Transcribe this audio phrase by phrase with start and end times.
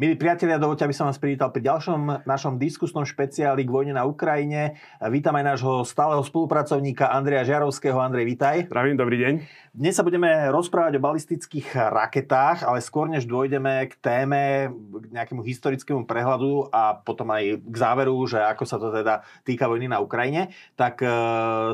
[0.00, 4.08] Milí priatelia, dovolte, aby som vás privítal pri ďalšom našom diskusnom špeciáli k vojne na
[4.08, 4.80] Ukrajine.
[5.12, 8.00] Vítam aj nášho stáleho spolupracovníka Andreja Žiarovského.
[8.00, 8.72] Andrej, vítaj.
[8.72, 9.34] Zdravím, dobrý deň.
[9.76, 15.44] Dnes sa budeme rozprávať o balistických raketách, ale skôr než dôjdeme k téme, k nejakému
[15.44, 20.00] historickému prehľadu a potom aj k záveru, že ako sa to teda týka vojny na
[20.00, 20.48] Ukrajine,
[20.80, 21.12] tak e,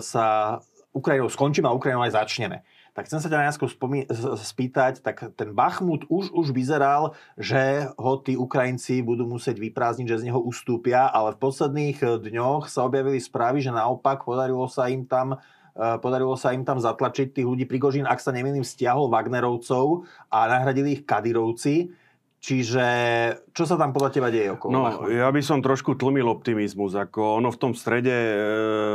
[0.02, 0.58] sa
[0.90, 2.66] Ukrajinou skončíme a Ukrajinou aj začneme.
[2.96, 4.08] Tak chcem sa ťa najskôr spomí-
[4.40, 10.24] spýtať, tak ten Bachmut už, už vyzeral, že ho tí Ukrajinci budú musieť vyprázdniť, že
[10.24, 14.88] z neho ustúpia, ale v posledných eh, dňoch sa objavili správy, že naopak podarilo sa
[14.88, 17.68] im tam eh, podarilo sa im tam zatlačiť tých ľudí.
[17.68, 21.92] Prigožín, ak sa nemýlim, stiahol Wagnerovcov a nahradili ich Kadirovci.
[22.36, 22.86] Čiže
[23.50, 25.08] čo sa tam podľa teba deje okolo No, Bachmutu?
[25.10, 26.94] ja by som trošku tlmil optimizmus.
[26.94, 28.38] Ako ono v tom strede, eh,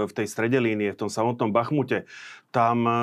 [0.08, 2.08] v tej strede línie, v tom samotnom Bachmute,
[2.52, 2.94] tam e,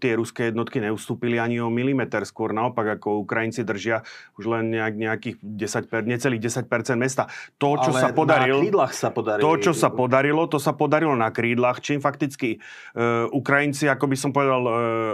[0.00, 2.24] tie ruské jednotky neustúpili ani o milimeter.
[2.24, 4.00] Skôr naopak, ako Ukrajinci držia
[4.40, 7.28] už len nejak, nejakých 10, per, necelých 10% mesta.
[7.60, 8.58] To, čo Ale sa podarilo...
[8.64, 9.44] na sa podarilo.
[9.44, 12.58] To, čo sa podarilo, to sa podarilo na krídlach, čím fakticky e,
[13.30, 14.72] Ukrajinci, ako by som povedal, e,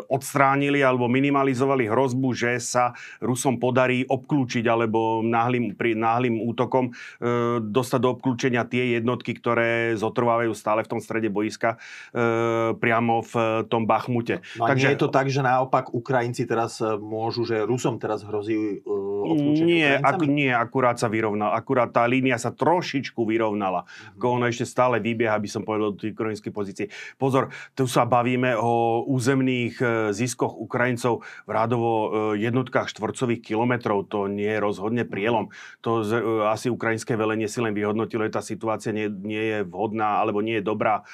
[0.09, 7.59] odstránili alebo minimalizovali hrozbu, že sa Rusom podarí obklúčiť alebo náhlým, pri náhlým útokom e,
[7.67, 11.75] dostať do obklúčenia tie jednotky, ktoré zotrvávajú stále v tom strede boiska
[12.15, 14.45] e, priamo v tom Bachmute.
[14.61, 17.97] No a Takže, nie je to tak, že naopak Ukrajinci teraz e, môžu, že Rusom
[17.97, 19.33] teraz hrozí uh,
[19.67, 21.57] nie, ak, nie, akurát sa vyrovnal.
[21.57, 23.87] Akurát tá línia sa trošičku vyrovnala.
[23.87, 24.23] Mm-hmm.
[24.23, 26.87] Ono ešte stále vybieha, aby som povedal, do tej ukrajinskej pozície.
[27.17, 31.91] Pozor, tu sa bavíme o územných e, ziskoch Ukrajincov v rádovo
[32.37, 34.11] jednotkách štvorcových kilometrov.
[34.13, 35.51] To nie je rozhodne prielom.
[35.83, 40.19] To z, asi ukrajinské velenie si len vyhodnotilo, že tá situácia nie, nie je vhodná
[40.21, 41.07] alebo nie je dobrá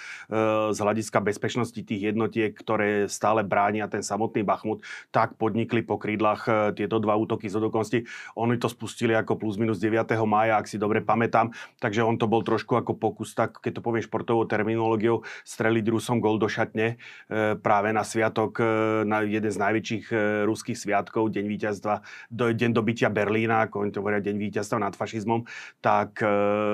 [0.72, 4.80] z hľadiska bezpečnosti tých jednotiek jednotiek, ktoré stále bránia ten samotný Bachmut,
[5.12, 8.08] tak podnikli po krídlach e, tieto dva útoky z odokonosti.
[8.40, 10.08] Oni to spustili ako plus minus 9.
[10.24, 13.84] mája, ak si dobre pamätám, takže on to bol trošku ako pokus, tak keď to
[13.84, 16.96] poviem športovou terminológiou, streliť Rusom gol do šatne
[17.28, 18.64] e, práve na sviatok, e,
[19.04, 20.04] na jeden z najväčších
[20.48, 21.94] ruských sviatkov, deň víťazstva,
[22.32, 25.44] deň dobytia Berlína, ako oni to hovoria, deň víťazstva nad fašizmom,
[25.84, 26.24] tak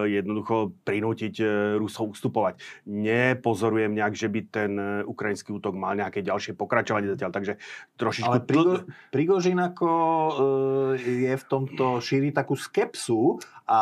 [0.06, 1.40] jednoducho prinútiť
[1.80, 2.60] Rusov ustupovať.
[2.86, 4.72] Nepozorujem nejak, že by ten
[5.08, 7.52] ukrajinský vojenský útok mal nejaké ďalšie pokračovanie zatiaľ, takže
[7.96, 8.28] trošičku...
[8.28, 8.74] Ale Prigo,
[9.08, 13.80] Prigožin ako e, je v tomto šíri takú skepsu a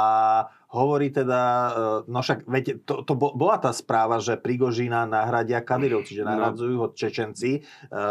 [0.67, 1.43] hovorí teda,
[2.05, 6.35] e, no však, viete, to, to bola tá správa, že Prigožina nahradia Kadirovci, že no.
[6.35, 7.53] nahradzujú ho Čečenci.
[7.59, 7.61] E,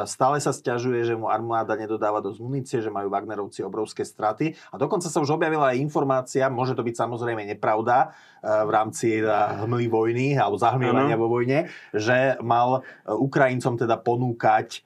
[0.07, 4.55] stále sa stiažuje, že mu armáda nedodáva dosť munície, že majú Wagnerovci obrovské straty.
[4.71, 9.19] A dokonca sa už objavila aj informácia, môže to byť samozrejme nepravda, e, v rámci
[9.25, 14.85] hmly vojny alebo zahmlievania vo vojne, že mal Ukrajincom teda ponúkať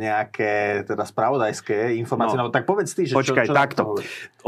[0.00, 2.40] nejaké teda spravodajské informácie.
[2.40, 3.82] No, no tak povedz ty, že Počkaj, čo, čo takto.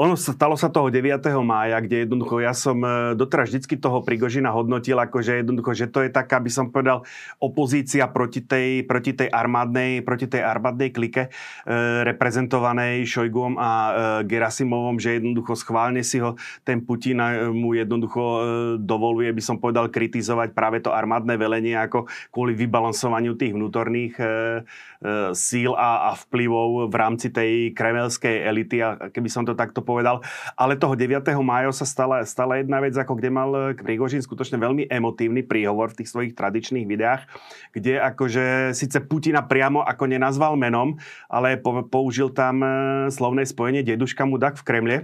[0.01, 1.21] Ono stalo sa toho 9.
[1.45, 5.87] mája, kde jednoducho ja som eh, doteraz vždycky toho Prigožina hodnotil, ako že jednoducho, že
[5.93, 7.05] to je taká, by som povedal,
[7.37, 11.31] opozícia proti tej, proti tej armádnej, proti tej armádnej klike, e,
[12.03, 13.93] reprezentovanej Šojgom a e,
[14.27, 16.35] Gerasimovom, že jednoducho schválne si ho
[16.67, 17.23] ten Putin
[17.55, 18.41] mu jednoducho e,
[18.81, 24.25] dovoluje, by som povedal, kritizovať práve to armádne velenie ako kvôli vybalansovaniu tých vnútorných e,
[25.02, 25.02] E,
[25.35, 30.23] síl a, a vplyvov v rámci tej kremelskej elity, a keby som to takto povedal.
[30.55, 31.23] Ale toho 9.
[31.43, 36.03] mája sa stala, stala jedna vec, ako kde mal Prigožin skutočne veľmi emotívny príhovor v
[36.03, 37.27] tých svojich tradičných videách,
[37.75, 40.97] kde akože síce Putina priamo ako nenazval menom,
[41.27, 41.59] ale
[41.91, 42.69] použil tam e,
[43.11, 44.97] slovné spojenie deduška mudak v Kremle,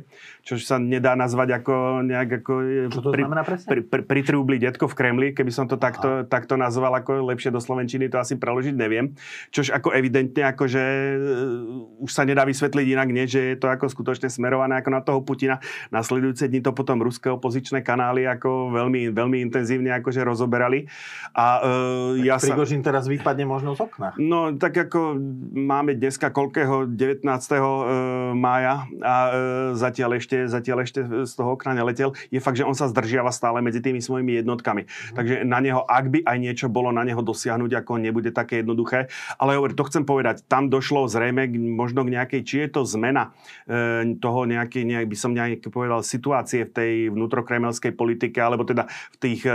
[0.47, 2.53] čo sa nedá nazvať ako nejak ako...
[2.65, 3.69] E, čo to pri, znamená presne?
[3.69, 7.61] Pri, pri, pri detko v Kremli, keby som to takto, takto nazval ako lepšie do
[7.61, 9.13] Slovenčiny, to asi preložiť neviem.
[9.53, 10.85] Čož ako ako evidentne, ako že
[11.17, 15.01] uh, už sa nedá vysvetliť inak, nie, že je to ako skutočne smerované ako na
[15.01, 15.65] toho Putina.
[15.89, 20.85] Nasledujúce dni to potom ruské opozičné kanály ako veľmi, veľmi intenzívne akože rozoberali.
[21.33, 22.53] A uh, ja sa...
[22.85, 24.13] teraz vypadne možno z okna.
[24.21, 25.17] No, tak ako
[25.57, 27.25] máme dneska koľkého 19.
[27.25, 29.33] Uh, mája a uh,
[29.73, 32.13] zatiaľ ešte, zatiaľ ešte z toho okna neletel.
[32.29, 34.85] Je fakt, že on sa zdržiava stále medzi tými svojimi jednotkami.
[34.85, 35.17] Mm.
[35.17, 39.09] Takže na neho, ak by aj niečo bolo na neho dosiahnuť, ako nebude také jednoduché.
[39.39, 43.31] Ale hovorí, to chcem povedať, tam došlo zrejme možno k nejakej, či je to zmena
[43.71, 48.91] e, toho nejakej, nejak, by som nejak povedal, situácie v tej vnútrokremelskej politike, alebo teda
[49.15, 49.55] v tých, e,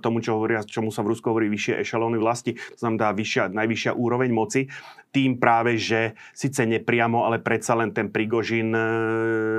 [0.00, 3.92] tomu, čo hovoria, čomu sa v Rusku hovorí vyššie ešalóny vlasti, to znamená vyššia, najvyššia
[3.92, 4.72] úroveň moci,
[5.12, 8.82] tým práve, že síce nepriamo, ale predsa len ten Prigožin, e,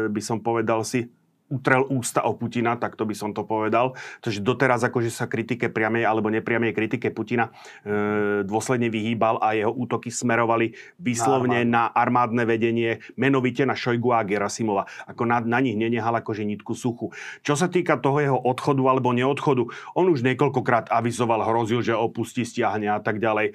[0.09, 1.06] by som povedal si,
[1.49, 3.97] utrel ústa o Putina, tak to by som to povedal.
[4.21, 7.49] Takže doteraz akože sa kritike priamej alebo nepriamej kritike Putina
[7.83, 14.13] e, dôsledne vyhýbal a jeho útoky smerovali vyslovne na, na armádne vedenie, menovite na Šojgu
[14.13, 14.85] a Gerasimova.
[15.09, 17.09] Ako na, na nich nenehal akože nitku suchu.
[17.41, 19.65] Čo sa týka toho jeho odchodu alebo neodchodu,
[19.97, 23.51] on už niekoľkokrát avizoval, hrozil, že opustí, stiahne a tak ďalej.
[23.51, 23.53] E,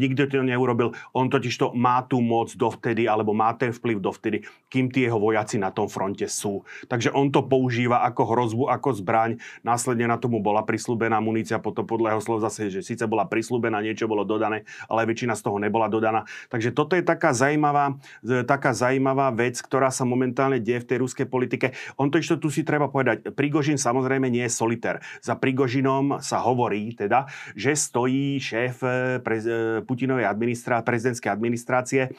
[0.00, 0.96] nikto to neurobil.
[1.12, 5.20] On totiž to má tú moc dovtedy, alebo má ten vplyv dovtedy, kým tí jeho
[5.20, 6.64] vojaci na tom fronte sú.
[6.88, 9.38] Takže on to používa ako hrozbu, ako zbraň.
[9.66, 13.82] Následne na tomu bola prislúbená munícia, potom podľa jeho slov zase, že síce bola prislúbená,
[13.82, 16.24] niečo bolo dodané, ale väčšina z toho nebola dodaná.
[16.48, 17.98] Takže toto je taká zaujímavá,
[18.46, 21.74] taká zaujímavá vec, ktorá sa momentálne deje v tej ruskej politike.
[21.98, 25.02] On to ešte tu si treba povedať, Prigožin samozrejme nie je solitér.
[25.20, 32.12] Za Prigožinom sa hovorí teda, že stojí šéf eh, pre, eh, Putinovej administrá, prezidentskej administrácie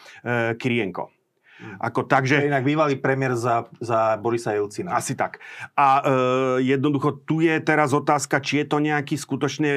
[0.58, 1.21] Kirienko.
[1.78, 2.46] Ako tak, že...
[2.46, 4.98] Inak bývalý premiér za, za Borisa Jelcina.
[4.98, 5.42] Asi tak.
[5.78, 9.69] A e, jednoducho tu je teraz otázka, či je to nejaký skutočne,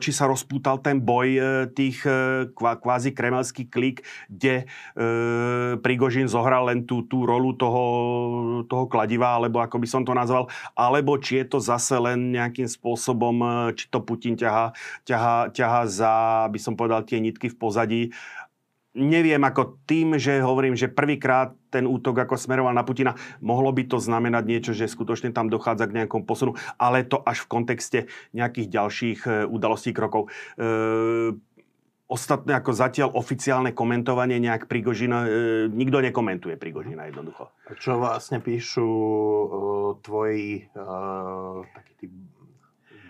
[0.00, 1.40] či sa rozpútal ten boj e,
[1.72, 5.04] tých e, kvázi kremelský klik, kde e,
[5.80, 7.84] Prigožin zohral len tú, tú rolu toho,
[8.68, 12.68] toho kladiva, alebo ako by som to nazval, alebo či je to zase len nejakým
[12.68, 14.72] spôsobom, e, či to Putin ťaha,
[15.08, 16.14] ťaha, ťaha za,
[16.48, 18.02] by som povedal, tie nitky v pozadí
[18.94, 23.86] neviem, ako tým, že hovorím, že prvýkrát ten útok ako smeroval na Putina, mohlo by
[23.86, 27.98] to znamenať niečo, že skutočne tam dochádza k nejakom posunu, ale to až v kontexte
[28.34, 30.26] nejakých ďalších e, udalostí, krokov.
[30.58, 31.38] E,
[32.10, 35.28] ostatné ako zatiaľ oficiálne komentovanie nejak Prigožina, e,
[35.70, 37.54] nikto nekomentuje Prigožina jednoducho.
[37.78, 39.46] Čo vlastne píšu e,
[40.02, 40.82] tvoji e,
[41.70, 42.06] takí tí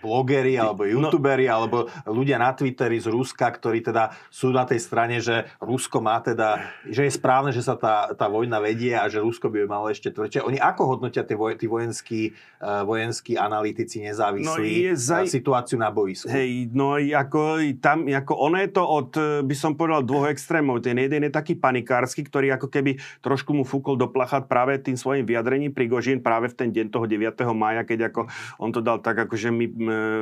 [0.01, 0.89] blogeri alebo no.
[0.97, 1.53] youtuberi no.
[1.53, 1.77] alebo
[2.09, 6.73] ľudia na Twitteri z Ruska, ktorí teda sú na tej strane, že Rusko má teda,
[6.89, 10.09] že je správne, že sa tá, tá vojna vedie a že Rusko by malo ešte
[10.09, 10.41] tvrdšie.
[10.41, 15.29] Oni ako hodnotia tí, voj, tí vojenskí, uh, vojenskí analytici nezávislí no, zaj...
[15.29, 16.27] situáciu na boisku?
[16.27, 19.09] Hej, no ako tam, ako ono je to od,
[19.45, 20.81] by som povedal, dvoch extrémov.
[20.81, 24.97] Ten jeden je taký panikársky, ktorý ako keby trošku mu fúkol do plachat práve tým
[24.97, 27.37] svojim vyjadrením Prigožin práve v ten deň toho 9.
[27.53, 29.65] maja, keď ako on to dal tak, ako že my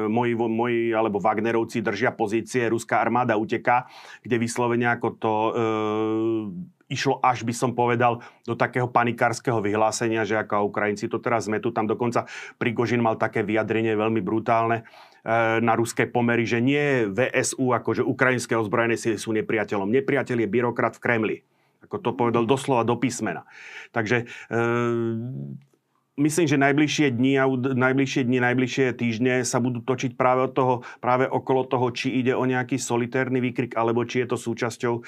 [0.09, 3.89] moji, moji alebo Wagnerovci držia pozície, ruská armáda uteká,
[4.21, 5.51] kde vyslovene ako to e,
[6.89, 11.61] išlo až by som povedal do takého panikárskeho vyhlásenia, že ako Ukrajinci to teraz sme
[11.61, 11.69] tu.
[11.69, 12.25] Tam dokonca
[12.57, 14.83] Prigožin mal také vyjadrenie veľmi brutálne e,
[15.61, 19.87] na ruské pomery, že nie VSU, akože ukrajinské ozbrojené sily sú nepriateľom.
[19.87, 21.37] Nepriateľ je byrokrat v Kremli.
[21.85, 23.45] Ako to povedal doslova do písmena.
[23.93, 24.65] Takže e,
[26.19, 30.73] myslím, že najbližšie dni a najbližšie dni, najbližšie týždne sa budú točiť práve od toho,
[30.99, 35.01] práve okolo toho, či ide o nejaký solitérny výkrik, alebo či je to súčasťou, e,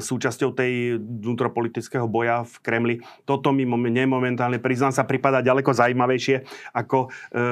[0.00, 2.94] súčasťou tej vnútropolitického boja v Kremli.
[3.28, 7.48] Toto mi nemomentálne, priznám sa, prípada ďaleko zaujímavejšie ako, e,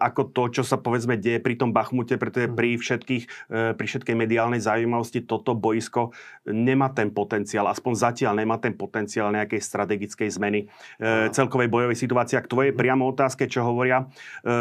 [0.00, 4.16] ako to, čo sa povedzme deje pri tom Bachmute, pretože pri všetkých, e, pri všetkej
[4.16, 6.16] mediálnej zaujímavosti toto boisko
[6.48, 10.60] nemá ten potenciál, aspoň zatiaľ nemá ten potenciál nejakej strategickej zmeny
[10.96, 12.38] e, celkovej bojovej situácia.
[12.38, 14.06] K tvojej priamo otázke, čo hovoria
[14.46, 14.54] e,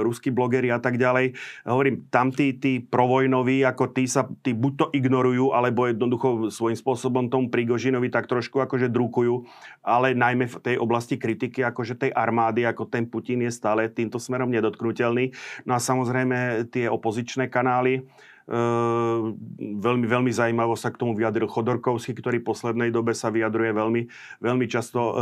[0.00, 1.36] ruskí blogeri a tak ďalej.
[1.68, 6.78] Hovorím, tam tí, tí provojnoví, ako tí sa tí buď to ignorujú, alebo jednoducho svojím
[6.80, 9.44] spôsobom tomu Prigožinovi tak trošku akože drukujú,
[9.84, 14.16] ale najmä v tej oblasti kritiky, akože tej armády, ako ten Putin je stále týmto
[14.16, 15.36] smerom nedotknutelný.
[15.68, 18.08] No a samozrejme tie opozičné kanály,
[18.48, 24.02] veľmi, veľmi zaujímavo sa k tomu vyjadril Chodorkovský, ktorý v poslednej dobe sa vyjadruje veľmi,
[24.40, 25.14] veľmi často ehm,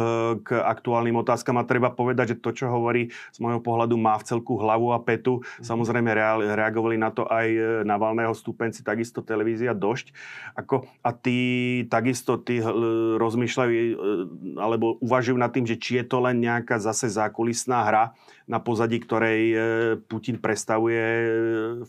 [0.47, 4.27] k aktuálnym otázkam a treba povedať, že to, čo hovorí z môjho pohľadu má v
[4.31, 5.43] celku hlavu a petu.
[5.43, 5.67] Mhm.
[5.67, 6.11] Samozrejme
[6.55, 10.15] reagovali na to aj e, Navalného stúpenci, takisto televízia Došť.
[10.55, 11.39] Ako, a tí
[11.91, 12.63] takisto tí
[13.19, 13.95] rozmýšľajú e,
[14.63, 18.05] alebo uvažujú nad tým, že či je to len nejaká zase zákulisná hra,
[18.47, 19.57] na pozadí ktorej e,
[20.07, 21.03] Putin predstavuje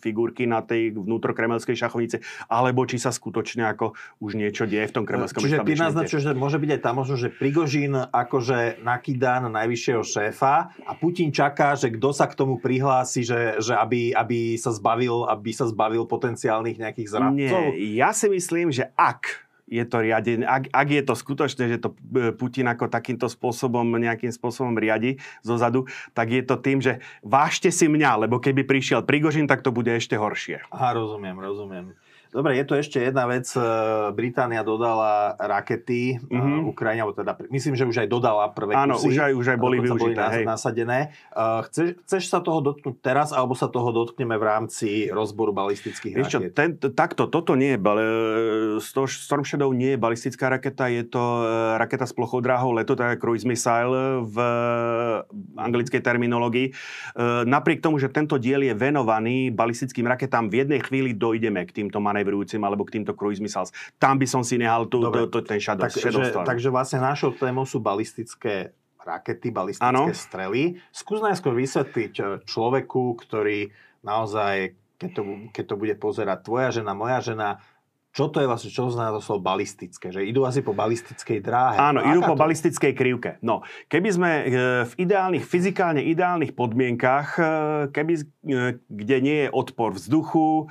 [0.02, 4.96] figurky na tej vnútro kremelskej šachovnice, alebo či sa skutočne ako už niečo deje v
[5.02, 9.46] tom kremelskom Čiže ty naznačuješ, že môže byť aj tam možno, že Prigožín akože nakýda
[9.46, 14.12] na najvyššieho šéfa a Putin čaká, že kto sa k tomu prihlási, že, že aby,
[14.18, 17.38] aby, sa zbavil, aby sa zbavil potenciálnych nejakých zradcov?
[17.38, 21.78] Nie, ja si myslím, že ak je to riadené, ak, ak je to skutočné, že
[21.84, 27.04] to e, Putin ako takýmto spôsobom, nejakým spôsobom riadi zozadu, tak je to tým, že
[27.20, 30.64] vážte si mňa, lebo keby prišiel Prigožin, tak to bude ešte horšie.
[30.72, 31.92] Aha, rozumiem, rozumiem.
[32.38, 33.50] Dobre, je tu ešte jedna vec.
[33.50, 33.62] E,
[34.14, 36.70] Británia dodala rakety mm-hmm.
[36.70, 39.10] Ukrajine, alebo teda myslím, že už aj dodala prvé Áno, kusy.
[39.10, 40.22] už aj, už aj boli využité.
[40.22, 40.46] Boli hej.
[40.46, 41.00] nasadené.
[41.34, 46.30] Chceš, chceš sa toho dotknúť teraz, alebo sa toho dotkneme v rámci rozboru balistických Vieš
[46.30, 46.40] čo?
[46.54, 47.80] Ten, takto, toto nie je,
[49.10, 51.24] Storm Shadow nie je balistická raketa, je to
[51.82, 54.38] raketa s plochou dráhou leto, tak cruise missile v
[55.58, 56.70] anglickej terminológii.
[57.50, 61.98] Napriek tomu, že tento diel je venovaný balistickým raketám, v jednej chvíli dojdeme k týmto
[62.28, 63.72] manévrujúcim alebo k týmto cruise missiles.
[63.96, 67.00] Tam by som si nehal tu, to, to, ten shadow, tak, shadow že, Takže vlastne
[67.00, 70.12] našou témou sú balistické rakety, balistické ano.
[70.12, 70.76] strely.
[70.92, 73.72] Skús najskôr vysvetliť eh, človeku, ktorý
[74.04, 75.22] naozaj, keď to,
[75.56, 77.64] keď to bude pozerať tvoja žena, moja žena,
[78.18, 80.10] čo to je vlastne, čo znamená to slovo balistické?
[80.10, 81.78] Že idú asi po balistickej dráhe.
[81.78, 82.42] Áno, no, idú po to?
[82.42, 83.38] balistickej krivke.
[83.46, 83.62] No,
[83.94, 84.44] keby sme e,
[84.90, 87.42] v ideálnych, fyzikálne ideálnych podmienkach, e,
[87.94, 88.24] keby, e,
[88.90, 90.66] kde nie je odpor vzduchu,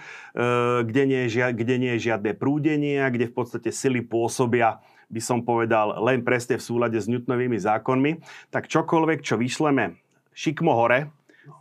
[0.83, 5.47] kde nie je, kde nie je žiadne prúdenie, kde v podstate sily pôsobia by som
[5.47, 9.95] povedal len presne v súlade s Newtonovými zákonmi, tak čokoľvek, čo vyšleme
[10.35, 11.15] šikmo hore,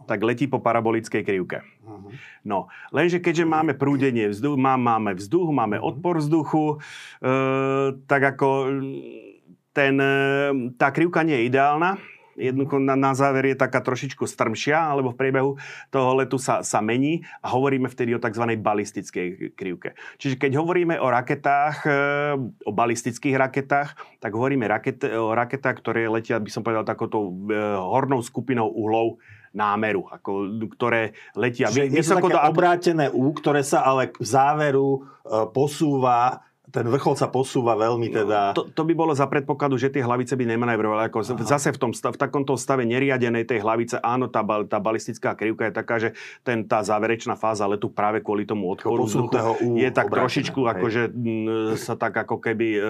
[0.06, 1.66] tak letí po parabolickej krivke.
[1.86, 2.12] Uh-huh.
[2.46, 5.84] No, lenže keďže máme prúdenie vzduchu, máme vzduch, máme mhm.
[5.84, 6.78] odpor vzduchu, e,
[8.06, 8.48] tak ako
[9.76, 10.16] ten, e,
[10.80, 12.00] tá krivka nie je ideálna,
[12.36, 15.52] jednoducho na, na záver je taká trošičku strmšia, alebo v priebehu
[15.90, 18.60] toho letu sa, sa mení a hovoríme vtedy o tzv.
[18.60, 19.96] balistickej krivke.
[20.20, 22.00] Čiže keď hovoríme o raketách, e,
[22.68, 27.56] o balistických raketách, tak hovoríme raket, o raketách, ktoré letia, by som povedal, takouto e,
[27.80, 29.18] hornou skupinou uhlov
[29.56, 31.72] námeru, ako, ktoré letia.
[31.72, 32.52] Vysoko je to také do...
[32.52, 35.00] obrátené U, ktoré sa ale v záveru e,
[35.50, 36.45] posúva
[36.76, 38.40] ten vrchol sa posúva veľmi no, teda...
[38.52, 41.08] To, to by bolo za predpokladu, že tie hlavice by nemanevrovali.
[41.08, 41.40] Ako Aha.
[41.48, 45.74] zase v, tom, v takomto stave neriadenej tej hlavice, áno, tá, tá balistická krivka je
[45.74, 46.10] taká, že
[46.44, 49.40] ten, tá záverečná fáza letu práve kvôli tomu odporu vzduchu
[49.80, 50.72] je tak obrátené, trošičku, hej.
[50.76, 51.02] akože
[51.80, 52.82] sa tak ako keby e,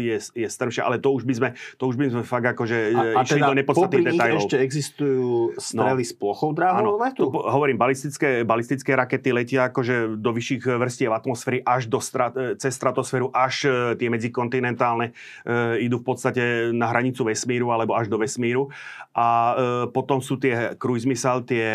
[0.00, 3.02] je, je strmšia, ale to už by sme, to už by sme fakt akože a,
[3.18, 4.40] a išli teda do nepodstatných detailov.
[4.46, 5.28] ešte existujú
[5.60, 6.08] strely no.
[6.08, 7.26] s plochou dráhou letu?
[7.26, 12.54] Tu, hovorím, balistické, balistické rakety letia akože do vyšších vrstiev atmosféry až do strat, e,
[12.56, 18.06] cez stratosféru až e, tie medzikontinentálne e, idú v podstate na hranicu vesmíru alebo až
[18.06, 18.70] do vesmíru.
[19.10, 19.54] A e,
[19.90, 21.66] potom sú tie cruise missile, tie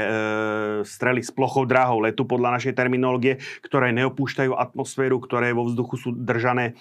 [0.87, 6.09] strely s plochou dráhou letu podľa našej terminológie, ktoré neopúšťajú atmosféru, ktoré vo vzduchu sú
[6.13, 6.77] držané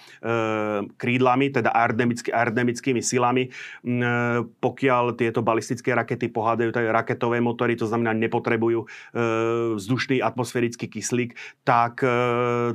[0.95, 3.49] krídlami, teda aerodynamický, aerodynamickými silami.
[4.61, 8.85] Pokiaľ tieto balistické rakety pohádajú raketové motory, to znamená nepotrebujú
[9.75, 11.33] vzdušný atmosférický kyslík,
[11.65, 12.05] tak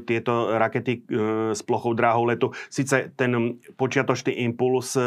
[0.05, 1.07] tieto rakety
[1.53, 2.51] s plochou dráhou letu.
[2.71, 5.03] Sice ten počiatočný impuls, e,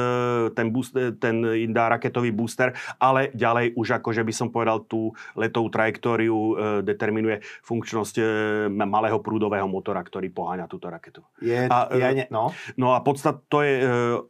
[0.54, 1.42] ten, boost, e, ten
[1.74, 6.54] dá raketový booster, ale ďalej už akože by som povedal tú letovú trajektóriu e,
[6.86, 8.22] determinuje funkčnosť
[8.70, 11.22] malého prúdového motora, ktorý poháňa túto raketu.
[11.42, 12.52] Je, a, je ne, no.
[12.76, 13.86] no a podstat to je,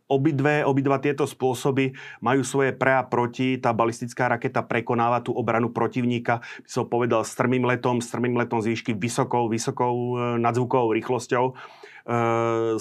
[0.08, 3.58] obidve, obidva tieto spôsoby majú svoje pre a proti.
[3.58, 8.75] Tá balistická raketa prekonáva tú obranu protivníka, by som povedal, strmým letom, strmým letom z
[8.75, 11.56] výšky vysokou, vysokou nadzvukovou rýchlosťou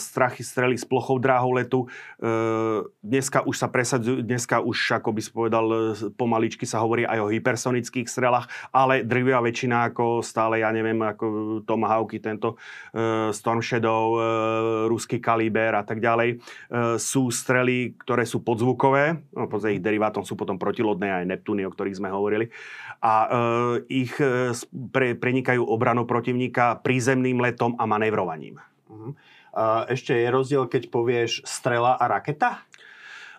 [0.01, 1.85] strachy strely s plochou dráhou letu.
[2.17, 5.67] Uh, dneska už sa presadzujú, dneska už, ako by si povedal,
[6.17, 11.61] pomaličky sa hovorí aj o hypersonických strelách, ale drvia väčšina ako stále, ja neviem, ako
[11.69, 12.57] Tomahawky, tento
[13.37, 14.17] Storm Shadow,
[14.89, 16.41] ruský kaliber a tak ďalej,
[16.97, 21.73] sú strely, ktoré sú podzvukové, no, podstate ich derivátom sú potom protilodné aj Neptúny, o
[21.75, 22.49] ktorých sme hovorili,
[23.05, 23.29] a
[23.91, 24.15] ich
[24.95, 28.63] pre, prenikajú obranu protivníka prízemným letom a manévrovaním.
[28.99, 29.15] Uh-huh.
[29.87, 32.68] ešte je rozdiel, keď povieš strela a raketa?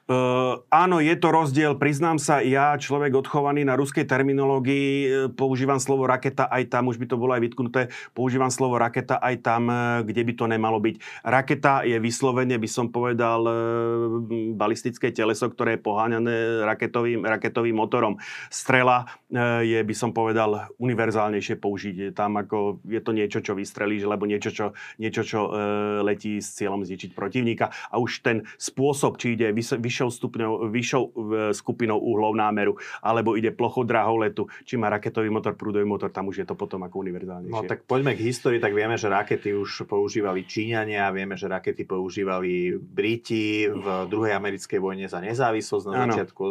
[0.09, 1.77] Uh, áno, je to rozdiel.
[1.77, 6.97] Priznám sa, ja, človek odchovaný na ruskej terminológii, e, používam slovo raketa aj tam, už
[6.97, 10.81] by to bolo aj vytknuté, používam slovo raketa aj tam, e, kde by to nemalo
[10.81, 10.95] byť.
[11.21, 13.53] Raketa je vyslovene, by som povedal, uh,
[14.57, 18.17] balistické teleso, ktoré je poháňané raketovým, raketovým motorom.
[18.49, 19.05] Strela
[19.61, 22.09] je, by som povedal, univerzálnejšie použitie.
[22.17, 24.65] Tam ako je to niečo, čo vystrelíš, alebo niečo, čo,
[24.97, 25.53] niečo, čo
[26.01, 27.69] letí s cieľom zničiť protivníka.
[27.93, 31.03] A už ten spôsob, či ide vyš, vyššou, stupňou, vyššou
[31.51, 36.32] skupinou uhlov námeru, alebo ide plochou dráhou letu, či má raketový motor, prúdový motor, tam
[36.32, 37.51] už je to potom ako univerzálnejšie.
[37.51, 41.84] No tak poďme k histórii, tak vieme, že rakety už používali Číňania, vieme, že rakety
[41.84, 46.15] používali Briti v druhej americkej vojne za nezávislosť na ano.
[46.15, 46.44] začiatku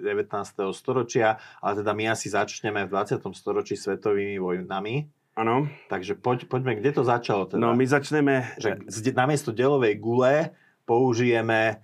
[0.00, 0.72] 19.
[0.72, 3.20] storočia, ale teda my asi začneme v 20.
[3.36, 5.04] storočí svetovými vojnami.
[5.34, 5.66] Áno.
[5.90, 7.58] Takže poď, poďme, kde to začalo teda?
[7.58, 8.54] No my začneme...
[8.54, 8.86] Že
[9.18, 10.54] namiesto delovej gule
[10.86, 11.82] použijeme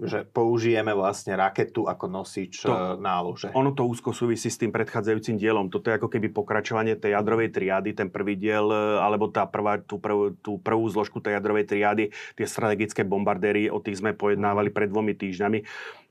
[0.00, 3.54] že použijeme vlastne raketu ako nosič to, nálože.
[3.54, 5.70] Ono to úzko súvisí s tým predchádzajúcim dielom.
[5.70, 8.66] Toto je ako keby pokračovanie tej jadrovej triády, ten prvý diel,
[8.98, 12.04] alebo tá prvá, tú, prv, tú prvú zložku tej jadrovej triády,
[12.34, 15.62] tie strategické bombardéry, o tých sme pojednávali pred dvomi týždňami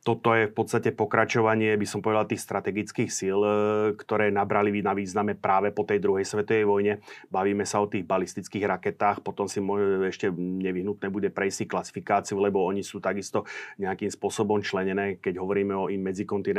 [0.04, 3.52] toto je v podstate pokračovanie, by som povedal, tých strategických síl, e,
[3.96, 6.94] ktoré nabrali na význame práve po tej druhej svetovej vojne.
[7.32, 9.64] Bavíme sa o tých balistických raketách, potom si
[10.04, 13.48] ešte nevyhnutné bude prejsť si klasifikáciu, lebo oni sú takisto
[13.80, 16.04] nejakým spôsobom členené, keď hovoríme o im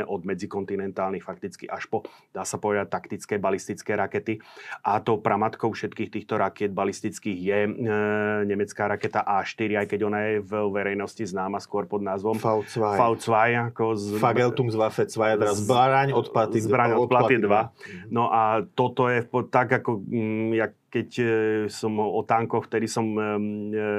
[0.09, 2.01] od medzikontinentálnych fakticky až po,
[2.33, 4.41] dá sa povedať, taktické balistické rakety.
[4.81, 7.69] A tou pramatkou všetkých týchto rakiet balistických je e,
[8.49, 13.34] nemecká raketa A4, aj keď ona je v verejnosti známa skôr pod názvom V2.
[13.35, 14.05] V2 2, ako z...
[14.19, 18.11] Fageltum z Waffe 2, teda zbraň od platy, zbraň od platy 2.
[18.11, 21.25] No a toto je tak, ako mm, jak keď e,
[21.67, 23.21] som o tankoch, ktorý som e,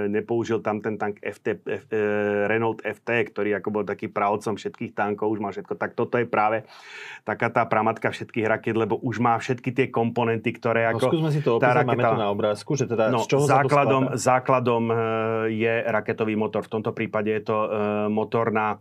[0.08, 2.00] nepoužil tam ten tank FT, F, e,
[2.48, 6.24] Renault FT, ktorý ako bol taký pravcom všetkých tankov, už má všetko, tak toto je
[6.24, 6.64] práve
[7.28, 11.04] taká tá pramatka všetkých raket, lebo už má všetky tie komponenty, ktoré no, ako...
[11.04, 13.44] No skúsme si to opísať, raketa, máme to na obrázku, že teda no, z čoho
[13.44, 14.84] základom, sa to základom
[15.52, 16.64] je raketový motor.
[16.64, 17.58] V tomto prípade je to
[18.08, 18.78] motor na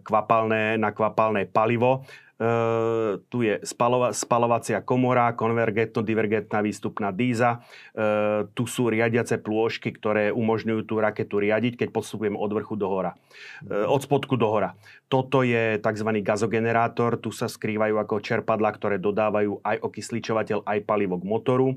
[0.00, 2.06] kvapalné, na kvapalné palivo
[2.40, 7.60] Uh, tu je spalova, spalovacia komora, konvergentno-divergentná výstupná díza.
[7.92, 12.88] Uh, tu sú riadiace plôžky, ktoré umožňujú tú raketu riadiť, keď postupujeme od vrchu do
[12.88, 13.12] hora.
[13.60, 14.72] Uh, od spodku do hora.
[15.12, 16.08] Toto je tzv.
[16.24, 17.20] gazogenerátor.
[17.20, 21.76] Tu sa skrývajú ako čerpadla, ktoré dodávajú aj okysličovateľ, aj palivo k motoru.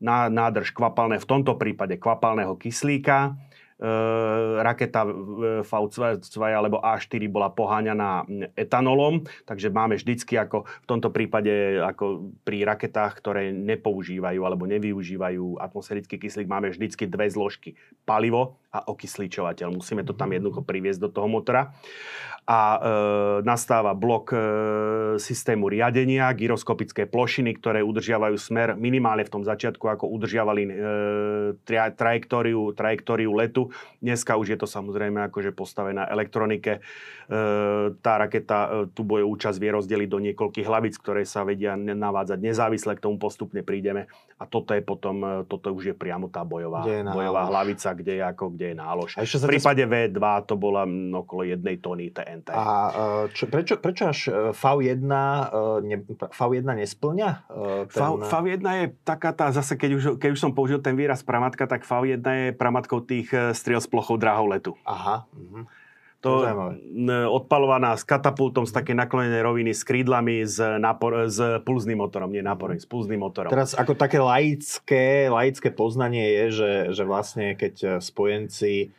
[0.00, 3.36] Nádrž kvapalné, v tomto prípade kvapalného kyslíka
[4.58, 8.26] raketa V2 alebo A4 bola poháňaná
[8.58, 15.62] etanolom, takže máme vždycky ako v tomto prípade ako pri raketách, ktoré nepoužívajú alebo nevyužívajú
[15.62, 17.78] atmosférický kyslík, máme vždycky dve zložky.
[18.02, 19.72] Palivo a okysličovateľ.
[19.72, 21.72] Musíme to tam jednoducho priviesť do toho motora
[22.48, 22.78] a e,
[23.44, 24.38] nastáva blok e,
[25.20, 30.70] systému riadenia, gyroskopické plošiny, ktoré udržiavajú smer minimálne v tom začiatku, ako udržiavali e,
[31.68, 33.67] tra, trajektóriu, trajektóriu letu.
[34.00, 36.78] Dneska už je to samozrejme akože postavené na elektronike.
[36.78, 36.80] E,
[38.00, 42.38] tá raketa, e, tu bude účasť vie rozdeliť do niekoľkých hlavic, ktoré sa vedia navádzať
[42.40, 44.06] nezávisle, k tomu postupne prídeme.
[44.38, 48.24] A toto je potom, e, toto už je priamo tá bojová, bojová hlavica, kde je,
[48.24, 49.10] ako, kde je nálož.
[49.18, 50.86] v prípade V2 to bola
[51.18, 52.48] okolo jednej tony TN TNT.
[52.54, 55.22] A e, čo, prečo, prečo až V1, e,
[55.84, 57.30] ne, V1 nesplňa?
[57.90, 58.02] Ten...
[58.20, 61.66] V, V1 je taká tá, zase keď už, keď už som použil ten výraz pramatka,
[61.66, 64.78] tak V1 je pramatkou tých striel s plochou drahou letu.
[64.86, 65.26] Aha.
[65.34, 65.66] Mhm.
[66.18, 66.42] To
[67.30, 72.42] odpalovaná s katapultom z také naklonenej roviny, s krídlami, s, nápor, s pulzným motorom, nie
[72.42, 73.54] náporom, s pulzným motorom.
[73.54, 78.90] Teraz ako také laické, laické poznanie je, že, že vlastne keď spojenci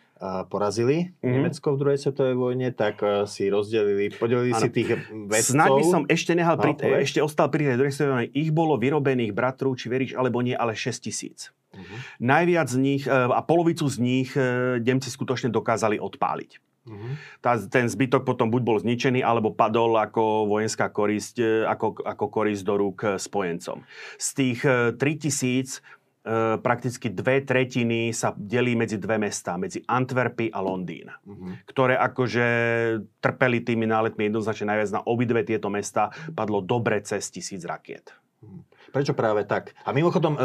[0.51, 1.31] porazili mm-hmm.
[1.31, 4.61] Nemecko v druhej svetovej vojne, tak si rozdelili, podelili ano.
[4.63, 5.55] si tých vedcov.
[5.55, 6.71] Snáď by som ešte nehal, no, pri,
[7.03, 8.31] ešte ostal pri tej druhej svetovej vojne.
[8.35, 11.55] Ich bolo vyrobených bratrov, či veríš alebo nie, ale 6 tisíc.
[11.79, 11.99] Mm-hmm.
[12.19, 16.51] Najviac z nich e, a polovicu z nich e, Nemci skutočne dokázali odpáliť.
[16.89, 17.13] Mm-hmm.
[17.39, 22.25] Tá, ten zbytok potom buď bol zničený, alebo padol ako vojenská korisť, e, ako, ako
[22.27, 23.87] korisť do rúk spojencom.
[24.19, 24.59] Z tých
[24.99, 31.63] 3000 E, prakticky dve tretiny sa delí medzi dve mesta, medzi Antwerpy a Londýn, uh-huh.
[31.65, 32.45] ktoré akože
[33.17, 38.11] trpeli tými náletmi jednoznačne najviac na obidve tieto mesta padlo dobre cez tisíc rakiet.
[38.43, 38.61] Uh-huh.
[38.89, 39.77] Prečo práve tak?
[39.85, 40.39] A mimochodom, e,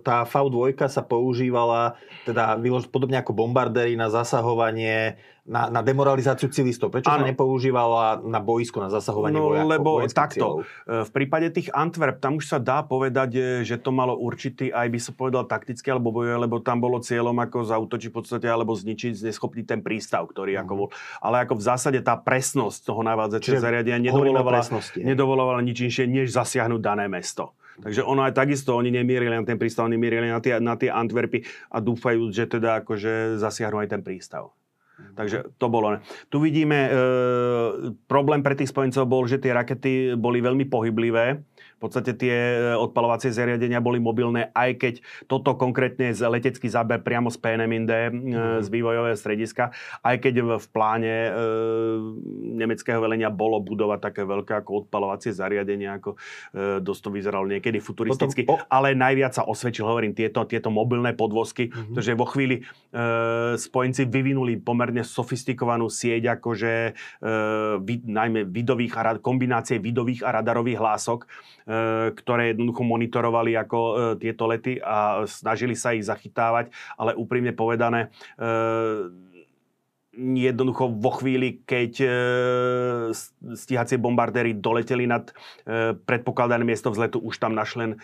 [0.00, 2.56] tá V2 sa používala teda
[2.88, 6.90] podobne ako bombardéry na zasahovanie, na, na demoralizáciu civilistov.
[6.90, 7.22] Prečo ano.
[7.22, 9.70] sa nepoužívala na boisko, na zasahovanie no, vojakov?
[9.70, 10.46] lebo takto.
[10.60, 11.06] Cieľov?
[11.06, 14.88] V prípade tých Antwerp, tam už sa dá povedať, e, že to malo určitý, aj
[14.90, 18.74] by som povedal taktický alebo boj, lebo tam bolo cieľom ako zautočiť v podstate alebo
[18.74, 20.60] zničiť, zneschopniť ten prístav, ktorý mm.
[20.66, 20.78] ako mhm.
[20.82, 20.88] bol.
[21.22, 24.66] Ale ako v zásade tá presnosť toho navádzačieho zariadenia nedovolovala,
[24.98, 27.54] nedovolovala nič inšie, než zasiahnuť dané mesto.
[27.82, 30.88] Takže ono aj takisto, oni nemierili na ten prístav, oni mierili na tie, na tie
[30.88, 34.56] Antwerpy a dúfajú, že teda akože zasiahnu aj ten prístav.
[34.96, 36.00] Takže to bolo.
[36.32, 36.90] Tu vidíme, e,
[38.08, 41.44] problém pre tých spojencov bol, že tie rakety boli veľmi pohyblivé
[41.76, 44.94] v podstate tie e, odpalovacie zariadenia boli mobilné, aj keď
[45.28, 48.64] toto konkrétne z letecký záber priamo z PNMIND, mm.
[48.64, 51.30] z vývojového strediska, aj keď v pláne e,
[52.56, 57.76] nemeckého velenia bolo budovať také veľké ako odpalovacie zariadenie, ako e, dosť to vyzeralo niekedy
[57.76, 58.68] futuristicky, Potom, o...
[58.72, 61.92] ale najviac sa osvedčil, hovorím, tieto, tieto mobilné podvozky, mm-hmm.
[61.92, 62.62] pretože vo chvíli e,
[63.60, 66.92] spojenci vyvinuli pomerne sofistikovanú sieť, akože e,
[67.84, 71.28] vid, najmä vidových a, kombinácie vidových a radarových hlások,
[71.65, 71.65] E,
[72.14, 78.14] ktoré jednoducho monitorovali ako e, tieto lety a snažili sa ich zachytávať, ale úprimne povedané,
[78.38, 78.46] e,
[80.16, 82.08] jednoducho vo chvíli, keď e,
[83.52, 87.98] stíhacie bombardéry doleteli nad e, predpokladané miesto vzletu, už tam našli len e,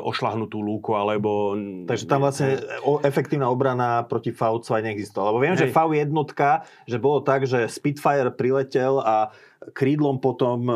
[0.00, 1.52] ošlahnutú lúku, alebo...
[1.84, 5.36] Takže tam vlastne o, efektívna obrana proti FAU-2 neexistovala.
[5.36, 5.68] Lebo viem, Hej.
[5.68, 9.36] že FAU jednotka, že bolo tak, že Spitfire priletel a
[9.70, 10.74] krídlom potom e,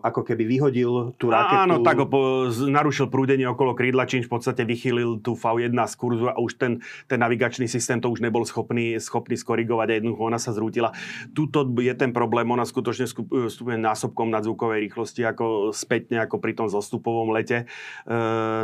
[0.00, 1.68] ako keby vyhodil tú raketu.
[1.68, 5.94] Áno, tak ho po, narušil prúdenie okolo krídla, čím v podstate vychýlil tú V1 z
[6.00, 10.22] kurzu a už ten, ten navigačný systém to už nebol schopný, schopný skorigovať a jednoducho
[10.24, 10.96] ona sa zrútila.
[11.36, 13.04] Tuto je ten problém, ona skutočne
[13.52, 17.68] stupuje násobkom nadzvukovej rýchlosti ako spätne ako pri tom zostupovom lete.
[18.08, 18.14] E,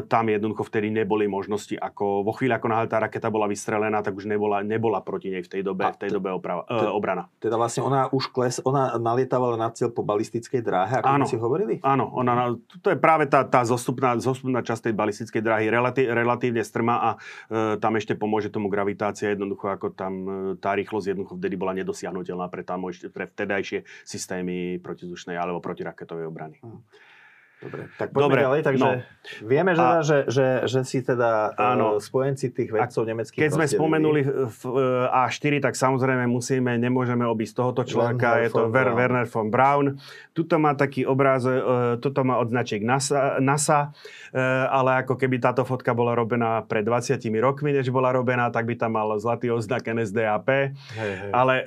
[0.08, 4.16] tam jednoducho vtedy neboli možnosti, ako vo chvíli, ako náhle tá raketa bola vystrelená, tak
[4.16, 7.28] už nebola, nebola proti nej v tej dobe, v tej dobe oprava, e, obrana.
[7.36, 11.34] Teda vlastne ona už kles, ona nalietávala na cieľ po balistickej dráhe, ako áno, si
[11.34, 11.74] hovorili?
[11.82, 16.62] Áno, ona, to je práve tá, tá zostupná, zostupná časť tej balistickej dráhy, relatí, relatívne
[16.62, 17.10] strma a
[17.50, 21.74] e, tam ešte pomôže tomu gravitácia, jednoducho ako tam e, tá rýchlosť jednoducho vtedy bola
[21.74, 26.62] nedosiahnutelná pre, tam, pre vtedajšie systémy protizdušnej alebo protiraketovej obrany.
[26.62, 26.86] Hmm.
[27.58, 28.60] Dobre, tak poďme Dobre, ďalej.
[28.62, 28.90] Takže no.
[29.42, 33.50] vieme, že, a, že, že, že si teda e, áno, spojenci tých vedcov nemeckých Keď
[33.50, 38.94] sme spomenuli v, e, A4, tak samozrejme musíme, nemôžeme obísť tohoto človeka, je to Ver,
[38.94, 39.98] Werner von Braun.
[40.36, 43.90] Tuto má taký obráz, e, tuto má odznaček NASA, NASA,
[44.68, 48.76] ale ako keby táto fotka bola robená pred 20 rokmi, než bola robená, tak by
[48.76, 50.48] tam mal zlatý oznak NSDAP.
[50.94, 51.30] Hej, hej.
[51.32, 51.64] Ale e,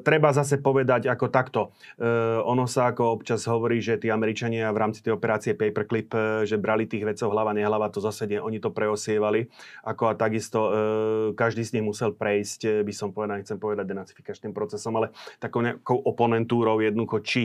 [0.00, 1.74] treba zase povedať ako takto.
[1.98, 2.08] E,
[2.40, 6.46] ono sa ako občas hovorí, že tí Američania v rámci tej operácie operácie Paperclip, e,
[6.46, 9.50] že brali tých vecov hlava, nehlava, to zase nie, oni to preosievali.
[9.82, 10.72] Ako a takisto e,
[11.34, 15.10] každý z nich musel prejsť, e, by som povedal, nechcem povedať denacifikačným procesom, ale
[15.42, 17.42] takou nejakou oponentúrou jednoducho, či,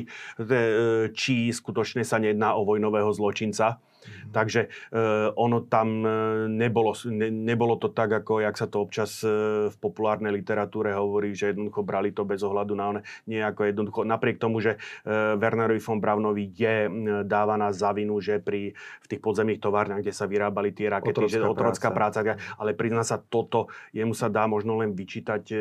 [1.17, 4.31] či skutočne sa nejedná o vojnového zločinca, Mm-hmm.
[4.31, 6.07] Takže uh, ono tam
[6.47, 11.35] nebolo, ne, nebolo to tak, ako jak sa to občas uh, v populárnej literatúre hovorí,
[11.35, 13.01] že jednoducho brali to bez ohľadu na one.
[13.27, 13.99] Nie ako jednoducho.
[14.07, 16.91] Napriek tomu, že uh, Wernerovi von Braunovi je uh,
[17.27, 21.35] dávaná za vinu, že pri, v tých podzemných továrniach, kde sa vyrábali tie rakety, otrocká
[21.35, 22.19] že otrocká práca.
[22.23, 25.59] práca, ale prizná sa toto, jemu sa dá možno len vyčítať uh,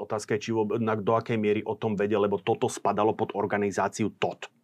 [0.00, 4.57] otázka, či na, do akej miery o tom vedel, lebo toto spadalo pod organizáciu TOT.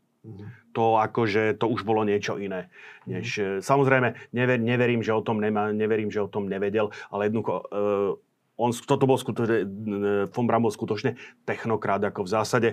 [0.74, 2.72] To akože, to už bolo niečo iné.
[3.06, 3.44] Než, mm.
[3.60, 8.16] Samozrejme, never, neverím, že o tom nemá, neverím, že o tom nevedel, ale jednoducho, uh,
[8.56, 9.66] on, toto bol skutočne,
[10.30, 12.68] von Braun bol skutočne technokrát, ako v zásade.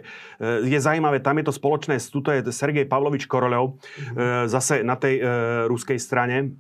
[0.62, 4.46] Je zaujímavé, tam je to spoločné, tuto je Sergej Pavlovič Korolev, mm-hmm.
[4.46, 5.26] zase na tej
[5.66, 6.54] ruskej strane,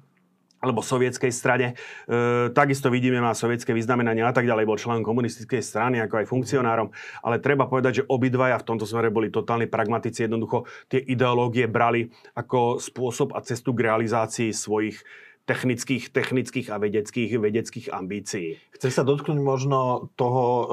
[0.62, 1.74] alebo sovietskej strane.
[2.06, 6.30] E, takisto vidíme, má sovietské vyznamenania a tak ďalej, bol člen komunistickej strany, ako aj
[6.30, 6.94] funkcionárom.
[7.26, 10.30] Ale treba povedať, že obidvaja v tomto smere boli totálni pragmatici.
[10.30, 15.02] Jednoducho tie ideológie brali ako spôsob a cestu k realizácii svojich
[15.50, 18.62] technických, technických a vedeckých, vedeckých ambícií.
[18.78, 20.66] Chce sa dotknúť možno toho e,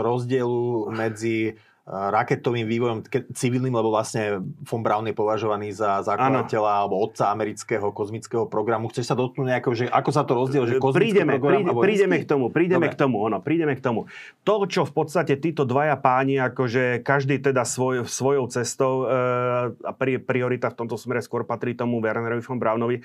[0.00, 2.98] rozdielu medzi raketovým vývojom
[3.32, 6.80] civilným, lebo vlastne von Braun je považovaný za zakladateľa ano.
[6.84, 8.92] alebo otca amerického kozmického programu.
[8.92, 12.16] Chceš sa dotknúť nejakého, že ako sa to rozdiel, že kozmický prídeme, program príde, prídeme
[12.20, 12.94] k tomu, prídeme Dobre.
[12.94, 14.04] k tomu, ono, prídeme k tomu.
[14.44, 19.16] To, čo v podstate títo dvaja páni, akože každý teda svoj, svojou cestou e,
[19.72, 23.02] a pri, priorita v tomto smere skôr patrí tomu Wernerovi von Braunovi, e,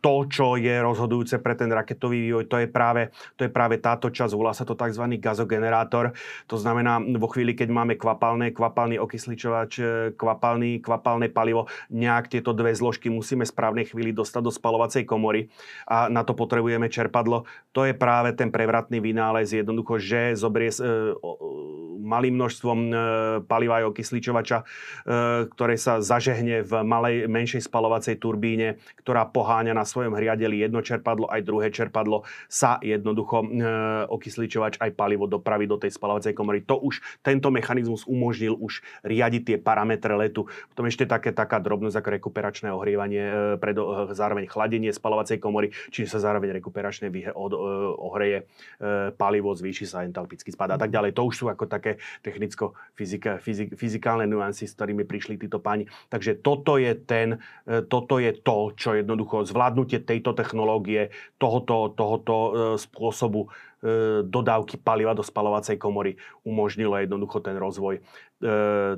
[0.00, 4.08] to, čo je rozhodujúce pre ten raketový vývoj, to je práve, to je práve táto
[4.08, 5.04] časť, volá sa to tzv.
[5.20, 6.16] gazogenerátor.
[6.48, 9.84] To znamená, vo chvíli, keď máme kvapalné, kvapalný okysličovač, e,
[10.14, 11.66] kvapalný, kvapalné palivo.
[11.90, 15.50] Nejak tieto dve zložky musíme správnej chvíli dostať do spalovacej komory
[15.90, 17.48] a na to potrebujeme čerpadlo.
[17.74, 20.78] To je práve ten prevratný vynález, jednoducho, že zobrie e,
[22.04, 22.92] malým množstvom e,
[23.48, 24.64] paliva aj okysličovača, e,
[25.48, 31.26] ktoré sa zažehne v malej, menšej spalovacej turbíne, ktorá poháňa na svojom hriadeli jedno čerpadlo,
[31.32, 33.40] aj druhé čerpadlo, sa jednoducho
[34.12, 36.60] okysličovač aj palivo dopraví do tej spalovacej komory.
[36.68, 40.44] To už tento mechanizmus mechanizmus umožnil už riadiť tie parametre letu.
[40.68, 45.72] Potom ešte také, taká drobnosť ako rekuperačné ohrievanie, e, pred, e, zároveň chladenie spalovacej komory,
[45.88, 47.58] čiže sa zároveň rekuperačne vyhe, od, e,
[47.98, 48.38] ohreje
[49.16, 51.14] palivo, zvýši sa entalpický spad a tak ďalej.
[51.16, 53.40] To už sú ako také technicko-fyzikálne
[53.78, 55.86] fyzik, nuancy, s ktorými prišli títo páni.
[56.10, 57.38] Takže toto je, ten,
[57.88, 62.36] toto je to, čo jednoducho zvládnutie tejto technológie, tohoto, tohoto
[62.76, 63.48] spôsobu
[64.26, 68.02] dodávky paliva do spalovacej komory umožnilo jednoducho ten rozvoj e,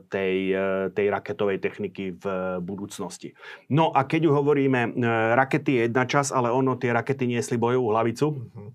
[0.08, 2.24] tej, e, tej raketovej techniky v
[2.64, 3.36] budúcnosti.
[3.68, 4.96] No a keď hovoríme,
[5.36, 8.26] rakety je jedna čas, ale ono tie rakety niesli bojovú hlavicu.
[8.32, 8.68] Mm-hmm.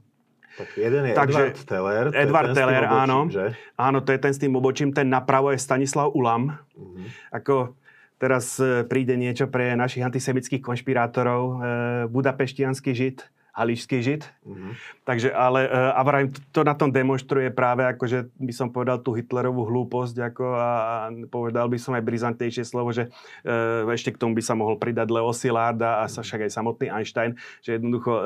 [0.55, 2.05] Tak jeden je Takže, Edward Teller.
[2.15, 3.17] Edward Teller, obočím, áno.
[3.27, 3.45] Že?
[3.75, 4.89] Áno, to je ten s tým obočím.
[4.93, 6.53] Ten napravo je Stanislav Ulam.
[6.77, 7.07] Mm-hmm.
[7.33, 7.75] Ako
[8.15, 8.55] teraz
[8.87, 11.59] príde niečo pre našich antisemických konšpirátorov.
[12.07, 14.27] Budapeštianský žid hališský žid.
[14.43, 14.71] Mm-hmm.
[15.07, 19.15] Takže, ale uh, Abraham to, to na tom demonstruje práve, akože by som povedal tú
[19.15, 20.95] Hitlerovú hlúposť, ako a, a
[21.31, 23.07] povedal by som aj brizantnejšie slovo, že
[23.47, 26.91] uh, ešte k tomu by sa mohol pridať Leo Szilard a, a však aj samotný
[26.91, 28.23] Einstein, že jednoducho uh,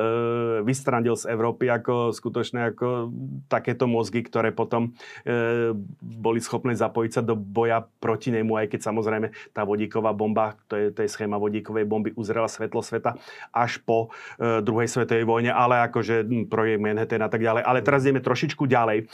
[0.66, 3.14] vystrandil z Európy ako skutočné ako
[3.46, 8.82] takéto mozgy, ktoré potom uh, boli schopné zapojiť sa do boja proti nemu, aj keď
[8.82, 13.14] samozrejme tá vodíková bomba, to je, to je schéma vodíkovej bomby, uzrela svetlo sveta
[13.54, 14.10] až po
[14.42, 17.64] uh, druhej svetovej svetovej vojne, ale akože hm, projekt Manhattan a tak ďalej.
[17.68, 18.98] Ale teraz ideme trošičku ďalej.
[19.04, 19.06] E,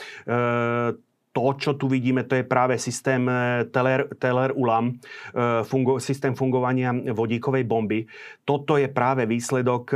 [1.36, 6.32] to, čo tu vidíme, to je práve systém e, Teller, Teller Ulam, e, fungo, systém
[6.32, 8.06] fungovania vodíkovej bomby.
[8.46, 9.92] Toto je práve výsledok,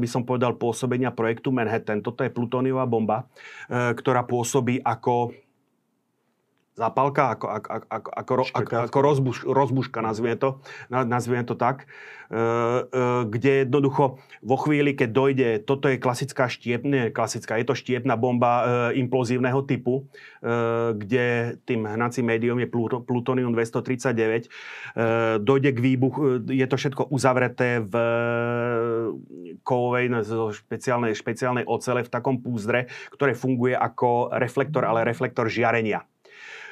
[0.00, 2.00] by som povedal, pôsobenia projektu Manhattan.
[2.00, 3.28] Toto je plutóniová bomba,
[3.68, 5.36] ktorá pôsobí ako
[6.78, 12.36] zápalka, ako, ako, ako, ako, ako, ako rozbuš, rozbuška, nazvime to, nazvime to tak, e,
[12.38, 12.44] e,
[13.26, 18.14] kde jednoducho vo chvíli, keď dojde, toto je klasická štiep, nie klasická, je to štiepná
[18.14, 18.52] bomba
[18.92, 20.06] e, implozívneho typu,
[20.96, 22.68] kde tým hnacím médium je
[23.04, 24.48] plutonium 239,
[25.44, 27.94] dojde k výbuchu, je to všetko uzavreté v
[29.60, 36.08] kovovej, no, špeciálnej, špeciálnej ocele v takom púzdre, ktoré funguje ako reflektor, ale reflektor žiarenia.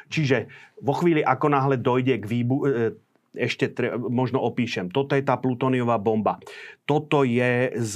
[0.08, 0.48] Čiže
[0.80, 2.72] vo chvíli, ako náhle dojde k výbuchu, e,
[3.36, 4.88] ešte tre, možno opíšem.
[4.90, 6.40] Toto je tá plutóniová bomba.
[6.88, 7.94] Toto je z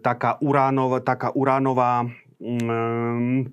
[0.00, 2.08] taká uránová, taká uránová
[2.40, 3.46] um,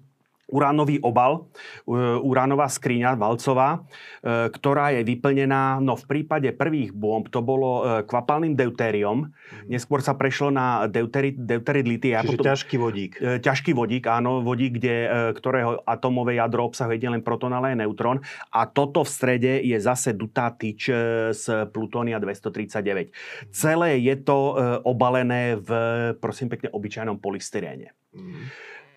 [0.49, 1.47] uránový obal,
[1.85, 7.85] e, uránová skriňa valcová, e, ktorá je vyplnená, no v prípade prvých bomb to bolo
[7.85, 9.69] e, kvapalným deutériom, mm.
[9.69, 12.25] neskôr sa prešlo na deuterid, deuterid litia.
[12.25, 13.13] Čiže potom, ťažký vodík.
[13.39, 14.97] Ťažký vodík, áno, vodík, kde,
[15.37, 18.17] ktorého atomové jadro obsahuje len proton, ale aj neutrón.
[18.51, 20.89] A toto v strede je zase dutá tyč
[21.31, 22.81] z plutónia 239.
[22.81, 23.11] Mm.
[23.53, 25.69] Celé je to obalené v,
[26.17, 27.93] prosím pekne, obyčajnom polystyréne.
[28.11, 28.49] Mm.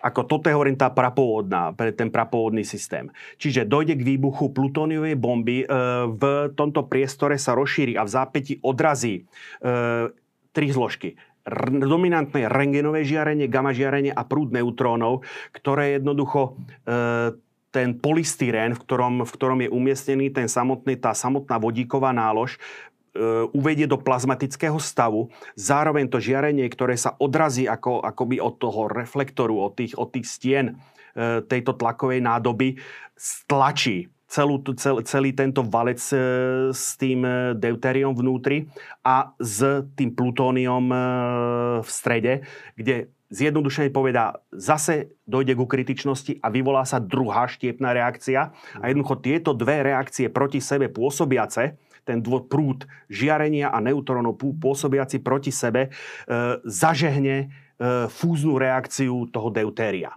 [0.03, 3.07] Ako toto je, hovorím, tá prapôvodná, ten prapôvodný systém.
[3.39, 5.65] Čiže dojde k výbuchu plutóniovej bomby, e,
[6.11, 10.11] v tomto priestore sa rozšíri a v zápäti odrazí e,
[10.51, 11.15] tri zložky
[11.83, 16.55] dominantné rengenové žiarenie, gamma žiarenie a prúd neutrónov, ktoré jednoducho
[16.87, 17.35] e,
[17.73, 22.61] ten polystyrén, v ktorom, v ktorom je umiestnený ten samotný, tá samotná vodíková nálož,
[23.53, 29.61] uvedie do plazmatického stavu, zároveň to žiarenie, ktoré sa odrazí ako, akoby od toho reflektoru,
[29.61, 32.81] od tých, od tých stien e, tejto tlakovej nádoby,
[33.13, 36.17] stlačí celú, cel, celý tento valec e,
[36.73, 37.21] s tým
[37.53, 38.65] deutériom vnútri
[39.05, 40.89] a s tým plutóniom
[41.85, 42.41] v strede,
[42.73, 48.53] kde zjednodušene povedá, zase dojde ku kritičnosti a vyvolá sa druhá štiepná reakcia.
[48.77, 55.51] A jednoducho tieto dve reakcie proti sebe pôsobiace, ten prúd žiarenia a neutrónov pôsobiaci proti
[55.51, 55.89] sebe e,
[56.63, 57.47] zažehne e,
[58.07, 60.15] fúznu reakciu toho deutéria.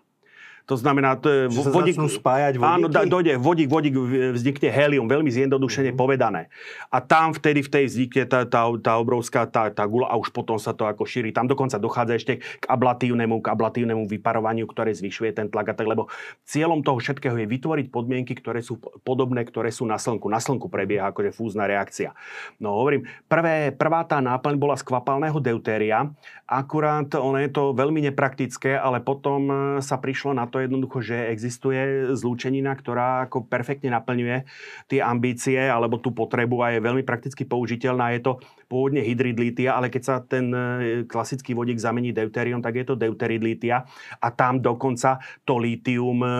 [0.66, 2.74] To znamená, to je že vodík, sa spájať vodíky?
[2.74, 3.94] Áno, dojde, vodík, vodík
[4.34, 6.02] vznikne helium, veľmi zjednodušene mm-hmm.
[6.02, 6.50] povedané.
[6.90, 10.34] A tam vtedy v tej vznikne tá, tá, tá obrovská tá, tá gula a už
[10.34, 11.30] potom sa to ako šíri.
[11.30, 15.86] Tam dokonca dochádza ešte k ablatívnemu, k ablatívnemu vyparovaniu, ktoré zvyšuje ten tlak a tak,
[15.86, 16.10] lebo
[16.42, 20.26] cieľom toho všetkého je vytvoriť podmienky, ktoré sú podobné, ktoré sú na slnku.
[20.26, 22.10] Na slnku prebieha akože fúzna reakcia.
[22.58, 26.10] No hovorím, prvé, prvá tá náplň bola z kvapalného deutéria,
[26.46, 29.46] akurát ono je to veľmi nepraktické, ale potom
[29.78, 34.48] sa prišlo na to, to jednoducho, že existuje zlúčenina, ktorá ako perfektne naplňuje
[34.88, 38.16] tie ambície alebo tú potrebu a je veľmi prakticky použiteľná.
[38.16, 38.32] Je to
[38.66, 42.98] pôvodne hydrid lítia, ale keď sa ten e, klasický vodík zamení deutérium, tak je to
[42.98, 43.86] deuterid lítia.
[44.18, 46.34] A tam dokonca to lítium, e,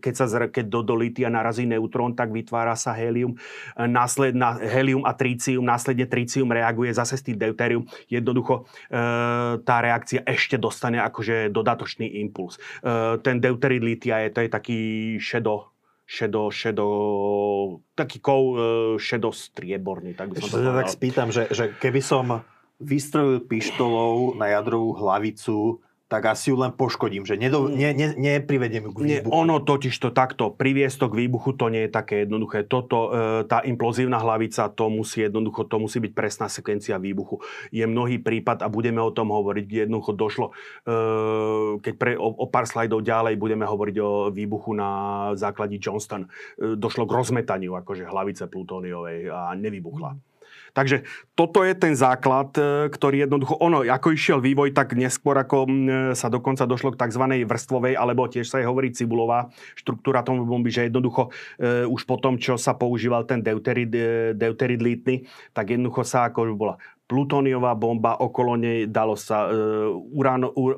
[0.00, 3.36] keď, sa, keď do, do lítia narazí neutrón, tak vytvára sa helium,
[3.76, 7.86] e, následne na helium a trícium, následne trícium reaguje zase s tým deutérium.
[8.08, 8.66] Jednoducho
[9.64, 12.58] tá reakcia ešte dostane akože dodatočný impuls.
[13.22, 14.80] Ten deuterid litia je, to je taký
[15.22, 15.73] šedo,
[16.04, 16.88] šedo, šedo,
[17.96, 18.56] taký kov e,
[19.00, 20.12] šedo strieborný.
[20.12, 22.44] Tak by som Ešte to tak spýtam, že, že keby som
[22.78, 25.80] vystrelil pištolou na jadrovú hlavicu
[26.14, 29.10] tak asi ju len poškodím, že nedo, ne, ne, neprivediem ju k výbuchu.
[29.10, 32.62] Nie, ono totiž to takto, priviesť to k výbuchu, to nie je také jednoduché.
[32.70, 37.42] Toto, e, tá implozívna hlavica, to musí jednoducho, to musí byť presná sekvencia výbuchu.
[37.74, 40.46] Je mnohý prípad a budeme o tom hovoriť, kde jednoducho došlo,
[40.86, 41.02] e,
[41.82, 44.90] keď pre, o, o pár slajdov ďalej budeme hovoriť o výbuchu na
[45.34, 46.30] základí Johnston.
[46.54, 50.14] E, došlo k rozmetaniu akože hlavice plutóniovej a nevybuchla.
[50.14, 50.33] Mm.
[50.74, 51.06] Takže
[51.38, 55.70] toto je ten základ, e, ktorý jednoducho, ono, ako išiel vývoj, tak neskôr ako
[56.18, 57.24] sa dokonca došlo k tzv.
[57.46, 62.18] vrstvovej, alebo tiež sa je hovorí cibulová štruktúra tomu bomby, že jednoducho e, už po
[62.18, 66.74] tom, čo sa používal ten deuterid, e, deuterid lítny, tak jednoducho sa ako bola
[67.14, 69.94] plutóniová bomba, okolo nej dalo sa uh,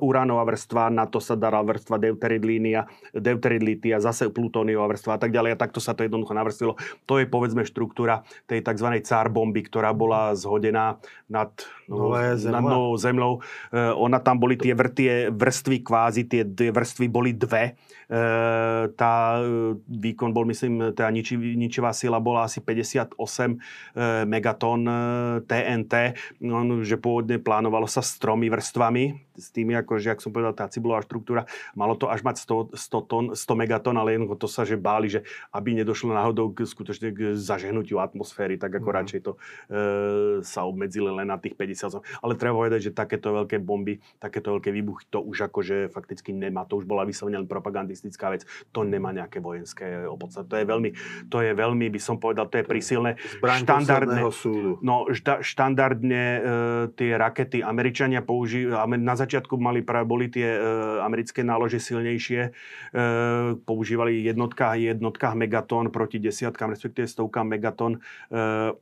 [0.05, 2.85] uránová vrstva, na to sa dala vrstva deuteridlínia,
[3.17, 5.57] deuteridlitia, zase plutóniová vrstva a tak ďalej.
[5.57, 6.77] A takto sa to jednoducho navrstvilo.
[7.09, 9.01] To je povedzme štruktúra tej tzv.
[9.01, 11.01] cár bomby, ktorá bola zhodená
[11.33, 11.57] nad,
[11.89, 13.41] no, nad novou zemľou.
[13.73, 17.81] Uh, ona tam boli tie, vr, tie vrstvy kvázi, tie, tie vrstvy boli dve.
[18.07, 19.43] Uh, tá
[19.91, 23.19] výkon bol, myslím, tá ničivá sila bola asi 58
[24.31, 24.87] megatón
[25.43, 26.15] TNT,
[26.87, 30.67] že pôvodne plánovalo sa s tromi vrstvami, s tými, ako, že, ak som povedal, tá
[30.67, 31.45] cibulová štruktúra,
[31.77, 35.13] malo to až mať 100, 100, tón, 100 megatón, ale jednoducho to sa, že báli,
[35.13, 35.21] že
[35.53, 38.97] aby nedošlo náhodou k, skutočne k zažehnutiu atmosféry, tak ako mm.
[38.97, 39.39] radšej to e,
[40.43, 42.01] sa obmedzili len na tých 50.
[42.25, 46.65] Ale treba povedať, že takéto veľké bomby, takéto veľké výbuchy, to už akože fakticky nemá,
[46.65, 50.49] to už bola vyslovene len propagandistická vec, to nemá nejaké vojenské opodstatné.
[50.49, 50.91] To je veľmi,
[51.29, 53.21] to je veľmi, by som povedal, to je prísilné.
[53.45, 54.79] Štandardné, súdu.
[54.83, 56.41] No, šta, štandardne e,
[56.95, 60.61] tie rakety Američania používajú, na začiatku mali práve, boli tie e,
[61.03, 62.51] americké nálože silnejšie, e,
[63.67, 67.99] používali jednotka, jednotkách megatón proti desiatkám, respektíve stovkám megatón
[68.31, 68.73] e,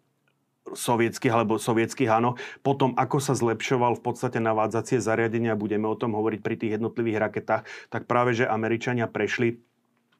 [0.72, 2.40] sovietských alebo sovietských, áno.
[2.64, 7.20] Potom, ako sa zlepšoval v podstate navádzacie zariadenia, budeme o tom hovoriť pri tých jednotlivých
[7.20, 9.61] raketách, tak práve, že Američania prešli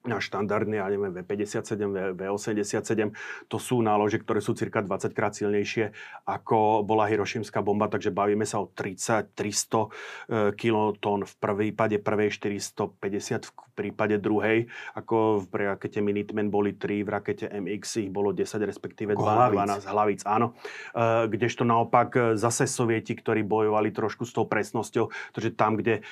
[0.04, 3.16] na štandardne, ja neviem, V57, V87,
[3.48, 8.44] to sú nálože, ktoré sú cirka 20 krát silnejšie ako bola Hirošimská bomba, takže bavíme
[8.44, 15.98] sa o 30, 300 kilotón v prípade prvej, 450 v prípade druhej, ako v rakete
[15.98, 20.54] Minutemen boli 3, v rakete MX ich bolo 10, respektíve 12, 12 hlavíc, áno.
[20.94, 26.00] E, kdežto naopak e, zase sovieti, ktorí bojovali trošku s tou presnosťou, pretože tam, kde
[26.00, 26.02] e,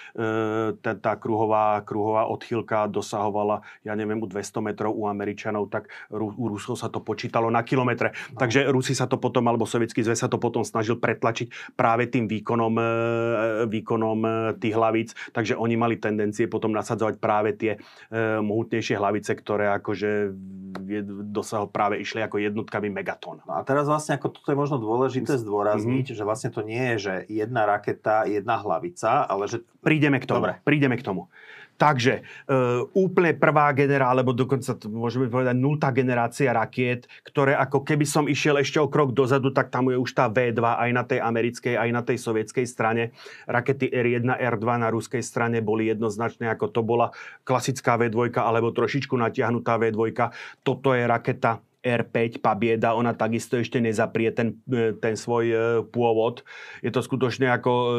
[0.82, 6.46] tá, tá kruhová, kruhová odchýlka dosahovala ja neviem, u 200 metrov u Američanov, tak u
[6.46, 8.14] Rusov sa to počítalo na kilometre.
[8.34, 8.38] No.
[8.38, 12.30] Takže Rusi sa to potom, alebo Sovietský zväz sa to potom snažil pretlačiť práve tým
[12.30, 12.86] výkonom, e,
[13.66, 14.30] výkonom e,
[14.62, 15.10] tých hlavíc.
[15.34, 17.78] Takže oni mali tendencie potom nasadzovať práve tie e,
[18.38, 20.30] mohutnejšie hlavice, ktoré akože
[21.34, 23.42] dosahol práve išli ako jednotkami megatón.
[23.44, 26.18] No a teraz vlastne ako toto je možno dôležité zdôrazniť, mm-hmm.
[26.18, 29.60] že vlastne to nie je, že jedna raketa, jedna hlavica, ale že...
[29.82, 30.46] Prídeme k tomu.
[30.46, 30.54] Dobre.
[30.62, 31.28] Prídeme k tomu.
[31.82, 32.54] Takže e,
[32.94, 38.62] úplne prvá generácia, alebo dokonca môžeme povedať nultá generácia rakiet, ktoré ako keby som išiel
[38.62, 41.90] ešte o krok dozadu, tak tam je už tá V2 aj na tej americkej, aj
[41.90, 43.10] na tej sovietskej strane.
[43.50, 47.10] Rakety R1, R2 na ruskej strane boli jednoznačné, ako to bola
[47.42, 50.14] klasická V2, alebo trošičku natiahnutá V2.
[50.62, 55.56] Toto je raketa R5 Pabieda, ona takisto ešte nezaprie ten, e, ten svoj e,
[55.90, 56.46] pôvod.
[56.78, 57.92] Je to skutočne ako e,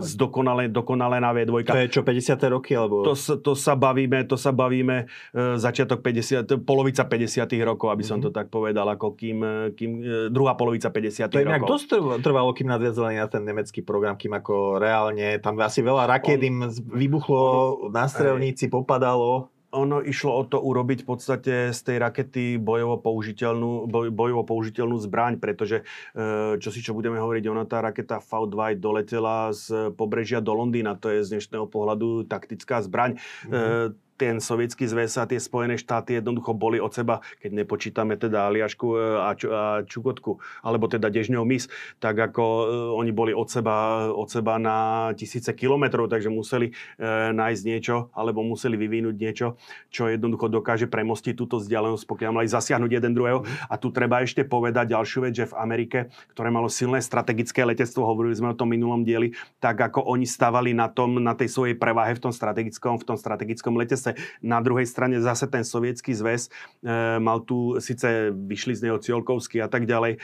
[0.00, 1.68] zdokonale, dokonale na V2.
[1.68, 2.40] To je čo, 50.
[2.48, 2.72] roky?
[2.72, 3.04] Alebo...
[3.04, 5.04] To, to sa bavíme, to sa bavíme
[5.36, 7.44] začiatok 50, polovica 50.
[7.60, 8.32] rokov, aby som mm-hmm.
[8.32, 9.38] to tak povedal, ako kým,
[9.76, 9.90] kým
[10.32, 11.28] druhá polovica 50.
[11.28, 15.60] To je nejak dosť trvalo, kým nadviazali na ten nemecký program, kým ako reálne, tam
[15.60, 21.54] asi veľa raket im vybuchlo na strelníci, popadalo ono išlo o to urobiť v podstate
[21.70, 27.22] z tej rakety bojovo použiteľnú, boj, bojovo použiteľnú zbraň, pretože e, čo si čo budeme
[27.22, 32.26] hovoriť, ona tá raketa V2 doletela z pobrežia do Londýna, to je z dnešného pohľadu
[32.26, 33.16] taktická zbraň.
[33.46, 34.09] Mm-hmm.
[34.20, 38.86] Ten sovietský zväz a tie Spojené štáty jednoducho boli od seba, keď nepočítame teda Aliašku
[38.92, 41.72] e, a, a Čukotku, alebo teda Dežňov mis,
[42.04, 42.64] tak ako e,
[43.00, 47.02] oni boli od seba, od seba na tisíce kilometrov, takže museli e,
[47.32, 49.56] nájsť niečo, alebo museli vyvinúť niečo,
[49.88, 53.40] čo jednoducho dokáže premostiť túto vzdialenosť, pokiaľ mali zasiahnuť jeden druhého.
[53.72, 58.04] A tu treba ešte povedať ďalšiu vec, že v Amerike, ktoré malo silné strategické letectvo,
[58.04, 59.32] hovorili sme o tom minulom dieli,
[59.64, 63.16] tak ako oni stavali na, tom, na tej svojej preváhe v tom strategickom, v tom
[63.16, 66.48] strategickom letectve zase na druhej strane zase ten sovietský zväz
[66.82, 70.18] e, mal tu, síce vyšli z neho Ciolkovský a tak ďalej, e,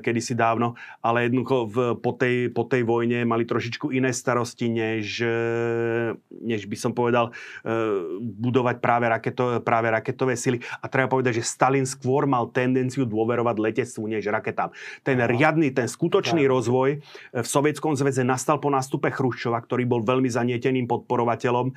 [0.00, 5.22] kedysi dávno, ale jednoducho v, po, tej, po tej vojne mali trošičku iné starosti, než,
[5.22, 5.40] e,
[6.44, 7.30] než by som povedal,
[8.18, 10.58] budovať práve, raketo, práve raketové sily.
[10.80, 14.72] A treba povedať, že Stalin skôr mal tendenciu dôverovať letectvu, než raketám.
[15.04, 16.52] Ten riadny, ten skutočný tak.
[16.52, 16.90] rozvoj
[17.34, 21.72] v Sovietskom zväze nastal po nástupe Chruščova, ktorý bol veľmi zanieteným podporovateľom e,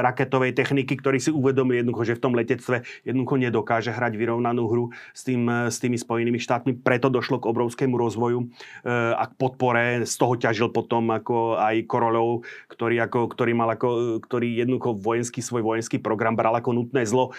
[0.00, 4.70] raketovej techniky techniky, ktorí si uvedomili jednoducho, že v tom letectve jednoducho nedokáže hrať vyrovnanú
[4.70, 6.78] hru s, tým, s tými Spojenými štátmi.
[6.78, 8.46] Preto došlo k obrovskému rozvoju e,
[9.10, 10.06] a k podpore.
[10.06, 15.42] Z toho ťažil potom ako aj Korolov, ktorý, ako, ktorý mal ako, ktorý jednoducho vojenský,
[15.42, 17.34] svoj vojenský program bral ako nutné zlo.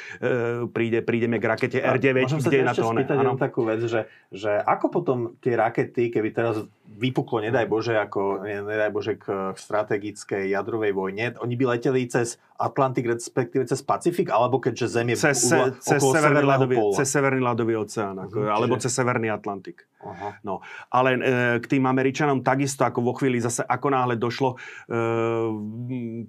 [0.76, 2.84] Príde, prídeme k rakete R9, Môžem kde je na to...
[2.92, 6.60] Spýtať takú vec, že, že ako potom tie rakety, keby teraz
[6.92, 13.10] vypuklo, nedaj Bože, ako nedaj Bože k strategickej jadrovej vojne, oni by leteli cez Atlantik,
[13.10, 17.74] respektíve cez Pacifik, alebo keďže Zem je cez, se, cez, severný ľadový, cez Severný ľadový
[17.82, 18.86] oceán, ako, uh-huh, alebo čiže...
[18.86, 19.91] cez Severný Atlantik.
[20.02, 20.42] Aha.
[20.42, 21.20] No, ale e,
[21.62, 24.96] k tým Američanom takisto, ako vo chvíli zase, ako náhle došlo e,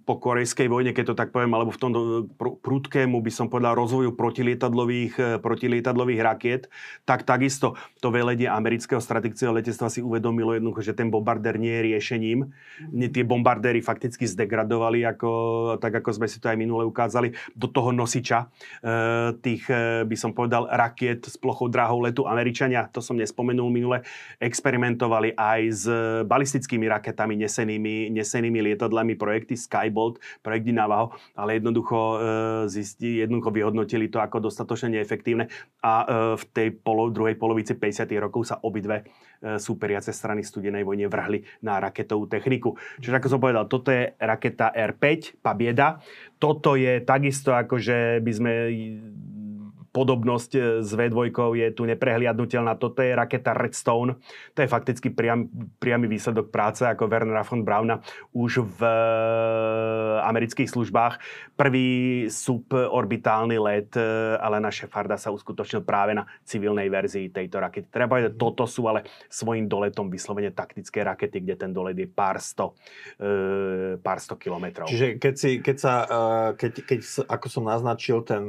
[0.05, 1.91] po korejskej vojne, keď to tak poviem, alebo v tom
[2.37, 6.63] pr- prudkému, by som povedal, rozvoju protilietadlových, e, protilietadlových rakiet,
[7.09, 11.83] tak takisto to veledie amerického strategického letectva si uvedomilo jednoducho, že ten bombardér nie je
[11.93, 12.39] riešením.
[13.09, 15.31] Tie bombardéry fakticky zdegradovali, ako,
[15.81, 18.47] tak ako sme si to aj minule ukázali, do toho nosiča e,
[19.41, 23.71] tých, e, by som povedal, rakiet s plochou dráhou letu Američania, to som nespomenul, spomenul
[23.71, 23.99] minule,
[24.43, 25.85] experimentovali aj s
[26.27, 32.19] balistickými raketami, nesenými, nesenými lietadlami projekty Skybolt, projekt Navaho, ale jednoducho, e,
[32.67, 35.47] zisti, jednoducho vyhodnotili to ako dostatočne neefektívne
[35.85, 38.09] a e, v tej polo, druhej polovici 50.
[38.19, 42.75] rokov sa obidve e, superiace strany studenej vojne vrhli na raketovú techniku.
[42.99, 46.01] Čiže ako som povedal, toto je raketa R5, Pabieda.
[46.41, 48.53] Toto je takisto ako, že by sme
[49.93, 52.81] podobnosť e, s V2 je tu neprehliadnutelná.
[52.81, 54.17] Toto je raketa Redstone.
[54.57, 58.01] To je fakticky priam, priamy výsledok práce ako Wernera von Brauna
[58.33, 58.97] už v e,
[60.25, 61.21] amerických službách.
[61.55, 64.03] Prvý suborbitálny let e,
[64.41, 67.87] Alena Shefarda sa uskutočnil práve na civilnej verzii tejto rakety.
[67.93, 72.41] Treba povedať, toto sú ale svojim doletom vyslovene taktické rakety, kde ten dolet je pár
[72.41, 72.75] sto,
[74.01, 74.89] pár sto kilometrov.
[74.89, 75.95] Čiže keď, si, keď sa,
[76.57, 78.49] keď, keď, ako som naznačil, ten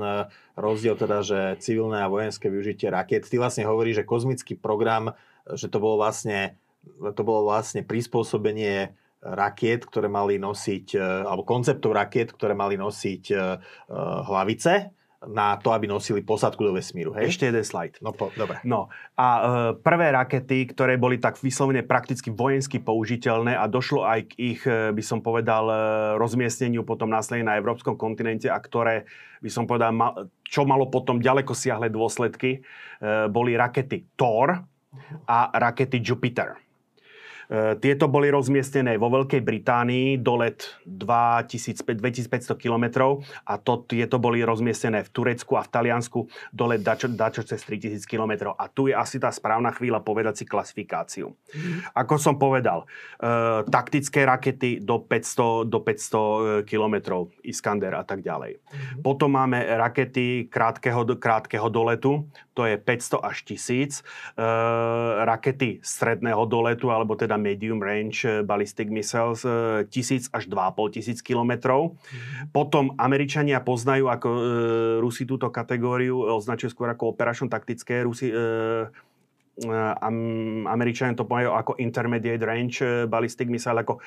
[0.54, 3.28] rozdiel teda, že civilné a vojenské využitie raket.
[3.28, 5.14] Ty vlastne hovorí, že kozmický program,
[5.50, 6.56] že to bolo vlastne,
[7.02, 13.36] to bolo vlastne prispôsobenie rakiet, ktoré mali nosiť, alebo konceptov rakiet, ktoré mali nosiť e,
[13.36, 13.40] e,
[14.28, 14.92] hlavice
[15.28, 17.16] na to, aby nosili posadku do vesmíru.
[17.16, 17.36] Hej?
[17.36, 18.04] Ešte jeden slajd.
[18.04, 18.60] No, po, dobre.
[18.68, 19.42] No a e,
[19.80, 25.04] prvé rakety, ktoré boli tak vyslovene prakticky vojensky použiteľné a došlo aj k ich, by
[25.04, 25.68] som povedal,
[26.18, 29.06] rozmiestneniu potom následne na európskom kontinente a ktoré,
[29.44, 30.16] by som povedal, ma,
[30.48, 32.60] čo malo potom ďaleko siahle dôsledky, e,
[33.32, 34.64] boli rakety Thor
[35.26, 36.63] a rakety Jupiter.
[37.50, 42.86] E, tieto boli rozmiestnené vo Veľkej Británii, dolet 2500 km
[43.44, 48.04] a to, tieto boli rozmiestnené v Turecku a v Taliansku, dolet dačo, dačo cez 3000
[48.08, 48.56] km.
[48.56, 51.34] A tu je asi tá správna chvíľa povedať si klasifikáciu.
[51.52, 51.92] Mm.
[51.98, 52.86] Ako som povedal,
[53.20, 58.60] e, taktické rakety do 500, do 500 km, Iskander a tak ďalej.
[58.60, 59.02] Mm.
[59.04, 64.00] Potom máme rakety krátkeho, krátkeho doletu, to je 500 až 1000.
[64.00, 64.46] E,
[65.26, 71.20] rakety stredného doletu, alebo teda medium range eh, ballistic missiles 1000 eh, až 2,5 tisíc
[71.22, 71.94] kilometrov.
[71.94, 72.52] Mm.
[72.52, 74.42] Potom Američania poznajú ako e,
[75.00, 78.04] Rusi túto kategóriu, označujú skôr ako operačno-taktické.
[78.04, 78.38] Rusi e,
[80.66, 84.02] Američania to pomajú ako intermediate range eh, ballistic missile, ako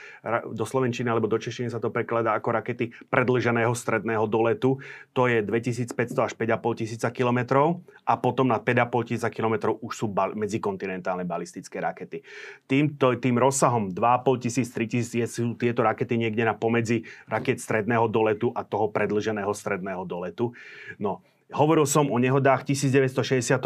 [0.50, 4.82] do Slovenčiny alebo do Češtiny sa to prekladá ako rakety predlženého stredného doletu.
[5.14, 10.06] To je 2500 až 5500 tisíca kilometrov a potom na 5500 tisíca kilometrov už sú
[10.10, 12.26] bal- medzikontinentálne balistické rakety.
[12.66, 18.50] Týmto, tým rozsahom 2500 tisíc, 3000 sú tieto rakety niekde na pomedzi raket stredného doletu
[18.50, 20.50] a toho predlženého stredného doletu.
[20.98, 21.22] No,
[21.54, 23.62] Hovoril som o nehodách 1962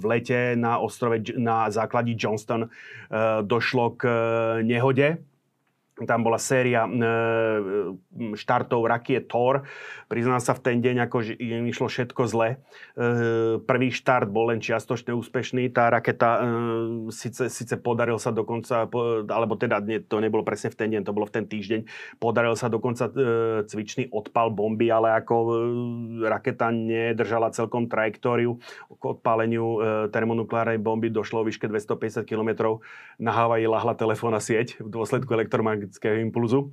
[0.00, 2.64] v lete na ostrove na základí Johnston.
[2.64, 2.68] E,
[3.44, 4.12] došlo k e,
[4.64, 5.20] nehode
[6.06, 6.92] tam bola séria e,
[8.38, 9.66] štartov rakiet Thor.
[10.06, 12.48] Priznám sa v ten deň, ako im išlo všetko zle.
[12.54, 12.56] E,
[13.58, 15.74] prvý štart bol len čiastočne úspešný.
[15.74, 16.40] Tá raketa e,
[17.10, 18.86] síce, síce podaril sa dokonca,
[19.26, 21.80] alebo teda to nebolo presne v ten deň, to bolo v ten týždeň,
[22.22, 23.10] podaril sa dokonca
[23.66, 25.34] cvičný odpal bomby, ale ako
[26.28, 29.80] raketa nedržala celkom trajektóriu k odpáleniu
[30.12, 32.80] termonukleárnej bomby došlo o výške 250 km.
[33.18, 36.68] Na Havaji lahla telefónna sieť v dôsledku elektromagnetického elektrického impulzu.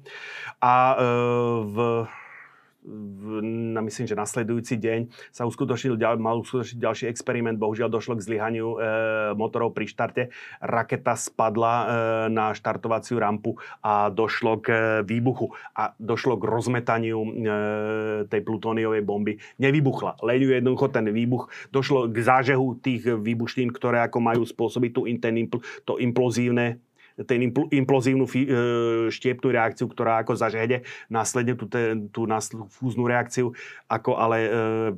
[0.60, 1.08] A e,
[1.72, 1.78] v
[2.86, 3.42] v,
[3.74, 5.00] na, myslím, že nasledujúci deň
[5.34, 7.58] sa uskutočnil, mal uskutočniť ďalší experiment.
[7.58, 8.88] Bohužiaľ došlo k zlyhaniu e,
[9.34, 10.30] motorov pri štarte.
[10.62, 11.86] Raketa spadla e,
[12.30, 17.30] na štartovaciu rampu a došlo k e, výbuchu a došlo k rozmetaniu e,
[18.30, 19.42] tej plutóniovej bomby.
[19.58, 21.50] Nevybuchla, len jednoducho ten výbuch.
[21.74, 25.10] Došlo k zážehu tých výbušnín, ktoré ako majú spôsobiť tú,
[25.86, 26.78] to implozívne
[27.24, 27.40] ten
[27.72, 28.44] implozívnu e,
[29.08, 31.72] štiepnú reakciu, ktorá ako zažehde následne tú,
[32.12, 32.28] tú
[32.68, 33.56] fúznu reakciu,
[33.88, 34.50] ako ale e,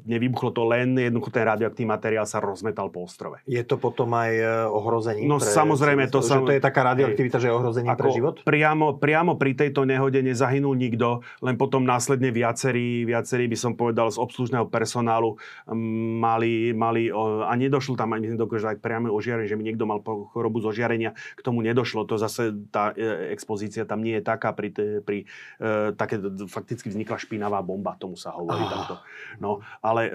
[0.10, 3.38] nevybuchlo to len, jednoducho ten radioaktívny materiál sa rozmetal po ostrove.
[3.46, 5.30] Je to potom aj e, ohrozenie?
[5.30, 6.10] No pre, samozrejme.
[6.10, 8.42] To sa, to je taká radioaktivita, že je ohrozenie pre život?
[8.42, 14.10] Priamo, priamo pri tejto nehode nezahynul nikto, len potom následne viacerí, viacerí by som povedal
[14.10, 15.38] z obslužného personálu
[15.70, 17.14] mali, mali
[17.46, 20.02] a nedošlo tam ani dokonca aj priame ožiarenie, že mi niekto mal
[20.34, 24.56] chorobu zo žiarenia, k tomu nedošlo to zase tá e, expozícia tam nie je taká,
[24.56, 24.72] pri,
[25.04, 25.28] pri
[25.60, 28.72] e, také fakticky vznikla špinavá bomba, tomu sa hovorí ah.
[28.72, 28.96] tamto.
[29.44, 30.12] No, ale e,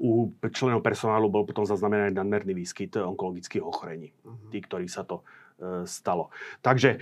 [0.00, 4.10] u členov personálu bol potom zaznamenaný nadmerný výskyt onkologických ochorení.
[4.24, 4.50] Uh-huh.
[4.50, 5.22] Tí, ktorí sa to
[5.60, 6.32] e, stalo.
[6.64, 6.98] Takže e,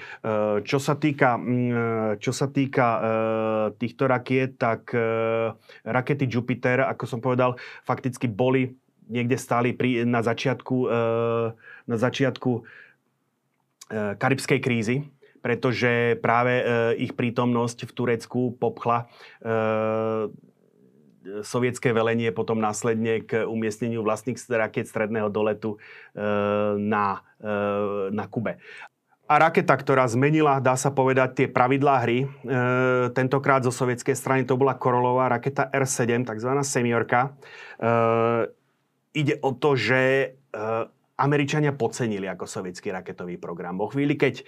[0.67, 1.39] čo sa týka,
[2.19, 2.89] čo sa týka
[3.79, 4.91] týchto rakiet, tak
[5.87, 7.55] rakety Jupiter, ako som povedal,
[7.87, 8.75] fakticky boli
[9.07, 10.77] niekde stáli pri, na začiatku,
[11.87, 12.67] na začiatku
[13.93, 14.97] karibskej krízy,
[15.41, 16.65] pretože práve eh,
[17.03, 19.07] ich prítomnosť v Turecku popchla
[21.27, 25.75] sovietské velenie potom následne k umiestneniu vlastných raket stredného doletu
[26.79, 27.19] na,
[28.15, 28.63] na Kube.
[29.27, 32.27] A raketa, ktorá zmenila, dá sa povedať, tie pravidlá hry, e,
[33.11, 37.35] tentokrát zo sovietskej strany to bola Korolová raketa R7, takzvaná semiorka.
[37.75, 37.91] E,
[39.19, 40.31] ide o to, že
[41.17, 43.81] Američania podcenili ako sovietský raketový program.
[43.81, 44.45] Vo chvíli, keď e,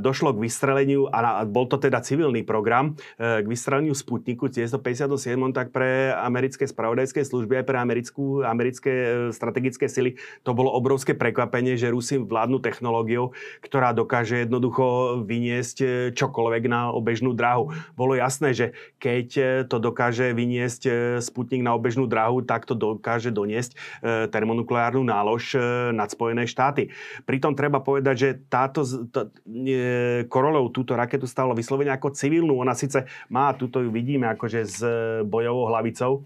[0.00, 5.68] došlo k vystreleniu, a bol to teda civilný program, e, k vystreleniu Sputniku 1957, tak
[5.68, 11.76] pre americké spravodajské služby aj pre americkú, americké e, strategické sily to bolo obrovské prekvapenie,
[11.76, 15.86] že Rusi vládnu technológiou, ktorá dokáže jednoducho vyniesť e,
[16.16, 17.70] čokoľvek na obežnú dráhu.
[17.94, 18.66] Bolo jasné, že
[18.96, 25.04] keď e, to dokáže vyniesť e, Sputnik na obežnú dráhu, tak to dokáže doniesť termonukleárnu
[25.06, 25.54] nálož
[25.90, 26.94] nad Spojené štáty.
[27.26, 32.62] Pritom treba povedať, že táto tá, e, Korolov túto raketu stalo vyslovene ako civilnú.
[32.62, 34.78] Ona síce má, túto ju vidíme akože s
[35.26, 36.22] bojovou hlavicou,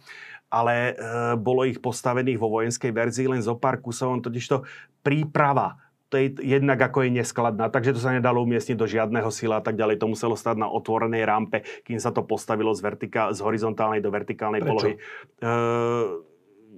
[0.53, 0.95] ale e,
[1.41, 4.69] bolo ich postavených vo vojenskej verzii len zo pár kusov, totižto
[5.01, 9.59] príprava to je jednak ako je neskladná, takže to sa nedalo umiestniť do žiadneho sila
[9.59, 9.99] a tak ďalej.
[9.99, 14.15] To muselo stať na otvorenej rampe, kým sa to postavilo z, vertika- z horizontálnej do
[14.15, 14.71] vertikálnej Prečo?
[14.71, 14.93] polohy.
[14.95, 15.51] E,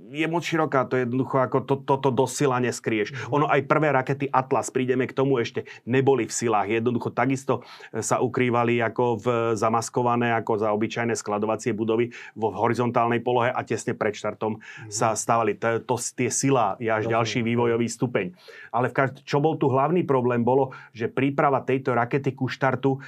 [0.09, 3.13] je moc široká, to je jednoducho ako to, toto do sila neskrieš.
[3.13, 3.35] Mm-hmm.
[3.35, 6.73] Ono aj prvé rakety Atlas, prídeme k tomu ešte, neboli v silách.
[6.73, 13.21] Jednoducho takisto e, sa ukrývali ako v zamaskované, ako za obyčajné skladovacie budovy vo horizontálnej
[13.21, 14.91] polohe a tesne pred štartom mm-hmm.
[14.93, 15.61] sa stávali.
[15.61, 17.15] To, to, tie sila je až Dobre.
[17.15, 18.27] ďalší vývojový stupeň.
[18.73, 22.97] Ale v každ- čo bol tu hlavný problém, bolo, že príprava tejto rakety ku štartu
[22.97, 22.99] e,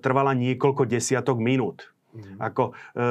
[0.00, 1.90] trvala niekoľko desiatok minút.
[2.10, 2.42] Mm.
[2.42, 3.06] Ako e,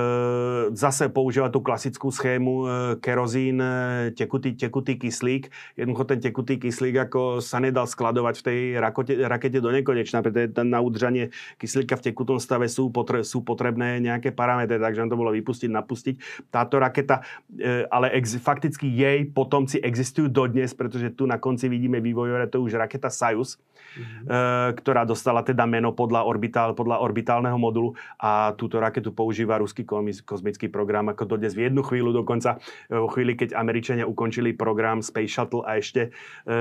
[0.75, 2.65] zase používať tú klasickú schému e,
[2.99, 5.47] kerozín, e, tekutý, tekutý kyslík.
[5.79, 10.51] Jednoducho ten tekutý kyslík ako sa nedal skladovať v tej rakote, rakete do nekonečna, pretože
[10.67, 15.31] na udržanie kyslíka v tekutom stave sú, potre, sú potrebné nejaké parametre, takže to bolo
[15.31, 16.15] vypustiť, napustiť.
[16.51, 17.23] Táto raketa,
[17.55, 22.59] e, ale ex, fakticky jej potomci existujú dodnes, pretože tu na konci vidíme vývojové, to
[22.59, 23.55] už raketa Soyuz,
[23.97, 24.25] mm.
[24.25, 24.39] e,
[24.79, 29.87] ktorá dostala teda meno podľa, orbitál, podľa orbitálneho modulu a túto raketu používa ruský
[30.23, 35.01] kozmický program ako dodnes v jednu chvíľu dokonca, e, vo chvíli, keď Američania ukončili program
[35.01, 36.09] Space Shuttle a ešte
[36.45, 36.59] e,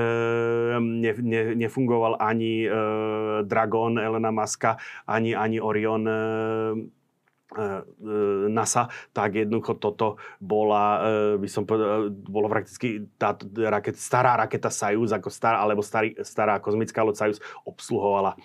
[0.79, 2.65] ne, ne, nefungoval ani
[3.45, 4.77] Dragon Elena Muska,
[5.07, 6.03] ani, ani Orion
[8.49, 11.01] NASA, tak jednoducho toto bola,
[11.33, 16.13] e, by som povedal, bolo prakticky tá raket, stará raketa Soyuz, ako stará, alebo starý,
[16.21, 18.37] stará kozmická loď Soyuz obsluhovala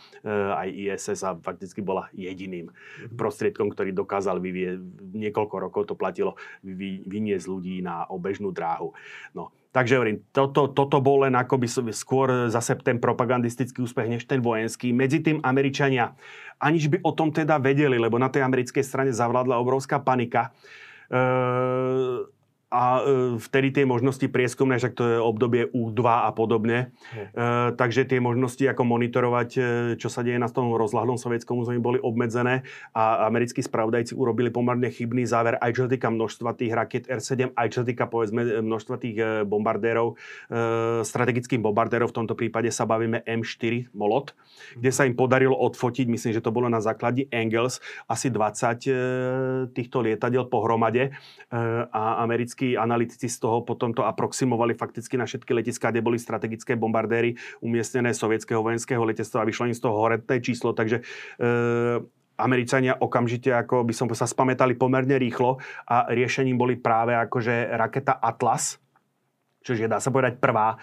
[0.57, 3.17] aj ISS a fakticky bola jediným mhm.
[3.17, 4.81] prostriedkom, ktorý dokázal vyvieť,
[5.13, 8.97] niekoľko rokov to platilo, vyniesť ľudí na obežnú dráhu.
[9.37, 14.39] No, Takže hovorím, toto, toto bol len akoby skôr zase ten propagandistický úspech, než ten
[14.39, 14.95] vojenský.
[14.95, 16.15] Medzi tým Američania,
[16.63, 20.55] aniž by o tom teda vedeli, lebo na tej americkej strane zavládla obrovská panika,
[21.11, 21.19] e,
[22.75, 28.03] a e, vtedy tie možnosti prieskumné, však to je obdobie U2 a podobne, e, takže
[28.03, 29.61] tie možnosti ako monitorovať, e,
[29.95, 34.91] čo sa deje na tom rozlahlom sovietskom území, boli obmedzené a americkí spravodajci urobili pomerne
[34.91, 38.43] chybný záver, aj čo sa týka množstva tých raket R7, aj čo sa týka povedzme
[38.59, 40.15] množstva tých e, bombardérov, e,
[41.07, 44.35] strategických bombardérov, v tomto prípade sa bavíme M4 Molot,
[44.75, 47.79] kde sa im podarilo odfotiť, myslím, že to bolo na základe Engels,
[48.11, 48.93] asi 20 e,
[49.71, 51.15] týchto lietadiel pohromade
[51.95, 56.17] a americkí americkí analytici z toho potom to aproximovali fakticky na všetky letiská, kde boli
[56.17, 60.73] strategické bombardéry umiestnené sovietského vojenského letectva a vyšlo im z toho horetné číslo.
[60.73, 61.05] Takže e,
[62.41, 68.17] Američania okamžite, ako by som sa spamätali pomerne rýchlo a riešením boli práve akože raketa
[68.17, 68.81] Atlas,
[69.61, 70.77] čiže dá sa povedať prvá e,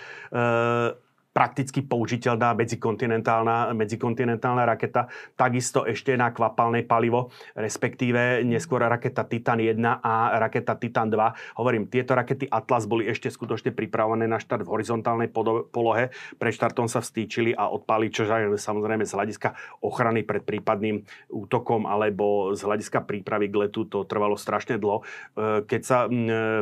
[1.31, 5.07] prakticky použiteľná medzikontinentálna, medzikontinentálna raketa,
[5.39, 10.13] takisto ešte na kvapalné palivo, respektíve neskôr raketa Titan 1 a
[10.43, 11.55] raketa Titan 2.
[11.55, 15.31] Hovorím, tieto rakety Atlas boli ešte skutočne pripravené na štart v horizontálnej
[15.71, 16.11] polohe.
[16.35, 19.55] Pre štartom sa vstýčili a odpali, čo samozrejme z hľadiska
[19.87, 24.99] ochrany pred prípadným útokom alebo z hľadiska prípravy k letu to trvalo strašne dlho.
[24.99, 25.97] E, keď sa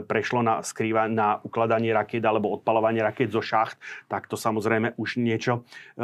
[0.06, 5.00] prešlo na, skrýva, na ukladanie raket alebo odpalovanie raket zo šacht, tak to samozrejme samozrejme
[5.00, 5.64] už niečo
[5.96, 6.02] e,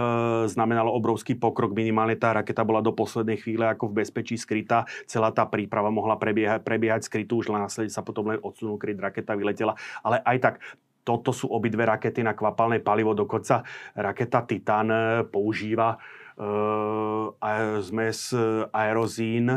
[0.47, 1.75] znamenalo obrovský pokrok.
[1.75, 4.87] Minimálne tá raketa bola do poslednej chvíle ako v bezpečí skrytá.
[5.11, 9.35] Celá tá príprava mohla prebiehať, prebiehať skrytú, už následne sa potom len odsunul, keď raketa
[9.35, 9.75] vyletela.
[10.07, 10.55] Ale aj tak
[11.03, 13.11] toto sú obidve rakety na kvapalné palivo.
[13.11, 14.97] Dokonca raketa Titan e,
[15.27, 15.99] používa
[16.39, 17.29] uh,
[17.83, 18.31] zmes
[18.71, 19.51] aerozín,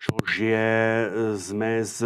[0.00, 2.02] čož je zmes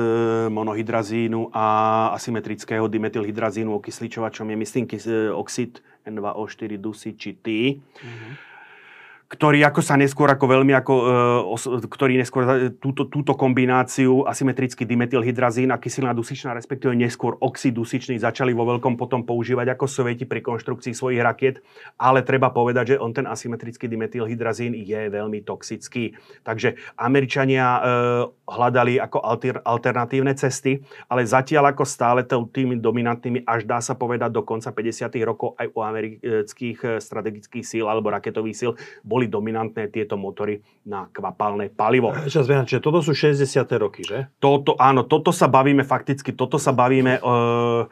[0.48, 4.86] monohydrazínu a asymetrického dimethylhydrazínu okysličovačom je myslím
[5.32, 7.74] oxid N2O4 dusičitý.
[7.74, 8.53] Mm-hmm
[9.24, 10.94] ktorý ako sa neskôr ako veľmi ako,
[11.56, 18.20] e, ktorý neskôr túto, túto kombináciu asymetrický dimethylhydrazín a kyselina dusičná, respektíve neskôr oxid dusičný
[18.20, 21.64] začali vo veľkom potom používať ako sovieti pri konštrukcii svojich rakiet,
[21.96, 26.12] ale treba povedať, že on ten asymetrický dimethylhydrazín je veľmi toxický.
[26.44, 27.80] Takže Američania e,
[28.44, 34.30] hľadali ako alter, alternatívne cesty, ale zatiaľ ako stále tými dominantnými, až dá sa povedať
[34.36, 35.08] do konca 50.
[35.24, 38.72] rokov aj u amerických e, strategických síl alebo raketových síl
[39.14, 42.10] boli dominantné tieto motory na kvapalné palivo.
[42.26, 43.46] Čas, čiže toto sú 60.
[43.78, 44.26] roky, že?
[44.42, 47.22] Toto, áno, toto sa bavíme fakticky, toto sa bavíme...
[47.22, 47.86] Uh,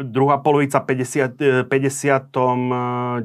[0.00, 3.22] druhá polovica 50, 59.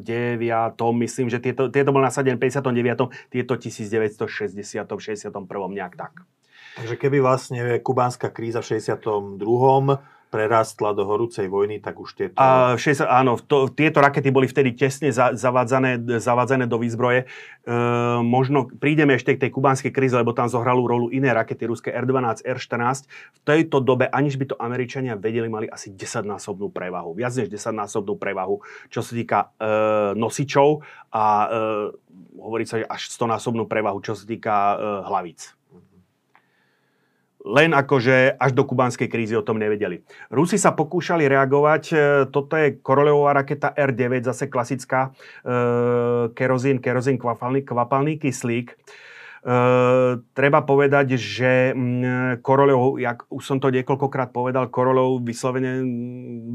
[0.78, 3.34] myslím, že tieto, tieto boli nasadené v 59.
[3.34, 4.86] Tieto 1960.
[4.86, 5.34] 61.
[5.50, 6.22] nejak tak.
[6.76, 9.41] Takže keby vlastne kubánska kríza v 62
[10.34, 12.38] prerástla do horúcej vojny, tak už tieto...
[12.38, 17.24] A, 60, áno, to, tieto rakety boli vtedy tesne za, zavádzané, zavádzané do výzbroje.
[17.24, 17.76] E,
[18.20, 22.44] možno prídeme ešte k tej kubánskej kríze, lebo tam zohrali rolu iné rakety, ruské R-12,
[22.44, 23.08] R-14.
[23.08, 27.16] V tejto dobe, aniž by to Američania vedeli, mali asi 10-násobnú prevahu.
[27.16, 28.60] Viac než 10-násobnú prevahu,
[28.92, 29.72] čo sa týka e,
[30.20, 30.84] nosičov
[31.16, 31.48] a e,
[32.42, 34.76] hovorí sa, že až 100-násobnú prevahu, čo sa týka e,
[35.08, 35.56] hlavíc
[37.46, 40.02] len akože až do kubanskej krízy o tom nevedeli.
[40.34, 41.96] Rusi sa pokúšali reagovať, e,
[42.34, 45.14] toto je Koroleová raketa R9, zase klasická,
[45.46, 48.74] e, kerozín, kerozín, kvapalný, kvapalný kyslík.
[48.74, 48.78] E,
[50.34, 55.86] treba povedať, že mm, Korolov, jak už som to niekoľkokrát povedal, Korolov vyslovene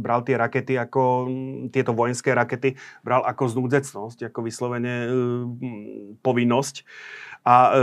[0.03, 1.31] bral tie rakety ako,
[1.71, 2.75] tieto vojenské rakety,
[3.07, 5.09] bral ako znúdzecnosť, ako vyslovene e,
[6.19, 6.83] povinnosť
[7.41, 7.81] a e,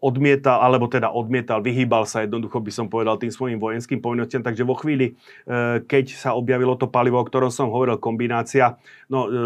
[0.00, 4.40] odmietal, alebo teda odmietal, vyhýbal sa jednoducho, by som povedal, tým svojim vojenským povinnostiam.
[4.40, 5.12] Takže vo chvíli,
[5.44, 8.80] e, keď sa objavilo to palivo, o ktorom som hovoril, kombinácia,
[9.12, 9.40] no, e, e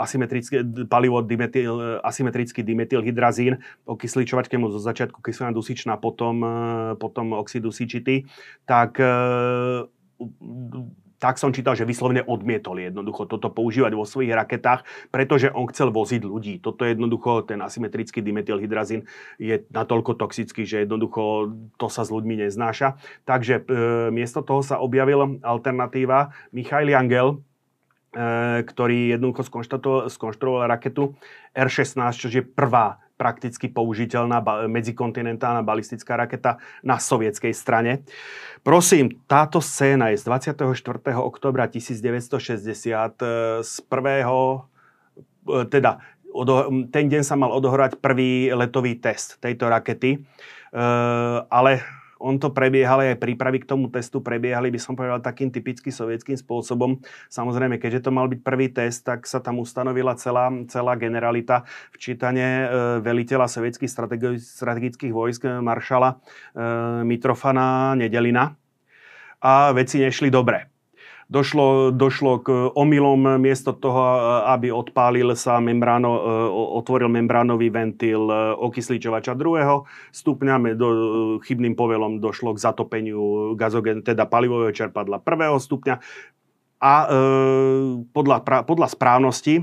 [0.00, 6.52] asymetrické palivo, dimetyl, asymetrický dimethylhydrazín, okysličovačkému zo začiatku kyselina dusičná, potom, e,
[6.96, 8.24] potom oxid dusičitý,
[8.64, 9.12] tak e,
[11.18, 15.90] tak som čítal, že vyslovne odmietol jednoducho toto používať vo svojich raketách, pretože on chcel
[15.90, 16.62] voziť ľudí.
[16.62, 19.10] Toto je jednoducho, ten asymetrický dimethylhydrazín
[19.42, 22.98] je natoľko toxický, že jednoducho to sa s ľuďmi neznáša.
[23.26, 23.62] Takže e,
[24.14, 27.36] miesto toho sa objavila alternatíva Michail Jangel, e,
[28.62, 29.42] ktorý jednoducho
[30.06, 31.18] skonštruoval raketu
[31.50, 34.38] R-16, čo je prvá prakticky použiteľná
[34.70, 38.06] medzikontinentálna balistická raketa na sovietskej strane.
[38.62, 41.02] Prosím, táto scéna je z 24.
[41.18, 43.26] oktobra 1960 e,
[43.66, 44.70] z prvého,
[45.50, 45.98] e, teda
[46.94, 50.18] ten deň sa mal odohrať prvý letový test tejto rakety, e,
[51.50, 55.94] ale on to prebiehal, aj prípravy k tomu testu prebiehali, by som povedal, takým typicky
[55.94, 56.98] sovietským spôsobom.
[57.30, 62.66] Samozrejme, keďže to mal byť prvý test, tak sa tam ustanovila celá, celá generalita včítanie
[62.66, 62.66] e,
[63.02, 63.90] veliteľa sovietských
[64.42, 66.16] strategických vojsk e, maršala e,
[67.06, 68.54] Mitrofana Nedelina.
[69.38, 70.77] A veci nešli dobre
[71.28, 74.00] došlo, došlo k omylom miesto toho,
[74.48, 76.20] aby odpálil sa membráno, e,
[76.80, 80.88] otvoril membránový ventil e, okysličovača druhého stupňa, do,
[81.44, 86.00] chybným povelom došlo k zatopeniu gazogen, teda palivového čerpadla prvého stupňa.
[86.80, 87.06] A e,
[88.08, 89.60] podľa, podľa správnosti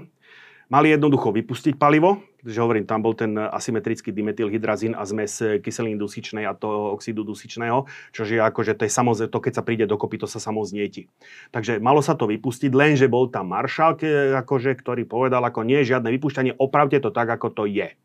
[0.70, 6.45] mali jednoducho vypustiť palivo, že hovorím, tam bol ten asymetrický dimethylhydrazín a zmes kyseliny dusičnej
[6.45, 10.21] a toho oxidu dusičného, čo je akože to je samozrejme, to keď sa príde dokopy,
[10.21, 11.09] to sa samo znieti.
[11.49, 13.97] Takže malo sa to vypustiť, lenže bol tam maršal,
[14.45, 17.97] akože, ktorý povedal, ako nie je žiadne vypušťanie, opravte to tak, ako to je.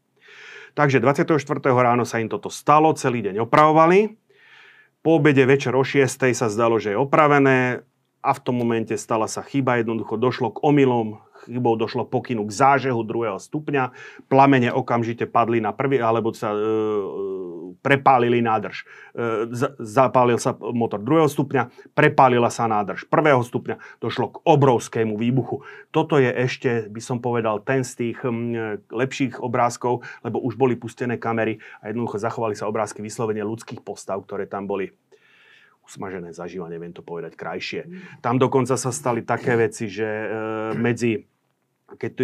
[0.73, 1.37] Takže 24.
[1.77, 4.17] ráno sa im toto stalo, celý deň opravovali.
[5.03, 6.07] Po obede večer o 6.
[6.33, 7.83] sa zdalo, že je opravené
[8.21, 12.53] a v tom momente stala sa chyba, jednoducho došlo k omylom, chybou došlo pokynu k
[12.55, 13.91] zážehu druhého stupňa,
[14.31, 16.59] plamene okamžite padli na prvý, alebo sa e,
[17.83, 18.87] prepálili nádrž.
[19.13, 19.51] E,
[19.83, 25.67] zapálil sa motor druhého stupňa, prepálila sa nádrž prvého stupňa, došlo k obrovskému výbuchu.
[25.91, 30.79] Toto je ešte, by som povedal, ten z tých m, lepších obrázkov, lebo už boli
[30.79, 34.95] pustené kamery a jednoducho zachovali sa obrázky vyslovene ľudských postav, ktoré tam boli
[35.91, 37.91] usmažené zaživa, neviem to povedať krajšie.
[38.23, 40.27] Tam dokonca sa stali také veci, že e,
[40.79, 41.27] medzi
[41.99, 42.23] keď to,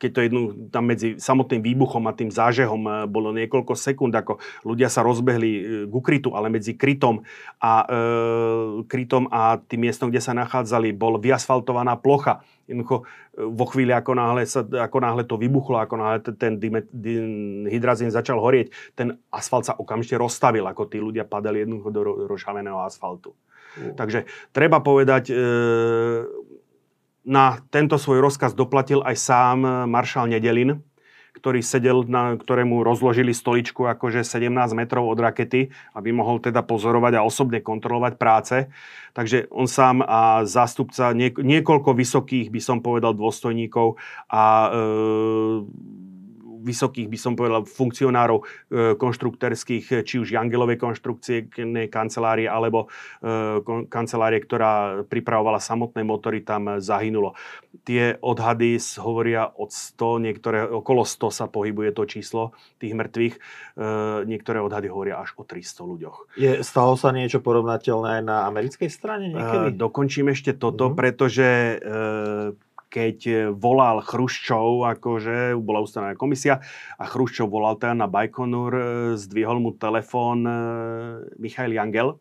[0.00, 0.40] keď to jednu,
[0.72, 5.50] tam medzi samotným výbuchom a tým zážehom e, bolo niekoľko sekúnd, ako ľudia sa rozbehli
[5.52, 7.26] e, ku krytu, ale medzi krytom
[7.60, 12.40] a, e, krytom a tým miestom, kde sa nachádzali, bol vyasfaltovaná plocha.
[12.66, 16.74] Jednoducho e, vo chvíli, ako náhle, sa, ako náhle to vybuchlo, ako náhle ten, ten
[17.70, 22.82] hydrazín začal horieť, ten asfalt sa okamžite rozstavil, ako tí ľudia padali jednoducho do rozhaveného
[22.82, 23.34] asfaltu.
[23.76, 23.94] Uh.
[23.94, 25.34] Takže treba povedať, e,
[27.26, 30.80] na tento svoj rozkaz doplatil aj sám eh, maršal Nedelin,
[31.36, 37.20] ktorý sedel, na ktorému rozložili stoličku akože 17 metrov od rakety, aby mohol teda pozorovať
[37.20, 38.56] a osobne kontrolovať práce.
[39.12, 44.00] Takže on sám a zástupca niekoľko vysokých, by som povedal, dôstojníkov
[44.32, 44.68] a e,
[46.66, 48.44] vysokých, by som povedal, funkcionárov e,
[48.98, 51.46] konštruktérských, či už Jangelovej konštrukcie
[51.86, 52.90] kancelárie, alebo
[53.22, 57.38] e, kancelárie, ktorá pripravovala samotné motory, tam zahynulo.
[57.86, 62.50] Tie odhady hovoria od 100, niektoré okolo 100 sa pohybuje to číslo
[62.82, 63.34] tých mŕtvych.
[63.38, 63.40] E,
[64.26, 66.16] niektoré odhady hovoria až o 300 ľuďoch.
[66.34, 69.78] Je, stalo sa niečo porovnateľné aj na americkej strane niekedy?
[69.78, 70.98] Dokončím ešte toto, uh-huh.
[70.98, 71.78] pretože
[72.86, 76.62] keď e, volal Chruščov, akože bola ustanovená komisia
[76.96, 78.84] a Chruščov volal teda na Bajkonur, e,
[79.18, 80.54] zdvihol mu telefón e,
[81.38, 82.16] Michail Jangel,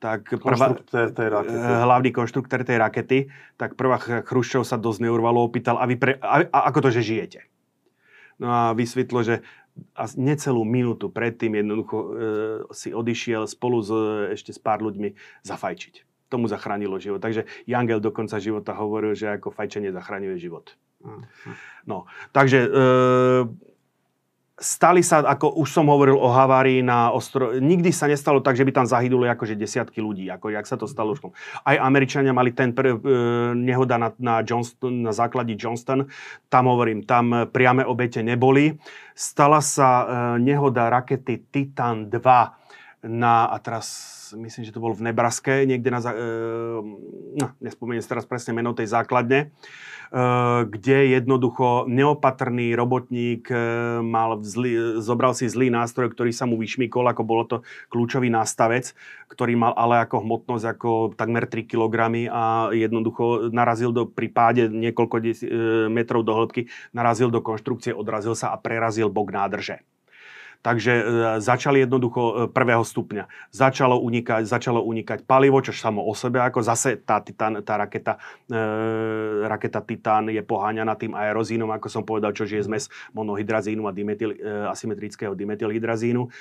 [0.00, 1.56] tak prvá, tej rakety.
[1.56, 3.18] hlavný konštruktor tej rakety,
[3.56, 7.04] tak prvá Chruščov sa dosť neurvalo, opýtal, a, vy pre, a, a ako to, že
[7.04, 7.40] žijete?
[8.40, 9.46] No a vysvetlo, že
[9.94, 12.06] a necelú minútu predtým jednoducho e,
[12.70, 13.90] si odišiel spolu s,
[14.38, 17.22] ešte s pár ľuďmi zafajčiť tomu zachránilo život.
[17.22, 20.74] Takže Jangel do konca života hovoril, že ako fajčenie zachraňuje život.
[21.06, 21.22] Mhm.
[21.86, 22.68] No, takže e,
[24.56, 27.58] stali sa, ako už som hovoril o havárii na ostro...
[27.60, 30.88] Nikdy sa nestalo tak, že by tam zahynulo akože desiatky ľudí, ako jak sa to
[30.88, 31.36] stalo už.
[31.66, 32.98] Aj Američania mali ten pr- e,
[33.52, 36.08] nehoda na, na, Johnston, na základi Johnston.
[36.48, 38.74] Tam hovorím, tam priame obete neboli.
[39.12, 40.04] Stala sa e,
[40.40, 42.63] nehoda rakety Titan 2
[43.04, 43.86] na, a teraz
[44.32, 46.16] myslím, že to bol v Nebraske, niekde na, e,
[47.36, 50.16] no, nespomeniem si teraz presne meno tej základne, e,
[50.64, 53.56] kde jednoducho neopatrný robotník e,
[54.00, 57.56] mal zlý, zobral si zlý nástroj, ktorý sa mu vyšmikol, ako bolo to
[57.92, 58.96] kľúčový nástavec,
[59.28, 61.96] ktorý mal ale ako hmotnosť ako takmer 3 kg
[62.32, 67.92] a jednoducho narazil do, pri páde niekoľko desi, e, metrov do hĺbky, narazil do konštrukcie,
[67.92, 69.84] odrazil sa a prerazil bok nádrže.
[70.64, 71.04] Takže e,
[71.44, 73.28] začali jednoducho e, prvého stupňa.
[73.52, 78.16] Začalo unikať, začalo unikať palivo, čo samo o sebe, ako zase tá, titán, tá raketa,
[78.48, 83.92] e, raketa Titán je poháňaná tým aerozínom, ako som povedal, čo je zmes monohydrazínu a
[83.92, 84.40] dimetyl, e,
[84.72, 86.32] asymetrického dimetylhydrazínu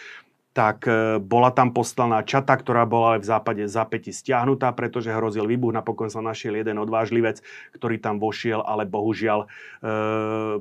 [0.54, 5.50] tak e, bola tam postavená čata, ktorá bola ale v západe zápäti stiahnutá, pretože hrozil
[5.50, 5.74] výbuch.
[5.74, 7.42] Napokon sa našiel jeden odvážlivec,
[7.74, 9.48] ktorý tam vošiel, ale bohužiaľ e,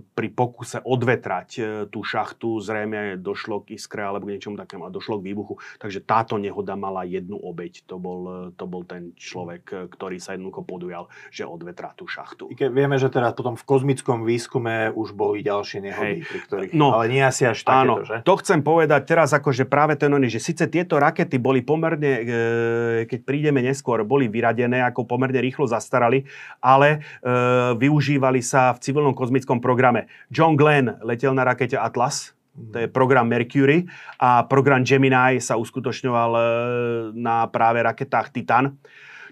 [0.03, 1.63] pri pokuse odvetrať e,
[1.93, 5.61] tú šachtu zrejme došlo k iskre alebo k niečomu takému a došlo k výbuchu.
[5.77, 7.85] Takže táto nehoda mala jednu obeď.
[7.87, 12.49] To bol, to bol ten človek, ktorý sa jednoducho podujal, že odvetrá tú šachtu.
[12.49, 16.29] I keď vieme, že teraz potom v kozmickom výskume už boli ďalšie nehody, Hej.
[16.33, 16.71] pri ktorých...
[16.73, 18.17] No, ale nie asi až takéto, áno, že?
[18.25, 22.25] to chcem povedať teraz akože práve ten oni, že síce tieto rakety boli pomerne, e,
[23.11, 26.25] keď prídeme neskôr, boli vyradené, ako pomerne rýchlo zastarali,
[26.63, 27.31] ale e,
[27.77, 30.07] využívali sa v civilnom kozmickom programe.
[30.31, 33.89] John Glenn letel na rakete Atlas, to je program Mercury
[34.21, 36.43] a program Gemini sa uskutočňoval e,
[37.17, 38.77] na práve raketách Titan.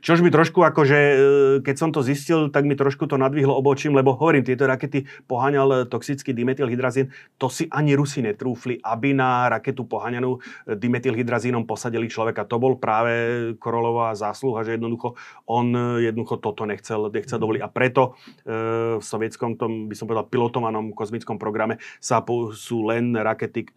[0.01, 1.17] Čož mi trošku akože, e,
[1.61, 5.87] keď som to zistil, tak mi trošku to nadvihlo obočím, lebo hovorím, tieto rakety poháňal
[5.93, 12.49] toxický dimetylhydrazín, to si ani Rusi netrúfli, aby na raketu poháňanú e, dimetylhydrazínom posadili človeka.
[12.49, 13.13] To bol práve
[13.61, 17.43] Korolová zásluha, že jednoducho on e, jednoducho toto nechcel, nechcel mhm.
[17.45, 17.63] dovoliť.
[17.63, 18.03] A preto
[18.41, 23.69] e, v sovietskom, tom by som povedal, pilotovanom kozmickom programe sa po, sú len rakety,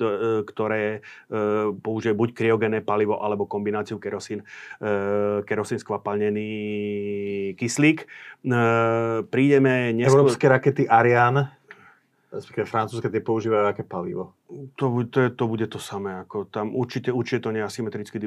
[0.47, 0.99] ktoré e,
[1.75, 4.47] použije buď kryogénne palivo, alebo kombináciu kerosín,
[4.79, 8.05] e, kerosín skvapal spalnený kyslík.
[9.33, 10.21] Prídeme neskôr...
[10.21, 11.62] Európske rakety Ariane
[12.33, 14.33] respektíve francúzske, tie používajú aké palivo?
[14.77, 16.25] To, to, to bude to samé.
[16.25, 18.17] Ako tam určite, určite to nie asymetrický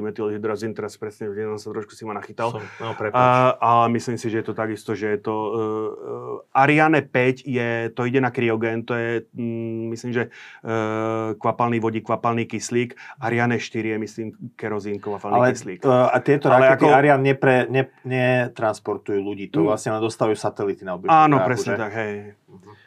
[0.71, 2.55] teraz presne v sa trošku si ma nachytal.
[2.55, 5.35] Som, no, a, ale myslím si, že je to takisto, že je to...
[5.35, 11.35] Uh, uh, Ariane 5 je, to ide na kryogén, to je, um, myslím, že uh,
[11.35, 12.95] kvapalný vodík, kvapalný kyslík.
[13.19, 15.83] Ariane 4 je, myslím, kerozín, kvapalný ale, kyslík.
[15.83, 16.95] Uh, a tieto ale rakety ako...
[16.95, 19.65] Ariane nepre, ne, netransportujú ľudí, to mm.
[19.67, 21.11] vlastne len dostávajú satelity na obyčku.
[21.11, 21.79] Áno, presne že?
[21.79, 22.15] tak, hej.
[22.47, 22.86] Uh-huh.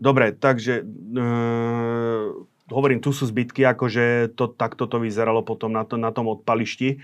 [0.00, 1.24] Dobre, takže e,
[2.72, 6.96] hovorím, tu sú zbytky, akože to, takto to vyzeralo potom na, to, na tom odpališti.
[6.96, 6.98] E,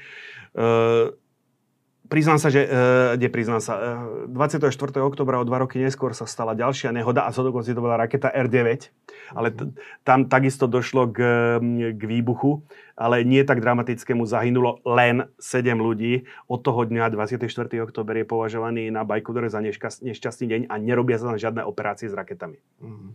[2.06, 2.66] Priznám sa, že...
[2.66, 3.74] Uh, kde priznám sa?
[4.26, 4.70] Uh, 24.
[5.02, 8.90] oktobra o dva roky neskôr sa stala ďalšia nehoda a dokonca to bola raketa R9,
[9.34, 9.70] ale t-
[10.06, 11.18] tam takisto došlo k,
[11.92, 12.62] k výbuchu,
[12.94, 14.22] ale nie tak dramatickému.
[14.24, 16.26] Zahynulo len 7 ľudí.
[16.46, 17.42] Od toho dňa 24.
[17.82, 22.58] október je považovaný na Bajkodore za nešťastný deň a nerobia sa žiadne operácie s raketami.
[22.82, 23.10] Mm-hmm.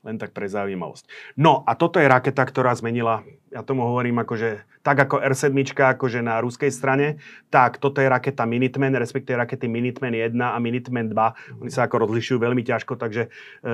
[0.00, 1.36] Len tak pre zaujímavosť.
[1.36, 3.20] No a toto je raketa, ktorá zmenila,
[3.52, 7.20] ja tomu hovorím akože, tak ako R7 akože na ruskej strane,
[7.52, 11.60] tak toto je raketa Minuteman, respektíve rakety Minuteman 1 a Minuteman 2.
[11.60, 13.28] Oni sa ako rozlišujú veľmi ťažko, takže
[13.60, 13.70] e,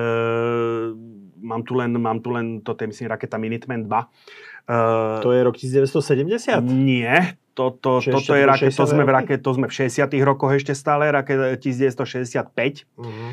[1.39, 4.67] mám, tu len, mám tu len, toto je myslím raketa Minuteman 2.
[4.67, 4.75] E,
[5.23, 6.59] to je rok 1970?
[6.67, 10.77] Nie, toto, toto je raket, to, sme v raket, to sme v 60 rokoch ešte
[10.77, 12.85] stále, raket 1965.
[12.99, 13.31] Uh-huh.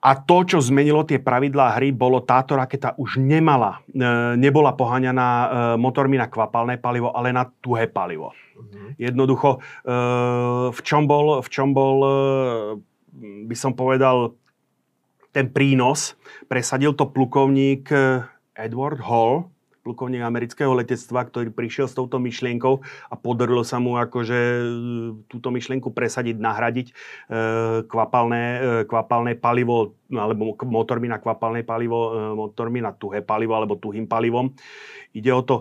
[0.00, 4.00] A to, čo zmenilo tie pravidlá hry, bolo táto raketa už nemala, e,
[4.40, 8.32] nebola poháňaná e, motormi na kvapalné palivo, ale na tuhé palivo.
[8.56, 8.96] Uh-huh.
[8.96, 9.92] Jednoducho, e,
[10.72, 11.96] v čom bol, v čom bol
[13.20, 14.32] by som povedal,
[15.36, 16.16] ten prínos,
[16.48, 17.92] presadil to plukovník
[18.56, 22.74] Edward Hall, plukovník amerického letectva, ktorý prišiel s touto myšlienkou
[23.10, 24.62] a podarilo sa mu akože e,
[25.26, 26.94] túto myšlienku presadiť, nahradiť e,
[27.88, 34.10] kvapalné, e, kvapalné palivo alebo motormi na kvapalné palivo, motormi na tuhé palivo alebo tuhým
[34.10, 34.50] palivom.
[35.14, 35.56] Ide o to,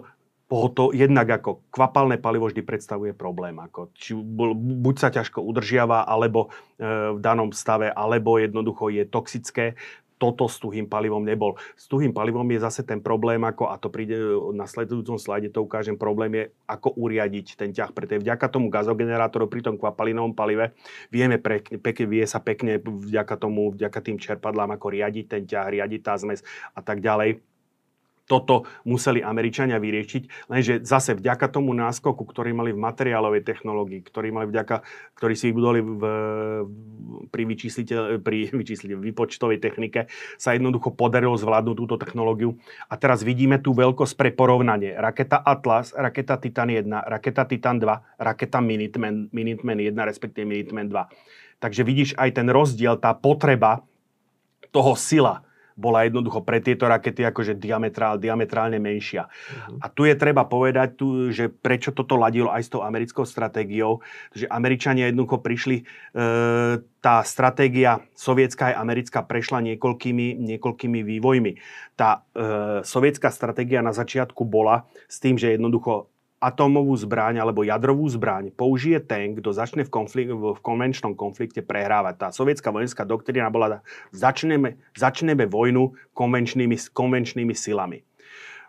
[0.49, 3.53] to jednak ako kvapalné palivo vždy predstavuje problém.
[3.61, 6.49] Ako, či buď sa ťažko udržiava, alebo
[6.81, 9.77] e, v danom stave, alebo jednoducho je toxické
[10.19, 11.55] toto s tuhým palivom nebol.
[11.79, 14.19] S tuhým palivom je zase ten problém, ako, a to príde
[14.51, 17.95] na sledujúcom slajde, to ukážem, problém je, ako uriadiť ten ťah.
[17.95, 20.75] Preto vďaka tomu gazogenerátoru pri tom kvapalinovom palive
[21.09, 25.71] vieme pekne, pekne, vie sa pekne vďaka tomu, vďaka tým čerpadlám, ako riadiť ten ťah,
[25.71, 26.43] riadiť tá zmes
[26.75, 27.39] a tak ďalej
[28.29, 34.29] toto museli Američania vyriešiť, lenže zase vďaka tomu náskoku, ktorý mali v materiálovej technológii, ktorý
[34.29, 34.85] mali vďaka,
[35.17, 36.03] ktorý si vybudoli v,
[37.33, 40.05] pri, vyčísliteľ, pri vyčísliteľ, výpočtovej technike,
[40.37, 42.61] sa jednoducho podarilo zvládnuť túto technológiu.
[42.85, 44.93] A teraz vidíme tú veľkosť pre porovnanie.
[44.93, 51.59] Raketa Atlas, raketa Titan 1, raketa Titan 2, raketa Minuteman, Minuteman 1, respektíve Minuteman 2.
[51.59, 53.83] Takže vidíš aj ten rozdiel, tá potreba
[54.69, 55.41] toho sila,
[55.79, 59.31] bola jednoducho pre tieto rakety akože diametrál, diametrálne menšia.
[59.31, 59.79] Uh-huh.
[59.79, 64.03] A tu je treba povedať, tu, že prečo toto ladilo aj s tou americkou stratégiou,
[64.35, 65.83] že Američania jednoducho prišli, e,
[66.99, 71.51] tá stratégia sovietská aj americká prešla niekoľkými, niekoľkými vývojmi.
[71.95, 72.43] Tá e,
[72.83, 79.03] sovietská stratégia na začiatku bola s tým, že jednoducho atómovú zbraň alebo jadrovú zbraň použije
[79.03, 82.15] ten, kto začne v, konflik- v konvenčnom konflikte prehrávať.
[82.15, 83.83] Tá sovietská vojenská doktrína bola,
[84.15, 88.07] začneme, začneme vojnu konvenčnými, konvenčnými silami.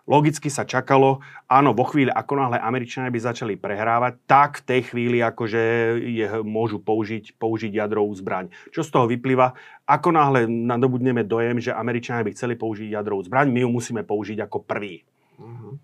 [0.09, 4.81] Logicky sa čakalo, áno, vo chvíli, ako náhle Američania by začali prehrávať, tak v tej
[4.91, 5.61] chvíli akože
[6.01, 8.49] je, môžu použiť, použiť jadrovú zbraň.
[8.73, 9.53] Čo z toho vyplýva?
[9.85, 14.41] Ako náhle nadobudneme dojem, že Američania by chceli použiť jadrovú zbraň, my ju musíme použiť
[14.41, 15.05] ako prvý.
[15.37, 15.77] Uh-huh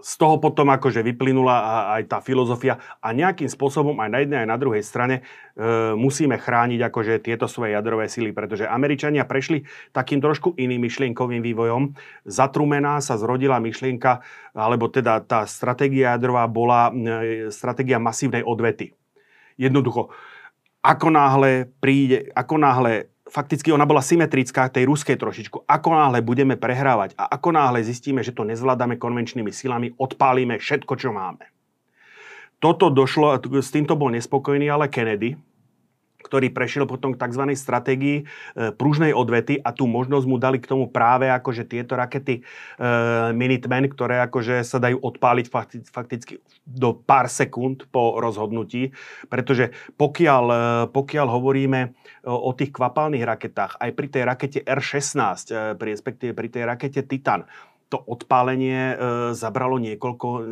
[0.00, 1.56] z toho potom akože vyplynula
[2.00, 5.22] aj tá filozofia a nejakým spôsobom aj na jednej aj na druhej strane e,
[5.94, 11.94] musíme chrániť akože tieto svoje jadrové sily, pretože Američania prešli takým trošku iným myšlienkovým vývojom.
[12.24, 14.24] Zatrumená sa zrodila myšlienka,
[14.56, 18.96] alebo teda tá stratégia jadrová bola e, stratégia masívnej odvety.
[19.60, 20.08] Jednoducho,
[20.80, 25.64] ako náhle príde, ako náhle fakticky ona bola symetrická tej ruskej trošičku.
[25.64, 30.92] Ako náhle budeme prehrávať a ako náhle zistíme, že to nezvládame konvenčnými silami, odpálime všetko,
[30.98, 31.46] čo máme.
[32.60, 35.32] Toto došlo, s týmto bol nespokojný ale Kennedy,
[36.20, 37.56] ktorý prešiel potom k tzv.
[37.56, 38.24] stratégii e,
[38.76, 42.42] pružnej odvety a tú možnosť mu dali k tomu práve akože tieto rakety e,
[43.32, 45.46] Minutemen, ktoré akože sa dajú odpáliť
[45.88, 48.92] fakticky do pár sekúnd po rozhodnutí,
[49.32, 50.60] pretože pokiaľ, e,
[50.92, 51.80] pokiaľ hovoríme
[52.28, 55.18] o, o tých kvapalných raketách, aj pri tej rakete R-16,
[55.50, 57.48] e, pri, respektíve pri tej rakete Titan,
[57.90, 58.96] to odpálenie e,
[59.34, 60.42] zabralo niekoľko, e,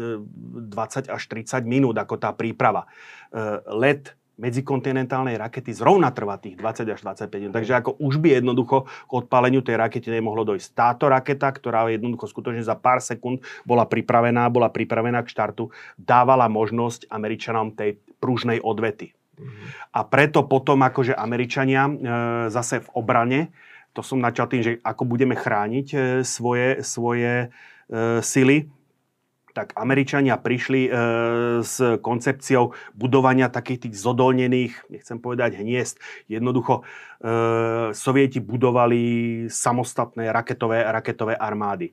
[0.75, 2.91] 20 až 30 minút ako tá príprava.
[3.31, 7.55] E, let medzikontinentálnej rakety zrovna trvá tých 20 až 25 minút.
[7.59, 10.69] Takže ako už by jednoducho k odpáleniu tej rakety nemohlo dojsť.
[10.73, 16.47] Táto raketa, ktorá jednoducho skutočne za pár sekúnd bola pripravená, bola pripravená k štartu, dávala
[16.47, 19.13] možnosť Američanom tej pružnej odvety.
[19.39, 19.95] Mm-hmm.
[19.95, 21.93] A preto potom akože Američania e,
[22.51, 23.41] zase v obrane,
[23.95, 28.71] to som načal tým, že ako budeme chrániť e, svoje, svoje e, sily,
[29.59, 30.91] tak Američania prišli e,
[31.67, 35.99] s koncepciou budovania takých tých zodolnených, nechcem povedať hniezd,
[36.31, 36.87] jednoducho
[37.19, 39.03] e, Sovieti budovali
[39.51, 41.91] samostatné raketové, raketové armády.
[41.91, 41.93] E,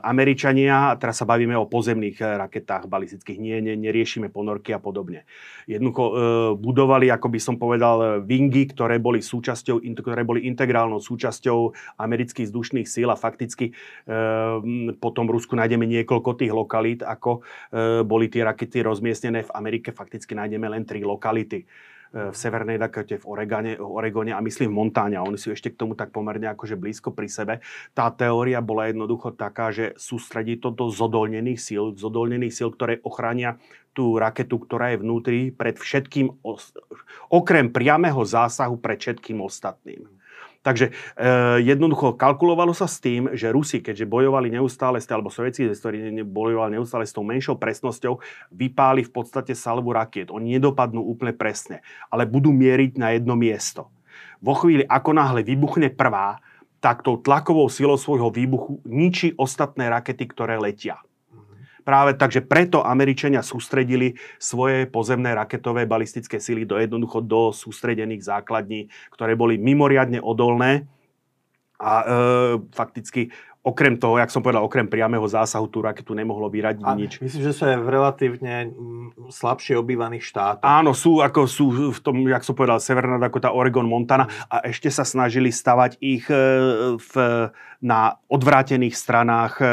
[0.00, 5.28] Američania, teraz sa bavíme o pozemných e, raketách balistických, nie, nie, neriešime ponorky a podobne.
[5.68, 6.12] Jednoducho e,
[6.56, 12.88] budovali, ako by som povedal, vingy, ktoré boli súčasťou, ktoré boli integrálnou súčasťou amerických vzdušných
[12.88, 13.76] síl a fakticky
[14.08, 19.42] e, potom v Rusku nájdeme niekoľko tých lokalít, lokalít, ako e, boli tie rakety rozmiestnené
[19.42, 19.90] v Amerike.
[19.90, 21.66] Fakticky nájdeme len tri lokality e,
[22.30, 25.18] v Severnej Dakota, v Oregone, Oregone a myslím v Montáne.
[25.18, 27.54] Oni sú ešte k tomu tak pomerne akože blízko pri sebe.
[27.92, 33.58] Tá teória bola jednoducho taká, že sústredí to do zodolnených síl, zodolnených síl, ktoré ochránia
[33.94, 36.42] tú raketu, ktorá je vnútri pred všetkým,
[37.30, 40.10] okrem priamého zásahu pred všetkým ostatným.
[40.64, 40.92] Takže e,
[41.60, 47.04] jednoducho kalkulovalo sa s tým, že Rusi, keďže bojovali neustále, alebo sovietskí ktorí bojovali neustále
[47.04, 50.32] s tou menšou presnosťou, vypáli v podstate salvu rakiet.
[50.32, 53.92] Oni nedopadnú úplne presne, ale budú mieriť na jedno miesto.
[54.40, 56.40] Vo chvíli, ako náhle vybuchne prvá,
[56.80, 61.00] tak tou tlakovou silou svojho výbuchu ničí ostatné rakety, ktoré letia.
[61.84, 68.88] Práve takže preto Američania sústredili svoje pozemné raketové balistické sily do jednoducho do sústredených základní,
[69.12, 70.88] ktoré boli mimoriadne odolné
[71.76, 72.04] a e,
[72.72, 73.28] fakticky
[73.64, 77.12] okrem toho, jak som povedal, okrem priamého zásahu tú raketu nemohlo vyradiť a nič.
[77.24, 78.68] Myslím, že sú v relatívne
[79.32, 80.60] slabšie obývaných štátoch.
[80.60, 84.92] Áno, sú, ako sú v tom, jak som povedal, Severná Dakota, Oregon, Montana a ešte
[84.92, 86.36] sa snažili stavať ich e,
[87.00, 87.12] v,
[87.80, 89.66] na odvrátených stranách e,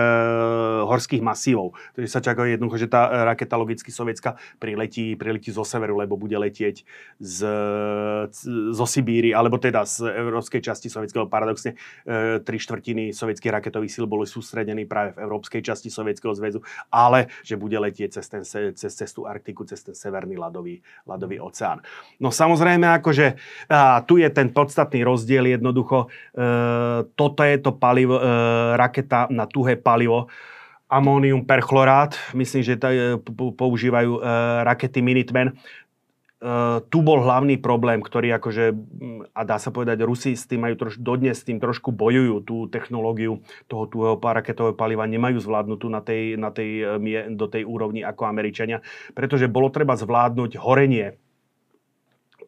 [0.88, 1.76] horských masívov.
[1.96, 6.36] Takže sa čaká jednoducho, že tá raketa logicky sovietská priletí, priletí zo severu, lebo bude
[6.40, 6.88] letieť
[7.20, 7.38] z,
[8.72, 13.94] zo Sibíry, alebo teda z európskej časti sovietského paradoxne e, tri štvrtiny sovietských raketových raketových
[13.98, 16.62] síl boli sústredení práve v európskej časti Sovietskeho zväzu,
[16.94, 18.44] ale že bude letieť cez, ten,
[18.78, 20.78] cez cestu Arktiku, cez ten severný ľadový,
[21.10, 21.82] ľadový oceán.
[22.22, 23.34] No samozrejme, akože
[23.74, 26.06] a, tu je ten podstatný rozdiel jednoducho.
[26.06, 26.08] E,
[27.18, 28.24] toto je to palivo, e,
[28.78, 30.30] raketa na tuhé palivo,
[30.92, 33.18] amónium perchlorát, myslím, že t-
[33.56, 34.22] používajú e,
[34.68, 35.56] rakety Minuteman.
[36.42, 40.66] Uh, tu bol hlavný problém, ktorý akože, mm, a dá sa povedať, Rusi s tým
[40.66, 45.86] majú troš, dodnes s tým trošku bojujú, tú technológiu toho tuhého raketového paliva nemajú zvládnutú
[45.94, 48.82] na tej, na tej, e, do tej úrovni ako Američania,
[49.14, 51.14] pretože bolo treba zvládnuť horenie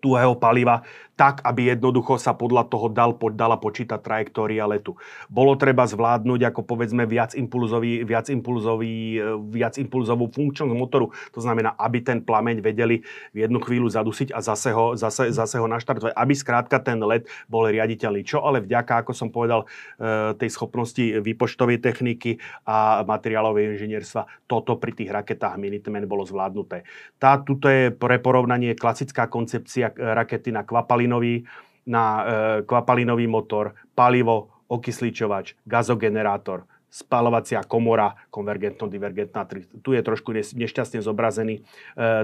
[0.02, 0.82] tuhého paliva
[1.14, 4.98] tak, aby jednoducho sa podľa toho dal, dala počítať trajektória letu.
[5.30, 11.14] Bolo treba zvládnuť ako povedzme viac, impulzový, viac, impulzový, e, viac impulzovú funkčnosť motoru.
[11.38, 15.62] To znamená, aby ten plameň vedeli v jednu chvíľu zadusiť a zase ho, zase, zase
[15.62, 16.18] ho naštartovať.
[16.18, 18.26] Aby skrátka ten let bol riaditeľný.
[18.26, 19.70] Čo ale vďaka, ako som povedal,
[20.02, 26.82] e, tej schopnosti výpočtovej techniky a materiálovej inžinierstva, toto pri tých raketách Minuteman bolo zvládnuté.
[27.22, 31.44] Tá, tuto je pre porovnanie klasická koncepcia rakety na kvapali kvapalinový,
[31.86, 36.64] na e, kvapalinový motor, palivo, okysličovač, gazogenerátor,
[36.94, 39.50] spalovacia komora, konvergentno-divergentná.
[39.82, 41.62] Tu je trošku nešťastne zobrazený e,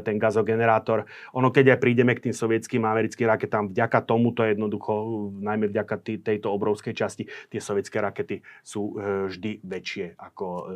[0.05, 1.09] ten gazogenerátor.
[1.33, 4.93] Ono, keď aj prídeme k tým sovietským a americkým raketám, vďaka tomuto jednoducho,
[5.41, 10.73] najmä vďaka tý, tejto obrovskej časti, tie sovietské rakety sú e, vždy väčšie ako, e,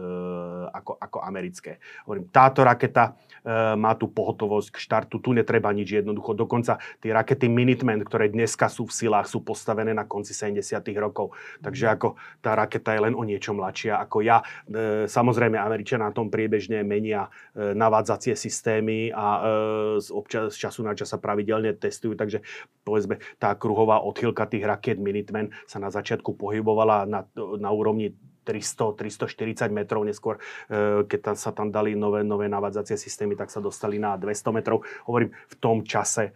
[0.74, 1.78] ako, ako americké.
[2.10, 3.14] Hovorím, táto raketa
[3.46, 6.34] e, má tú pohotovosť k štartu, tu netreba nič jednoducho.
[6.34, 10.82] Dokonca tie rakety Minuteman, ktoré dneska sú v silách, sú postavené na konci 70.
[10.98, 11.38] rokov.
[11.62, 14.40] Takže ako tá raketa je len o niečo mladšia lepšia ako ja.
[14.64, 19.42] E, samozrejme, Američania na tom priebežne menia e, navádzacie systémy a e,
[20.00, 22.40] z, občas, z času na čas sa pravidelne testujú, takže
[22.88, 29.00] povedzme, tá kruhová odchylka tých raket Minuteman sa na začiatku pohybovala na, na úrovni 300,
[29.00, 30.36] 340 metrov, neskôr,
[31.08, 34.84] keď tam sa tam dali nové, nové navádzacie systémy, tak sa dostali na 200 metrov.
[35.08, 36.36] Hovorím, v tom čase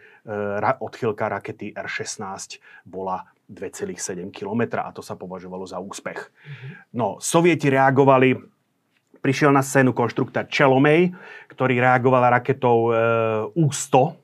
[0.79, 6.27] odchylka rakety R-16 bola 2,7 km a to sa považovalo za úspech.
[6.91, 8.35] No, sovieti reagovali,
[9.23, 11.15] prišiel na scénu konštruktor Čelomej,
[11.51, 12.91] ktorý reagoval raketou e,
[13.55, 14.19] U-100,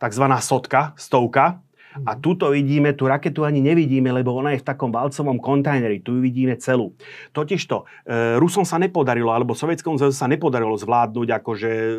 [0.00, 1.60] takzvaná sotka, stovka,
[2.04, 6.04] a tuto vidíme, tú raketu ani nevidíme, lebo ona je v takom valcovom kontajneri.
[6.04, 6.92] Tu ju vidíme celú.
[7.32, 11.94] Totižto, e, Rusom sa nepodarilo, alebo Sovietskom zväzu sa nepodarilo zvládnuť akože e,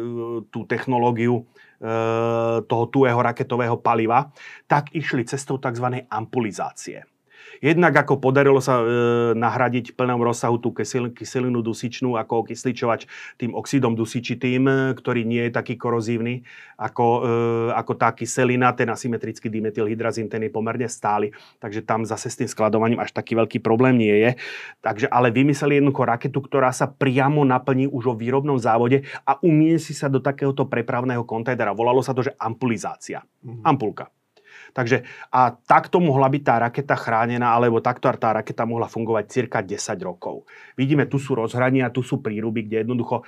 [0.53, 1.66] tú technológiu e,
[2.67, 4.33] toho tuého raketového paliva,
[4.65, 6.05] tak išli cestou tzv.
[6.09, 7.05] ampulizácie.
[7.59, 8.85] Jednak ako podarilo sa e,
[9.33, 13.09] nahradiť v plnom rozsahu tú kyselinu, kyselinu dusičnú ako okysličovač
[13.41, 16.45] tým oxidom dusičitým, e, ktorý nie je taký korozívny
[16.77, 17.29] ako, e,
[17.73, 22.49] ako tá kyselina, ten asymetrický dimethylhydrazín, ten je pomerne stály, takže tam zase s tým
[22.49, 24.31] skladovaním až taký veľký problém nie je.
[24.85, 29.97] Takže ale vymysleli jednoducho raketu, ktorá sa priamo naplní už vo výrobnom závode a umiestni
[29.97, 31.73] sa do takéhoto prepravného kontajnera.
[31.73, 33.25] Volalo sa to, že ampulizácia.
[33.41, 33.63] Mm-hmm.
[33.65, 34.16] Ampulka.
[34.73, 39.59] Takže a takto mohla byť tá raketa chránená, alebo takto tá raketa mohla fungovať cirka
[39.63, 40.47] 10 rokov.
[40.79, 43.27] Vidíme, tu sú rozhrania, tu sú príruby, kde jednoducho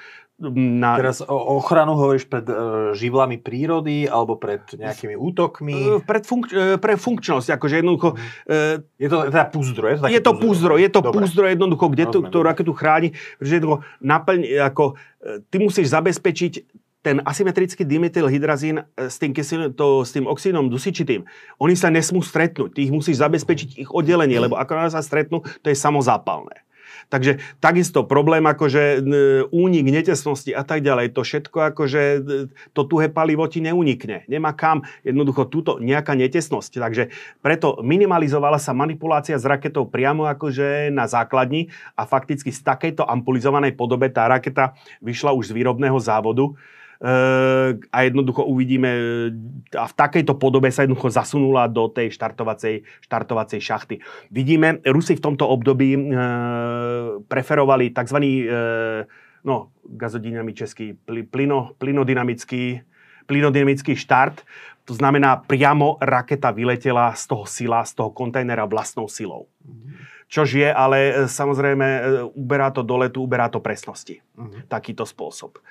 [0.55, 0.95] na...
[0.95, 2.55] Teraz o ochranu hovoríš pred e,
[2.95, 5.75] živlami prírody alebo pred nejakými útokmi?
[5.75, 8.15] E, pred funk- e, pre funkčnosť, akože jednoducho...
[8.15, 8.23] Mm.
[8.47, 9.85] E, je to teda púzdro?
[9.91, 13.53] Je to, je to púzdro, je to púzdro jednoducho, kde to, tú raketu chráni, pretože
[13.59, 14.83] jednoducho naplň, ako,
[15.19, 16.53] e, ty musíš zabezpečiť
[16.99, 21.23] ten asymetrický dimethylhydrazín e, s tým, kyselin, to, s tým oxidom dusičitým,
[21.59, 22.75] oni sa nesmú stretnúť.
[22.75, 26.67] Ty ich musíš zabezpečiť ich oddelenie, lebo ako sa stretnú, to je samozápalné.
[27.09, 29.01] Takže takisto problém akože
[29.49, 32.01] únik netesnosti a tak ďalej, to všetko akože
[32.77, 34.29] to tuhé palivo ti neunikne.
[34.29, 36.77] Nemá kam jednoducho túto nejaká netesnosť.
[36.77, 37.03] Takže
[37.41, 43.73] preto minimalizovala sa manipulácia s raketou priamo akože na základni a fakticky z takejto ampulizovanej
[43.73, 46.53] podobe tá raketa vyšla už z výrobného závodu
[47.91, 48.91] a jednoducho uvidíme
[49.71, 53.95] a v takejto podobe sa jednoducho zasunula do tej štartovacej, štartovacej šachty.
[54.27, 56.01] Vidíme, Rusi v tomto období e,
[57.23, 58.17] preferovali tzv.
[58.19, 58.27] E,
[59.47, 60.99] no, gazodynamický,
[61.31, 62.83] plino, plynodynamický,
[63.31, 64.43] plynodynamický štart.
[64.83, 69.47] To znamená, priamo raketa vyletela z toho sila, z toho kontajnera vlastnou silou.
[70.27, 72.01] Čož je, ale samozrejme, e,
[72.35, 74.19] uberá to do letu, uberá to presnosti.
[74.35, 74.67] Uh-huh.
[74.67, 75.63] Takýto spôsob.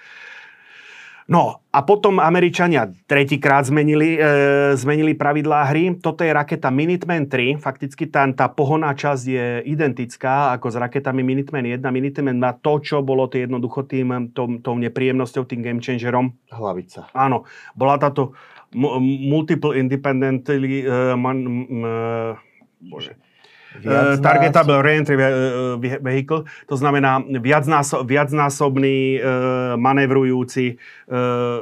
[1.28, 4.24] No a potom Američania tretíkrát zmenili, e,
[4.80, 5.92] zmenili pravidlá hry.
[6.00, 7.60] Toto je raketa Minuteman 3.
[7.60, 11.84] Fakticky tá, tá pohoná časť je identická ako s raketami Minuteman 1.
[11.92, 16.32] Minuteman má to, čo bolo to jednoducho tým, tom, tou nepríjemnosťou, tým game changerom.
[16.48, 17.12] Hlavica.
[17.12, 17.44] Áno.
[17.76, 18.32] Bola táto
[19.28, 21.44] multiple independently uh, man,
[21.84, 22.32] uh,
[22.88, 23.20] bože,
[23.78, 25.14] Uh, targetable Reentry
[26.00, 30.80] Vehicle, to znamená viacnásob, viacnásobný uh, manevrujúci
[31.12, 31.60] uh,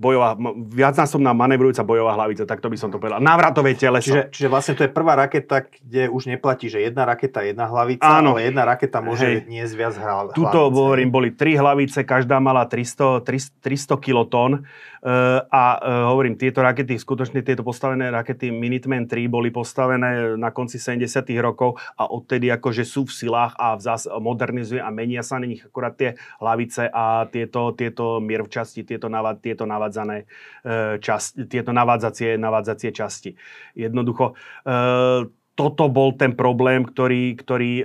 [0.00, 0.32] bojová,
[0.72, 3.20] viacnásobná manevrujúca bojová hlavica, tak to by som to povedal.
[3.20, 4.16] Návratové teleso.
[4.16, 8.08] Čiže, čiže vlastne to je prvá raketa, kde už neplatí, že jedna raketa, jedna hlavica,
[8.08, 8.32] Áno.
[8.32, 9.52] ale jedna raketa môže Hej.
[9.52, 10.36] niesť viac hlavice.
[10.40, 14.64] Tuto, hovorím, boli tri hlavice, každá mala 300, 300, 300 kilotón.
[15.00, 20.52] Uh, a uh, hovorím, tieto rakety, skutočne tieto postavené rakety Minuteman 3 boli postavené na
[20.52, 25.40] konci 70 rokov a odtedy akože sú v silách a zás modernizuje a menia sa
[25.40, 31.48] na nich akurát tie hlavice a tieto, tieto miervčasti, tieto, navad, tieto navádzané uh, časti,
[31.48, 33.32] tieto navádzacie, navádzacie časti.
[33.72, 34.36] Jednoducho,
[34.68, 35.24] uh,
[35.60, 37.84] toto bol ten problém, ktorý, ktorý e,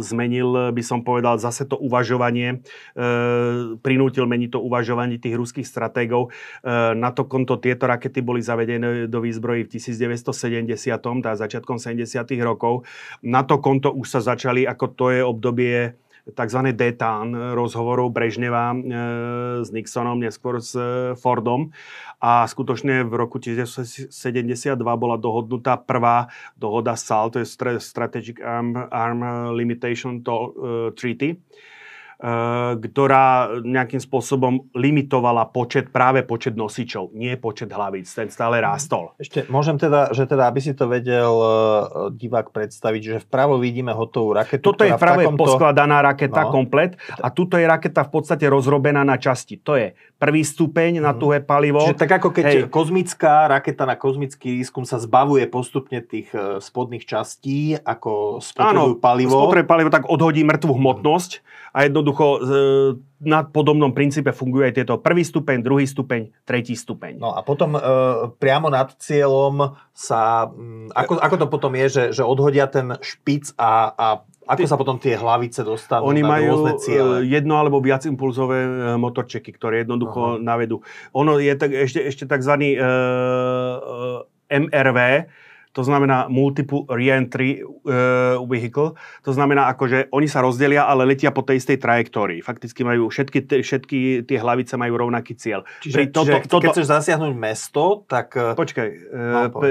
[0.00, 2.64] zmenil, by som povedal, zase to uvažovanie,
[2.96, 6.32] e, prinútil meniť to uvažovanie tých ruských stratégov.
[6.64, 10.72] E, na to konto tieto rakety boli zavedené do výzbrojí v 1970,
[11.20, 12.08] teda začiatkom 70.
[12.40, 12.88] rokov.
[13.20, 15.76] Na to konto už sa začali, ako to je obdobie
[16.26, 16.60] tzv.
[16.74, 18.78] detán rozhovorov Brežneva e,
[19.62, 21.70] s Nixonom, neskôr s e, Fordom.
[22.18, 24.10] A skutočne v roku 1972
[24.78, 27.46] bola dohodnutá prvá dohoda SAL, to je
[27.78, 29.20] Strategic Arm, Arm
[29.52, 31.36] Limitation uh, Treaty
[32.80, 39.12] ktorá nejakým spôsobom limitovala počet, práve počet nosičov, nie počet hlavíc, ten stále rástol.
[39.20, 41.48] Ešte môžem teda, že teda, aby si to vedel uh,
[42.08, 44.64] divák predstaviť, že vpravo vidíme hotovú raketu.
[44.64, 45.44] Toto je práve takomto...
[45.44, 46.52] poskladaná raketa no.
[46.56, 49.60] komplet a tuto je raketa v podstate rozrobená na časti.
[49.60, 51.18] To je prvý stupeň na mhm.
[51.20, 51.84] tuhé palivo.
[51.84, 52.60] Čiže tak ako keď Hej.
[52.72, 59.52] kozmická raketa na kozmický výskum sa zbavuje postupne tých eh, spodných častí, ako spotrebujú palivo.
[59.52, 61.44] Áno, palivo, tak odhodí mŕtvú hmotnosť
[61.76, 62.38] a jednoducho e,
[63.20, 67.20] na podobnom princípe fungujú aj tieto prvý stupeň, druhý stupeň, tretí stupeň.
[67.20, 67.80] No a potom e,
[68.40, 73.52] priamo nad cieľom sa, m, ako, ako to potom je, že, že odhodia ten špic
[73.60, 74.06] a, a
[74.46, 77.14] ako sa potom tie hlavice dostanú Oni na majú rôzne ciele?
[77.20, 80.40] E, jedno alebo viac impulzové e, motorčeky, ktoré jednoducho Aha.
[80.40, 80.80] navedú.
[81.12, 82.54] Ono je tak, ešte, ešte tzv.
[82.80, 85.26] Uh, MRV,
[85.76, 91.28] to znamená Multiple Reentry uh, Vehicle, to znamená ako, že oni sa rozdelia, ale letia
[91.28, 92.40] po tej istej trajektórii.
[92.40, 95.68] Fakticky majú, všetky, t- všetky tie hlavice majú rovnaký cieľ.
[95.84, 98.32] Čiže, toto, čiže toto, keď chceš zasiahnuť mesto, tak...
[98.32, 99.68] Eh, Počkaj, no, uh, uh,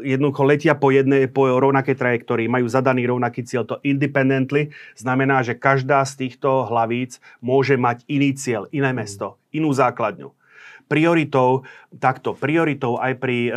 [0.00, 3.68] jednoducho letia po, jednej, po rovnakej trajektórii, majú zadaný rovnaký cieľ.
[3.68, 9.68] To independently znamená, že každá z týchto hlavíc môže mať iný cieľ, iné mesto, inú
[9.68, 10.32] základňu.
[10.86, 11.66] Prioritou,
[11.98, 13.52] takto, prioritou aj pri e,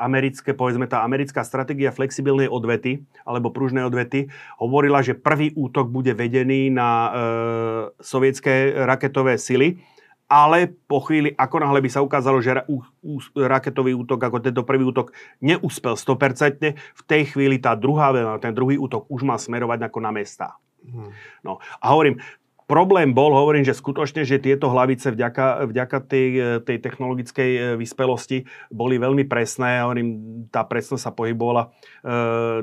[0.00, 6.16] americké, povedzme tá americká stratégia flexibilnej odvety, alebo pružnej odvety, hovorila, že prvý útok bude
[6.16, 7.10] vedený na e,
[8.00, 9.76] sovietské raketové sily,
[10.24, 14.40] ale po chvíli, ako náhle by sa ukázalo, že ra, ú, ú, raketový útok, ako
[14.40, 15.12] tento prvý útok
[15.44, 18.08] neúspel 100%, v tej chvíli tá druhá,
[18.40, 20.56] ten druhý útok už má smerovať ako na mesta.
[20.84, 21.12] Hmm.
[21.44, 22.20] No a hovorím,
[22.64, 26.28] Problém bol, hovorím, že skutočne, že tieto hlavice vďaka, vďaka tej,
[26.64, 29.84] tej technologickej e, vyspelosti boli veľmi presné.
[29.84, 30.08] Hovorím,
[30.48, 31.68] tá presnosť sa pohybovala e,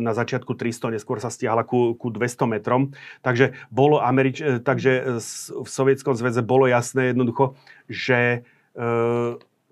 [0.01, 2.91] na začiatku 300, neskôr sa stiahla ku, ku 200 metrom.
[3.21, 5.21] Takže, bolo Američ- e, takže
[5.53, 7.55] v Sovietskom zväze bolo jasné jednoducho,
[7.85, 8.83] že e,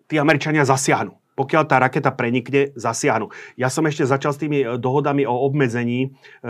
[0.07, 3.31] tí Američania zasiahnu pokiaľ tá raketa prenikne, zasiahnu.
[3.55, 6.11] Ja som ešte začal s tými dohodami o obmedzení
[6.43, 6.49] e,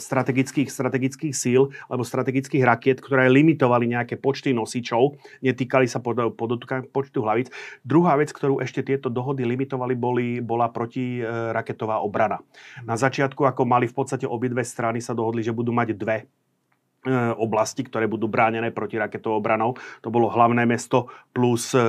[0.00, 6.32] strategických, strategických síl alebo strategických rakiet, ktoré limitovali nejaké počty nosičov, netýkali sa pod,
[6.88, 7.52] počtu hlavíc.
[7.84, 12.40] Druhá vec, ktorú ešte tieto dohody limitovali, boli, bola protiraketová obrana.
[12.88, 16.41] Na začiatku, ako mali v podstate obidve strany, sa dohodli, že budú mať dve E,
[17.34, 19.74] oblasti, ktoré budú bránené proti raketovou obranou.
[20.06, 21.82] To bolo hlavné mesto plus, e,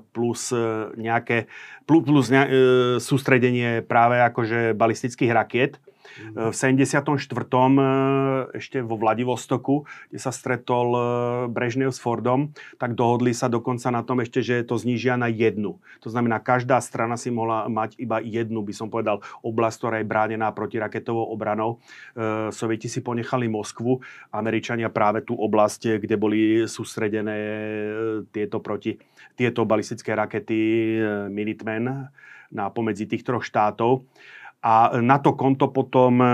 [0.00, 1.44] plus e, nejaké
[1.84, 2.42] plus, plus ne,
[2.96, 5.76] sústredenie práve akože balistických rakiet.
[6.14, 6.50] Mhm.
[6.50, 7.74] V 74.
[7.78, 11.02] Eh, ešte vo Vladivostoku, kde sa stretol eh,
[11.50, 15.82] Brežnev s Fordom, tak dohodli sa dokonca na tom ešte, že to znížia na jednu.
[16.06, 20.06] To znamená, každá strana si mohla mať iba jednu, by som povedal, oblasť, ktorá je
[20.06, 21.82] bránená protiraketovou obranou.
[22.14, 23.98] Eh, Sovieti si ponechali Moskvu,
[24.30, 27.36] Američania práve tú oblasť, kde boli sústredené
[28.30, 28.96] tieto, proti,
[29.34, 30.56] tieto balistické rakety
[31.28, 32.08] Minuteman
[32.54, 34.06] na pomedzi tých troch štátov.
[34.64, 36.28] A na to konto potom e,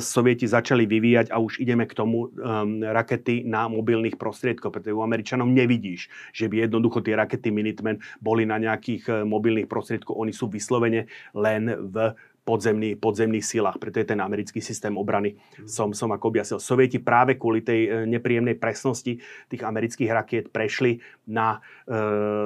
[0.00, 5.04] Sovieti začali vyvíjať a už ideme k tomu um, rakety na mobilných prostriedkoch, pretože u
[5.04, 10.16] Američanov nevidíš, že by jednoducho tie rakety Minuteman boli na nejakých e, mobilných prostriedkoch.
[10.16, 11.04] Oni sú vyslovene
[11.36, 13.76] len v podzemný, podzemných silách.
[13.78, 15.36] Preto je ten americký systém obrany,
[15.68, 16.58] som, som ako objasnil.
[16.58, 20.98] Sovieti práve kvôli tej e, nepríjemnej presnosti tých amerických rakiet prešli
[21.28, 21.98] na e,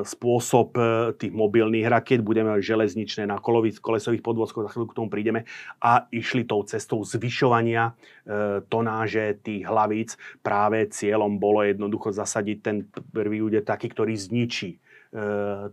[0.05, 0.83] spôsob e,
[1.17, 2.21] tých mobilných rakiet.
[2.21, 5.47] Budeme železničné na kolových, kolesových podvozkoch, za chvíľu k tomu prídeme.
[5.81, 10.21] A išli tou cestou zvyšovania e, tonáže tých hlavíc.
[10.45, 12.77] Práve cieľom bolo jednoducho zasadiť ten
[13.15, 14.85] prvý úder taký, ktorý zničí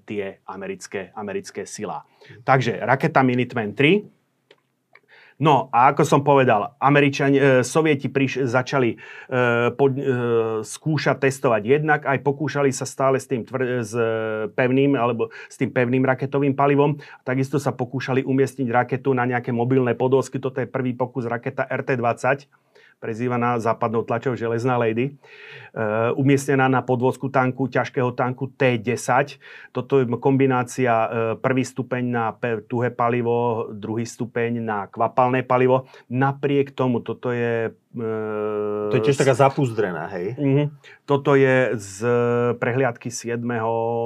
[0.05, 2.05] tie americké, americké sila.
[2.45, 4.05] Takže raketa Minuteman 3,
[5.41, 8.97] No a ako som povedal, Američani, e, Sovieti priš, začali e,
[9.73, 10.05] pod, e,
[10.61, 13.97] skúšať testovať jednak, aj pokúšali sa stále s tým tvr, s
[14.53, 17.01] pevným alebo s tým pevným raketovým palivom.
[17.25, 20.37] Takisto sa pokúšali umiestniť raketu na nejaké mobilné podvozky.
[20.37, 22.45] Toto je prvý pokus raketa RT-20
[23.01, 25.17] prezývaná západnou tlačou Železná lady,
[25.73, 29.41] uh, umiestnená na podvozku tanku, ťažkého tanku T-10.
[29.73, 31.09] Toto je kombinácia uh,
[31.41, 32.29] prvý stupeň na
[32.69, 35.89] tuhé palivo, druhý stupeň na kvapalné palivo.
[36.13, 40.39] Napriek tomu, toto je Uh, to je tiež taká zapuzdrená, hej?
[40.39, 40.71] Uh,
[41.03, 42.07] toto je z
[42.55, 43.43] prehliadky 7.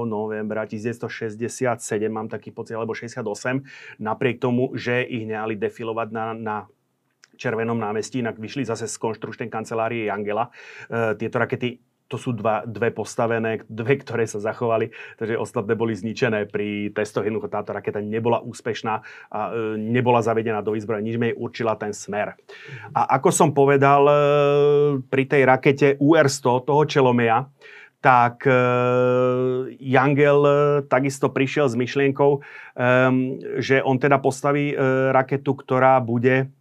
[0.10, 1.78] novembra 1967,
[2.10, 3.22] mám taký pocit, alebo 68.
[4.02, 6.56] Napriek tomu, že ich nehali defilovať na, na
[7.36, 10.50] Červenom námestí, inak vyšli zase z konštručnej kancelárie Angela.
[10.88, 15.98] E, tieto rakety to sú dva, dve postavené, dve, ktoré sa zachovali, takže ostatné boli
[15.98, 17.26] zničené pri testoch.
[17.26, 18.94] Jednoducho táto raketa nebola úspešná
[19.34, 22.38] a e, nebola zavedená do výzbroja, nič mi určila ten smer.
[22.94, 24.16] A ako som povedal, e,
[25.02, 27.50] pri tej rakete UR-100, toho Čelomea,
[28.06, 28.54] tak e,
[29.82, 30.54] Jangel e,
[30.86, 32.40] takisto prišiel s myšlienkou, e,
[33.58, 36.54] že on teda postaví e, raketu, ktorá bude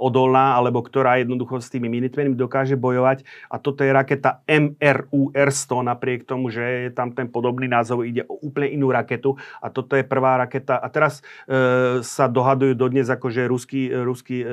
[0.00, 3.24] odolná, alebo ktorá jednoducho s tými Minutemenmi dokáže bojovať.
[3.52, 8.40] A toto je raketa MRUR-100, napriek tomu, že je tam ten podobný názov, ide o
[8.40, 9.36] úplne inú raketu.
[9.60, 10.80] A toto je prvá raketa.
[10.80, 14.46] A teraz e, sa dohadujú dodnes, ako že ruskí, ruskí e,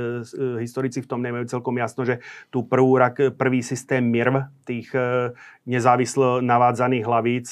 [0.59, 2.19] historici v tom nemajú celkom jasno, že
[2.51, 2.99] tú prvú,
[3.39, 5.31] prvý systém MIRV, tých e,
[5.69, 7.47] nezávislo navádzaných hlavíc,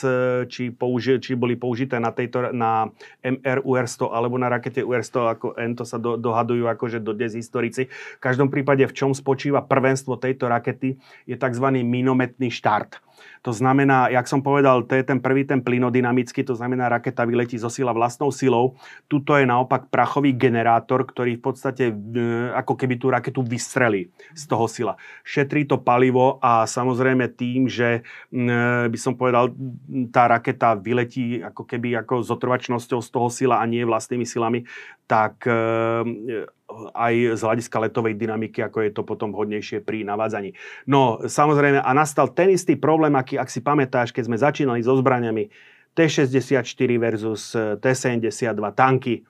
[0.49, 2.89] či, použi, či boli použité na, tejto, na
[3.22, 7.85] MRUR-100 alebo na rakete UR-100, ako N, to sa do, dohadujú akože dodnes historici.
[8.18, 10.98] V každom prípade, v čom spočíva prvenstvo tejto rakety,
[11.30, 11.65] je tzv.
[11.85, 13.06] minometný štart.
[13.45, 17.57] To znamená, jak som povedal, to je ten prvý ten plynodynamický, to znamená, raketa vyletí
[17.57, 18.76] zo sila vlastnou silou.
[19.07, 21.94] Tuto je naopak prachový generátor, ktorý v podstate e,
[22.53, 24.94] ako keby tú raketu vystrelí z toho sila.
[25.23, 28.07] Šetrí to palivo a samozrejme tým, že e,
[28.88, 29.54] by som povedal,
[30.12, 34.68] tá raketa vyletí ako keby ako s otrvačnosťou z toho sila a nie vlastnými silami,
[35.08, 35.56] tak e,
[36.92, 40.52] aj z hľadiska letovej dynamiky, ako je to potom vhodnejšie pri navádzaní.
[40.92, 45.00] No, samozrejme, a nastal ten istý problém, aký, ak si pamätáš, keď sme začínali so
[45.00, 45.48] zbraniami
[45.96, 49.24] T-64 versus T-72 tanky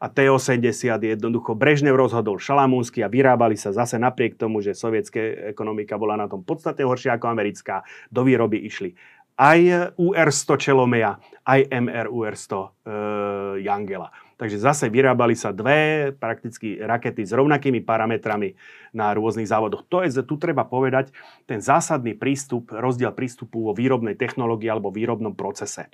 [0.00, 5.96] a T-80 jednoducho Brežnev rozhodol šalamúnsky a vyrábali sa zase napriek tomu, že sovietská ekonomika
[5.96, 7.82] bola na tom podstate horšia ako americká,
[8.12, 8.94] do výroby išli
[9.36, 12.68] aj UR-100 Čelomeja, aj MR UR-100 e,
[13.68, 14.08] Jangela.
[14.36, 18.52] Takže zase vyrábali sa dve prakticky rakety s rovnakými parametrami
[18.92, 19.88] na rôznych závodoch.
[19.88, 21.08] To je, tu treba povedať,
[21.48, 25.88] ten zásadný prístup, rozdiel prístupu vo výrobnej technológii alebo výrobnom procese.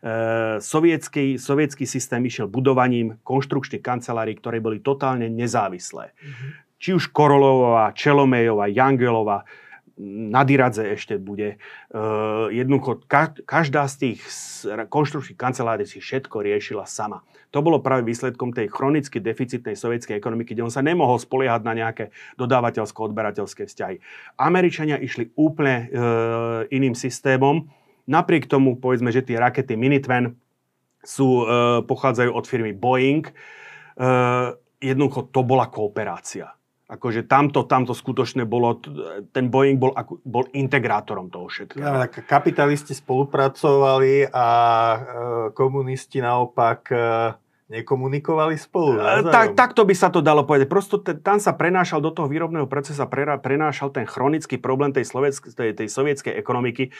[0.00, 6.16] E, sovietský, sovietský systém išiel budovaním konštrukčných kancelárií, ktoré boli totálne nezávislé.
[6.16, 6.50] Mm-hmm.
[6.80, 9.44] Či už Korolová, Čelomejová, Jangelová,
[10.32, 11.62] Nadiradze ešte bude.
[11.94, 13.06] Uh, jednoducho,
[13.46, 14.18] každá z tých
[14.90, 17.22] konštrukčných kancelárií si všetko riešila sama.
[17.54, 21.76] To bolo práve výsledkom tej chronicky deficitnej sovietskej ekonomiky, kde on sa nemohol spoliehať na
[21.76, 22.10] nejaké
[22.40, 24.02] dodávateľsko-odberateľské vzťahy.
[24.40, 25.88] Američania išli úplne uh,
[26.72, 27.68] iným systémom.
[28.08, 30.34] Napriek tomu, povedzme, že tie rakety Minuteman
[31.04, 33.30] sú, uh, pochádzajú od firmy Boeing.
[33.94, 36.50] Uh, jednoducho, to bola kooperácia
[36.92, 38.76] Akože tamto, tamto skutočne bolo,
[39.32, 39.96] ten Boeing bol,
[40.28, 41.80] bol integrátorom toho všetkého.
[41.80, 44.98] Ja, tak kapitalisti spolupracovali a e,
[45.56, 47.00] komunisti naopak e,
[47.70, 48.98] nekomunikovali spolu.
[48.98, 50.68] E, tak, takto by sa to dalo povedať.
[50.68, 55.08] Prosto te, tam sa prenášal do toho výrobného procesa, prera, prenášal ten chronický problém tej,
[55.08, 56.92] slovensk, tej, tej sovietskej ekonomiky,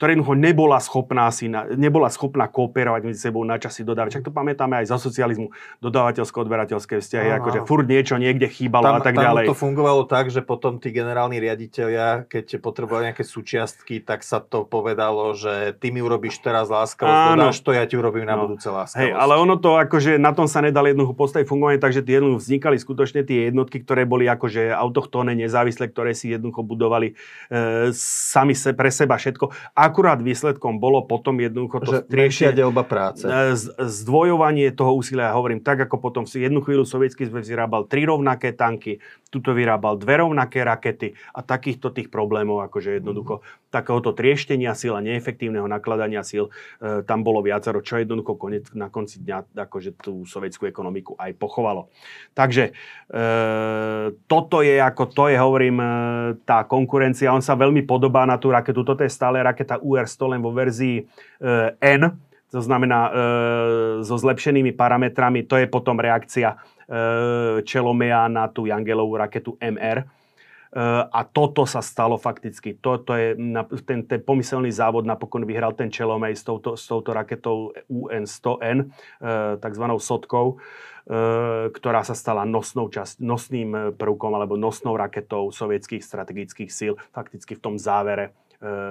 [0.00, 4.20] ktorá jednoducho nebola schopná, si na, nebola schopná kooperovať medzi sebou na časy dodávať.
[4.20, 5.52] Čak to pamätáme aj za socializmu,
[5.84, 7.38] dodávateľsko-odberateľské vzťahy, Aha.
[7.42, 9.46] akože furt niečo niekde chýbalo tam, a tak tam ďalej.
[9.50, 14.64] to fungovalo tak, že potom tí generálni riaditeľia, keď potrebovali nejaké súčiastky, tak sa to
[14.64, 18.48] povedalo, že ty mi urobíš teraz láskavosť, dodáš to, ja ti urobím na no.
[18.48, 19.04] budúce láskavosť.
[19.04, 22.40] Hej, ale ono to akože na tom sa nedal jednoducho postaviť fungovanie, takže tie jednoducho
[22.42, 27.14] vznikali skutočne tie jednotky, ktoré boli akože autochtónne, nezávislé, ktoré si jednoducho budovali
[27.48, 29.50] e, sami se, pre seba všetko.
[29.74, 33.24] Akurát výsledkom bolo potom jednoducho to striešie, delba práce.
[33.24, 37.86] E, zdvojovanie toho úsilia, ja hovorím, tak ako potom si jednu chvíľu sovietský zväz vyrábal
[37.86, 39.00] tri rovnaké tanky,
[39.30, 43.74] tuto vyrábal dve rovnaké rakety a takýchto tých problémov, akože jednoducho mm.
[43.74, 48.86] takéhoto trieštenia síl a neefektívneho nakladania síl, e, tam bolo viacero, čo jednoducho konec, na
[48.90, 51.90] konci dňa akože tú sovietskú ekonomiku aj pochovalo.
[52.34, 52.72] Takže e,
[54.26, 55.88] toto je, ako to je, hovorím, e,
[56.42, 60.40] tá konkurencia, on sa veľmi podobá na tú raketu, toto je stále raketa UR-100 len
[60.42, 61.04] vo verzii e,
[61.78, 62.02] N,
[62.54, 63.12] to znamená e,
[64.06, 66.56] so zlepšenými parametrami, to je potom reakcia e,
[67.66, 70.06] Čelomea na tú Jangelovú raketu MR.
[70.74, 72.74] A toto sa stalo fakticky.
[72.74, 73.38] Toto je,
[73.86, 78.86] ten, ten pomyselný závod napokon vyhral ten Čelomej s touto, s touto raketou UN-100N, e,
[79.62, 86.70] takzvanou sotkou, e, ktorá sa stala nosnou časť, nosným prvkom alebo nosnou raketou sovietských strategických
[86.74, 88.34] síl fakticky v tom závere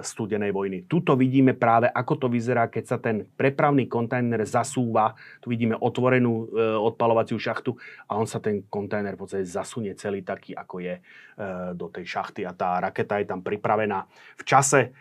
[0.06, 0.86] studenej vojny.
[0.86, 5.18] Tuto vidíme práve, ako to vyzerá, keď sa ten prepravný kontajner zasúva.
[5.42, 7.74] Tu vidíme otvorenú e, odpalovaciu šachtu
[8.06, 11.02] a on sa ten kontajner v podstate zasunie celý taký, ako je e,
[11.74, 14.06] do tej šachty a tá raketa je tam pripravená
[14.38, 14.94] v čase,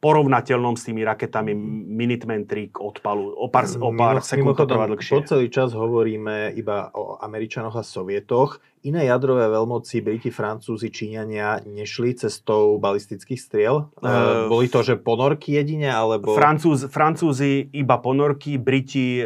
[0.00, 1.52] porovnateľnom s tými raketami
[1.92, 3.36] Minuteman 3 k odpalu.
[3.36, 5.12] O pár, o pár sekúnd to trvá dlhšie.
[5.12, 8.64] Po celý čas hovoríme iba o Američanoch a Sovietoch.
[8.80, 13.92] Iné jadrové veľmoci, Briti, Francúzi, Číňania nešli cestou balistických striel?
[14.00, 16.32] Uh, Boli to, že ponorky jedine, alebo...
[16.32, 19.24] Francúz, Francúzi iba ponorky, Briti e,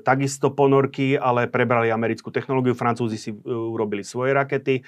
[0.00, 2.72] takisto ponorky, ale prebrali americkú technológiu.
[2.72, 4.80] Francúzi si e, urobili svoje rakety.
[4.80, 4.82] E,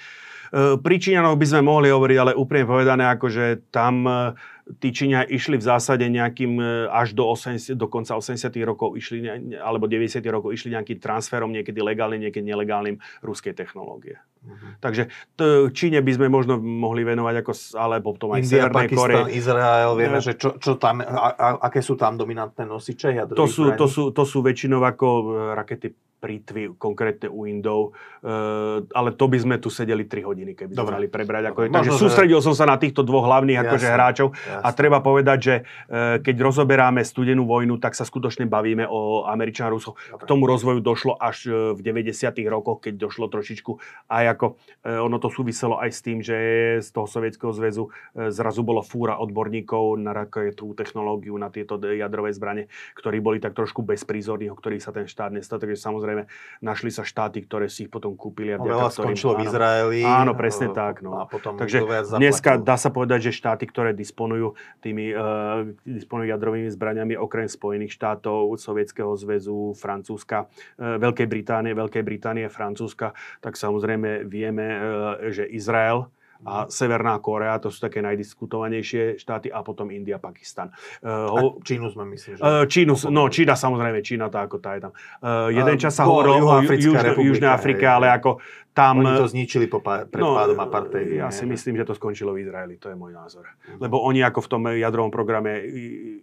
[0.81, 4.33] pri Číňanoch by sme mohli hovoriť, ale úplne povedané, akože tam e,
[4.77, 9.25] tí Číňa išli v zásade nejakým e, až do, 80, do konca 80 rokov išli,
[9.57, 14.21] alebo 90 rokov išli nejakým transferom, niekedy legálnym, niekedy nelegálnym ruskej technológie.
[14.41, 14.73] Uh-huh.
[14.81, 19.17] Takže t- Číne by sme možno mohli venovať, ako, ale potom aj India, Severnej Kore.
[19.33, 23.73] Izrael, vieme, že čo, čo tam, a, a, aké sú tam dominantné nosiče to sú,
[23.75, 25.25] to, sú, to sú väčšinou ako e,
[25.57, 30.77] rakety prítvy, konkrétne u Indov, uh, ale to by sme tu sedeli 3 hodiny, keby
[30.77, 31.49] sme mali prebrať.
[31.49, 31.67] Ako je.
[31.73, 31.97] Takže že...
[31.97, 34.60] sústredil som sa na týchto dvoch hlavných akože hráčov jasne.
[34.61, 39.73] A treba povedať, že uh, keď rozoberáme studenú vojnu, tak sa skutočne bavíme o Američan
[39.73, 39.97] Ruso.
[39.97, 42.31] K tomu rozvoju došlo až uh, v 90.
[42.47, 43.71] rokoch, keď došlo trošičku
[44.07, 44.45] aj ako,
[44.85, 46.37] uh, ono to súviselo aj s tým, že
[46.79, 52.69] z toho Sovietskeho zväzu zrazu bolo fúra odborníkov na raketu technológiu, na tieto jadrové zbranie,
[52.95, 55.57] ktorí boli tak trošku bezprízorní, o ktorých sa ten štát nestal.
[55.57, 56.27] Takže samozrejme
[56.61, 58.53] našli sa štáty, ktoré si ich potom kúpili.
[58.53, 60.01] A no, veľa ktorým, skončilo v Izraeli.
[60.05, 61.01] Áno, presne tak.
[61.01, 61.21] No.
[61.21, 61.83] A potom Takže
[62.17, 67.95] dneska dá sa povedať, že štáty, ktoré disponujú tými uh, disponujú jadrovými zbraniami okrem Spojených
[67.95, 73.13] štátov, Sovietskeho zväzu, Francúzska, uh, Veľkej Británie, Veľkej Británie, Francúzska,
[73.43, 74.81] tak samozrejme vieme, uh,
[75.29, 76.07] že Izrael
[76.41, 80.73] a Severná Korea, to sú také najdiskutovanejšie štáty a potom India, Pakistan.
[81.05, 82.41] Uh, a Čínu sme myslím, že...
[82.65, 84.93] Čínu, no Čína samozrejme, Čína tá ako tá je tam.
[85.21, 88.41] Uh, jeden čas sa hovorilo o Južnej Afrike, ale ako
[88.71, 89.03] tam...
[89.03, 91.19] Oni to zničili po pá- pred no, pádom apartheidu.
[91.19, 93.51] Ja si myslím, že to skončilo v Izraeli, to je môj názor.
[93.51, 93.83] Uh-huh.
[93.83, 95.59] Lebo oni ako v tom jadrovom programe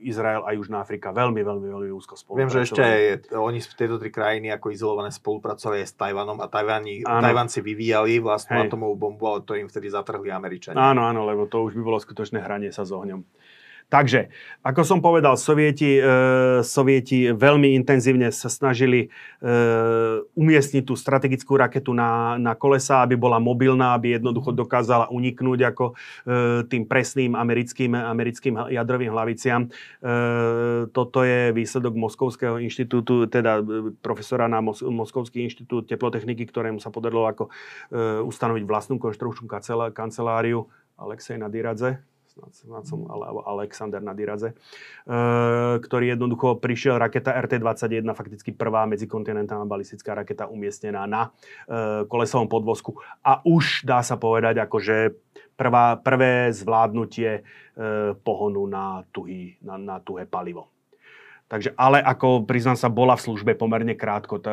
[0.00, 2.40] Izrael a Južná Afrika veľmi, veľmi, veľmi úzko spolupracujú.
[2.40, 3.00] Viem, že ešte aj,
[3.36, 8.16] oni v tejto tri krajiny ako izolované spolupracovali aj s Tajvanom a Tajvani, Tajvanci vyvíjali
[8.24, 8.72] vlastnú Hej.
[8.72, 10.80] atomovú bombu, ale to im vtedy zatrhli Američania.
[10.80, 13.20] Áno, áno, lebo to už by bolo skutočné hranie sa s ohňom.
[13.88, 14.28] Takže,
[14.60, 16.04] ako som povedal, sovieti, e,
[16.60, 19.08] sovieti veľmi intenzívne sa snažili
[19.40, 19.48] e,
[20.36, 25.84] umiestniť tú strategickú raketu na, na kolesa, aby bola mobilná, aby jednoducho dokázala uniknúť ako
[25.88, 25.94] e,
[26.68, 29.64] tým presným americkým, americkým jadrovým hlaviciam.
[29.64, 29.68] E,
[30.92, 36.92] toto je výsledok Moskovského inštitútu, teda e, profesora na Mos- Moskovský inštitút teplotechniky, ktorému sa
[36.92, 37.50] podarilo ako e,
[38.20, 39.48] ustanoviť vlastnú konštrukčnú
[39.96, 40.68] kanceláriu
[41.00, 42.04] Alexej Nadiradze,
[42.54, 44.54] snad som, alebo Alexander Nadiradze, e,
[45.82, 51.22] ktorý jednoducho prišiel raketa RT-21, fakticky prvá medzikontinentálna balistická raketa umiestnená na
[51.66, 52.96] e, kolesovom podvozku.
[53.26, 55.18] A už dá sa povedať, akože
[55.58, 57.42] prvá, prvé zvládnutie e,
[58.22, 60.77] pohonu na, tuhý, na, na tuhé palivo.
[61.48, 64.36] Takže, ale ako priznám sa, bola v službe pomerne krátko.
[64.36, 64.52] Tá,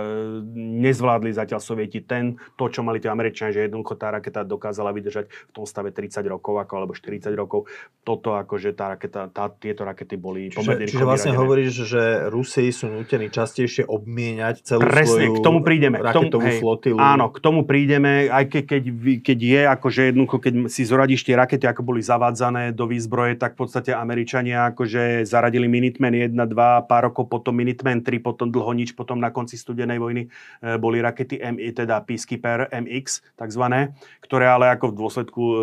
[0.56, 5.28] nezvládli zatiaľ sovieti ten, to, čo mali tie Američania, že jednoducho tá raketa dokázala vydržať
[5.28, 7.68] v tom stave 30 rokov ako, alebo 40 rokov.
[8.08, 11.44] Toto akože tá raketa, tá, tieto rakety boli čiže, pomerne Čiže vlastne vyradené.
[11.44, 12.02] hovoríš, že
[12.32, 16.00] Rusi sú nútení častejšie obmieniať celú Presne, svoju k tomu prídeme.
[16.00, 16.96] k tomu, flotilu.
[16.96, 18.84] Áno, k tomu prídeme, aj ke, keď,
[19.20, 23.60] keď je, akože jednoducho, keď si zoradíš tie rakety, ako boli zavádzané do výzbroje, tak
[23.60, 28.72] v podstate Američania akože zaradili Minuteman 1, 2, pár rokov potom Minuteman 3, potom dlho
[28.78, 30.30] nič, potom na konci studenej vojny e,
[30.78, 35.56] boli rakety MI, teda Peacekeeper MX takzvané, ktoré ale ako v dôsledku e,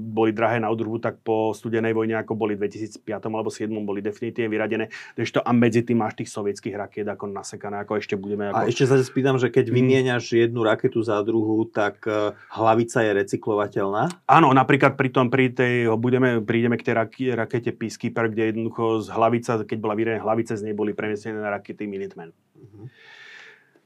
[0.00, 4.00] boli drahé na udržbu, tak po studenej vojne ako boli v 2005 alebo 2007 boli
[4.00, 4.84] definitívne vyradené.
[5.14, 8.50] to a medzi tým máš tých sovietských rakiet ako nasekané, ako ešte budeme...
[8.50, 8.64] Ako...
[8.64, 9.74] A ešte sa spýtam, že keď mm.
[9.76, 14.02] vymieňaš jednu raketu za druhú, tak e, hlavica je recyklovateľná?
[14.24, 16.94] Áno, napríklad pri tom, pri tej, budeme, prídeme k tej
[17.36, 21.42] rakete Peacekeeper, kde jednoducho z hlavica, keď bola vyradená hlavice, z nej boli pre premiestnené
[21.42, 22.30] na rakety Minuteman.
[22.30, 22.86] Uh-huh.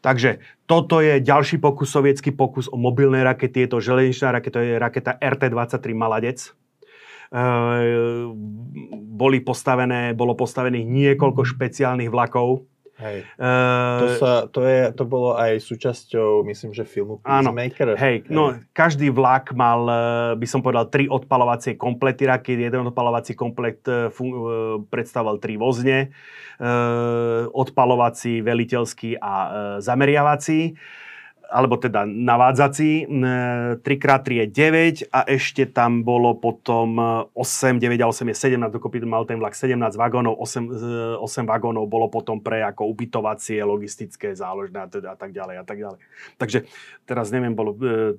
[0.04, 3.64] Takže toto je ďalší pokus, sovietský pokus o mobilné rakety.
[3.64, 6.38] Je to železničná raketa, to je raketa RT-23 Maladec.
[6.44, 6.52] E,
[9.00, 13.26] boli postavené, bolo postavených niekoľko špeciálnych vlakov, Hej.
[13.34, 17.94] Uh, to, sa, to, je, to bolo aj súčasťou, myslím, že filmu Peacemaker.
[17.94, 18.30] Áno, hej, hej.
[18.30, 19.98] no každý vlak mal, eh,
[20.38, 22.70] by som povedal, tri odpalovacie komplety raket.
[22.70, 24.30] Jeden odpalovací komplet eh, fun,
[24.86, 26.14] predstavoval tri vozne,
[26.62, 29.48] uh, odpalovací, veliteľský a uh,
[29.82, 30.78] zameriavací
[31.54, 33.06] alebo teda navádzací,
[33.78, 34.46] 3x3 je
[35.06, 36.98] 9 a ešte tam bolo potom
[37.30, 41.86] 8, 9 a 8 je 17, dokopy mal ten vlak 17 vagónov, 8, 8 vagónov
[41.86, 46.02] bolo potom pre ako ubytovacie, logistické, záložné a, teda a tak ďalej a tak ďalej.
[46.42, 46.58] Takže
[47.06, 48.18] teraz neviem, bolo 5,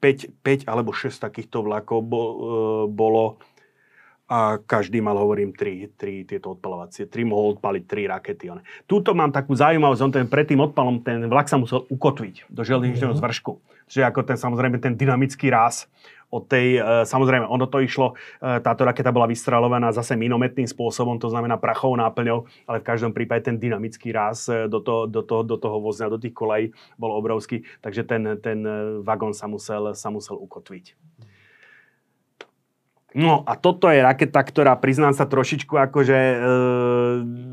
[0.00, 2.08] e, 5 alebo 6 takýchto vlakov e,
[2.88, 3.36] bolo
[4.26, 7.06] a každý mal, hovorím, tri, tri tieto odpalovacie.
[7.06, 8.50] Tri mohol odpaliť tri rakety.
[8.50, 8.66] One.
[8.90, 12.66] Tuto mám takú zaujímavosť, on ten pred tým odpalom, ten vlak sa musel ukotviť do
[12.66, 13.22] železničného mm-hmm.
[13.22, 13.52] zvršku.
[13.86, 15.86] Čiže ako ten, samozrejme, ten dynamický ráz
[16.26, 21.22] od tej, e, samozrejme, ono to išlo, e, táto raketa bola vystrelovaná zase minometným spôsobom,
[21.22, 25.22] to znamená prachou náplňou, ale v každom prípade ten dynamický ráz e, do toho, do
[25.22, 28.58] toho, do toho vozňa, do tých kolejí bol obrovský, takže ten, ten
[29.06, 30.98] vagón sa musel, sa musel ukotviť.
[33.16, 36.36] No a toto je raketa, ktorá priznám sa trošičku akože e,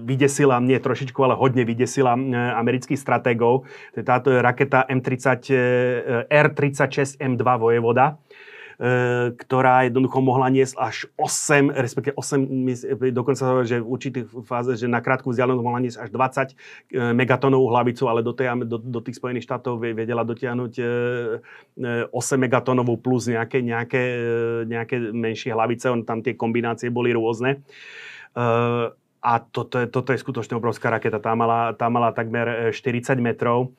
[0.04, 3.64] vydesila, nie trošičku, ale hodne vydesila e, amerických stratégov.
[3.96, 5.24] Táto je raketa M30,
[5.56, 8.20] e, R36 M2 Vojevoda.
[8.84, 14.92] E, ktorá jednoducho mohla niesť až 8, respektíve 8, dokonca že v určitých fáze, že
[14.92, 16.56] na krátku vzdialenosť mohla niesť až 20 e,
[17.16, 20.74] megatónovú hlavicu, ale do, tej, do, do tých Spojených štátov vedela dotiahnuť
[21.80, 24.04] 8 e, megatónovú plus nejaké, nejaké,
[24.68, 27.64] nejaké menšie hlavice, on, tam tie kombinácie boli rôzne.
[29.24, 31.24] A toto je, toto je skutočne obrovská raketa.
[31.24, 33.72] Tá mala, tá mala takmer 40 metrov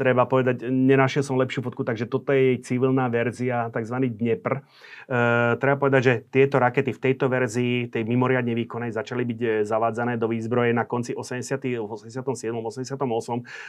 [0.00, 4.08] treba povedať, nenašiel som lepšiu fotku, takže toto je jej civilná verzia, tzv.
[4.08, 4.64] Dnepr.
[5.04, 9.48] E, treba povedať, že tieto rakety v tejto verzii, tej mimoriadne výkonnej, začali byť e,
[9.68, 11.84] zavádzané do výzbroje na konci 80.
[11.84, 12.24] 87.
[12.24, 12.96] 88.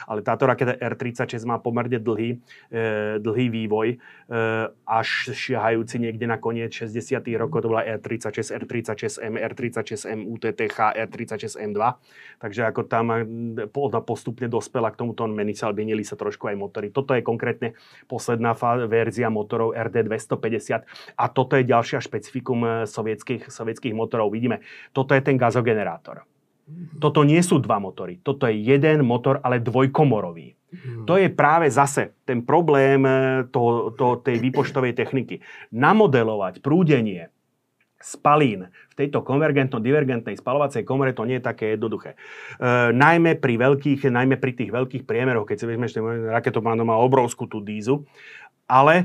[0.08, 2.40] Ale táto raketa R-36 má pomerne dlhý,
[2.72, 3.96] e, dlhý vývoj, e,
[4.88, 7.28] až šiahajúci niekde na koniec 60.
[7.36, 7.68] rokov.
[7.68, 11.76] To bola R-36, R-36M, R-36M, UTTH, R-36M2.
[12.40, 13.12] Takže ako tam
[14.08, 16.94] postupne dospela k tomuto menili sa trošku aj motory.
[16.94, 17.74] Toto je konkrétne
[18.06, 18.54] posledná
[18.86, 20.86] verzia motorov RD250
[21.18, 24.30] a toto je ďalšia špecifikum eh, sovietských, sovietských motorov.
[24.30, 24.62] Vidíme,
[24.94, 26.22] toto je ten gazogenerátor.
[27.02, 28.22] Toto nie sú dva motory.
[28.22, 30.54] Toto je jeden motor, ale dvojkomorový.
[30.72, 31.04] Hmm.
[31.04, 35.42] To je práve zase ten problém eh, to, to, tej výpočtovej techniky.
[35.74, 37.28] Namodelovať prúdenie
[38.02, 42.12] spalín v tejto konvergentno-divergentnej spalovacej komore to nie je také jednoduché.
[42.12, 46.98] E, najmä pri veľkých, najmä pri tých veľkých priemeroch, keď si vezmeš, že raketoplán má
[47.00, 48.04] obrovskú tú dízu,
[48.72, 48.94] ale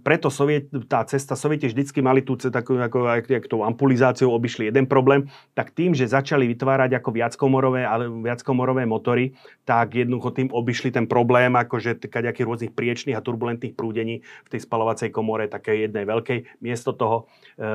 [0.00, 4.88] preto Soviet, tá cesta, Sovieti vždycky mali tú takú, ako, ako, tou ampulizáciou obišli jeden
[4.88, 9.36] problém, tak tým, že začali vytvárať ako viackomorové, ale viackomorové motory,
[9.68, 14.64] tak jednoducho tým obišli ten problém, akože kaďakých rôznych priečných a turbulentných prúdení v tej
[14.64, 16.64] spalovacej komore, také jednej veľkej.
[16.64, 17.28] Miesto toho
[17.60, 17.68] e,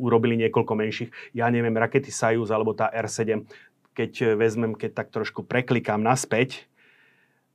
[0.00, 3.44] urobili niekoľko menších, ja neviem, rakety Sajus alebo tá R7,
[3.92, 6.64] keď vezmem, keď tak trošku preklikám naspäť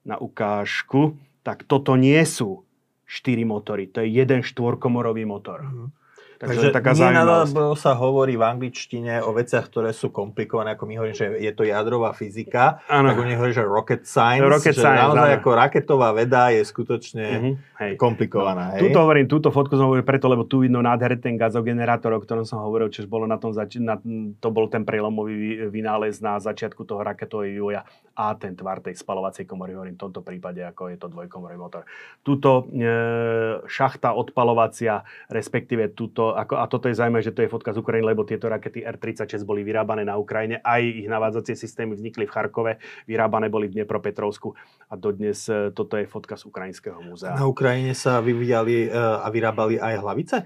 [0.05, 2.63] na ukážku, tak toto nie sú
[3.09, 3.89] štyri motory.
[3.95, 5.65] To je jeden štvorkomorový motor.
[5.65, 5.99] Mm-hmm.
[6.39, 10.95] Takže, Takže taká nie sa hovorí v angličtine o veciach, ktoré sú komplikované, ako my
[10.95, 13.11] hovoríme, že je to jadrová fyzika, ano.
[13.11, 15.39] tak oni hovorí, že rocket science, rocket že science, naozaj ano.
[15.43, 17.53] ako raketová veda je skutočne uh-huh.
[17.83, 17.91] Hej.
[17.99, 18.71] komplikovaná.
[18.71, 18.73] No.
[18.79, 18.81] Hej?
[18.87, 22.47] Tuto hovorím, túto fotku som hovoril preto, lebo tu vidno nádherný ten gazogenerátor, o ktorom
[22.47, 23.99] som hovoril, čo bolo na tom zači- na,
[24.39, 27.83] to bol ten prelomový vynález na začiatku toho raketového vývoja
[28.19, 31.87] a ten tvar tej spalovacej komory, hovorím v tomto prípade, ako je to dvojkomorový motor.
[32.19, 32.83] Tuto e,
[33.63, 38.11] šachta odpalovacia, respektíve tuto ako, a toto je zaujímavé, že to je fotka z Ukrajiny,
[38.11, 42.73] lebo tieto rakety R-36 boli vyrábané na Ukrajine, aj ich navádzacie systémy vznikli v Charkove,
[43.07, 44.51] vyrábané boli v Dnepropetrovsku
[44.91, 47.39] a dodnes e, toto je fotka z Ukrajinského múzea.
[47.39, 50.37] Na Ukrajine sa vyvíjali e, a vyrábali aj hlavice?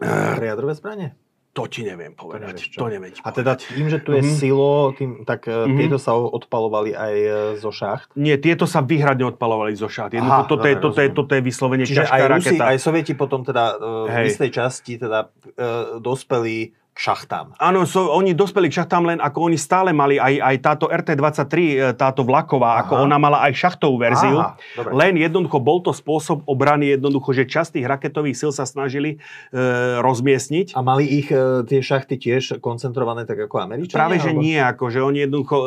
[0.00, 1.19] Pre jadrové zbranie?
[1.50, 2.78] To ti neviem povedať.
[2.78, 4.38] To, to neviem A teda tým, že tu je mm-hmm.
[4.38, 5.78] silo, tým, tak mm-hmm.
[5.82, 8.14] tieto sa odpalovali aj e, zo šacht?
[8.14, 10.14] Nie, tieto sa výhradne odpalovali zo šacht.
[10.14, 12.64] Aha, toto, je, toto, je, toto je vyslovene Čiže aj Rusi, raketa.
[12.70, 14.22] aj Sovieti potom teda Hej.
[14.22, 16.70] v istej časti teda uh, dospeli
[17.00, 17.56] šachtám.
[17.56, 21.56] Áno, so, oni dospeli k šachtám, len ako oni stále mali aj, aj táto RT-23,
[21.56, 22.80] e, táto vlaková, Aha.
[22.84, 24.36] ako ona mala aj šachtovú verziu.
[24.36, 24.60] Aha,
[24.92, 29.58] len jednoducho bol to spôsob obrany, jednoducho, že časť tých raketových sil sa snažili e,
[30.04, 30.76] rozmiestniť.
[30.76, 33.96] A mali ich e, tie šachty tiež koncentrované tak ako Američania?
[33.96, 34.44] Práve, že alebo?
[34.44, 35.66] nie, ako, že oni jednoducho e,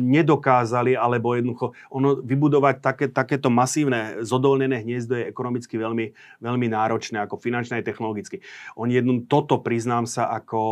[0.00, 7.20] nedokázali, alebo jednoducho ono, vybudovať také, takéto masívne zodolnené hniezdo je ekonomicky veľmi, veľmi náročné,
[7.20, 8.40] ako finančné a technologicky.
[8.80, 10.69] Oni jednoducho toto, priznám sa, ako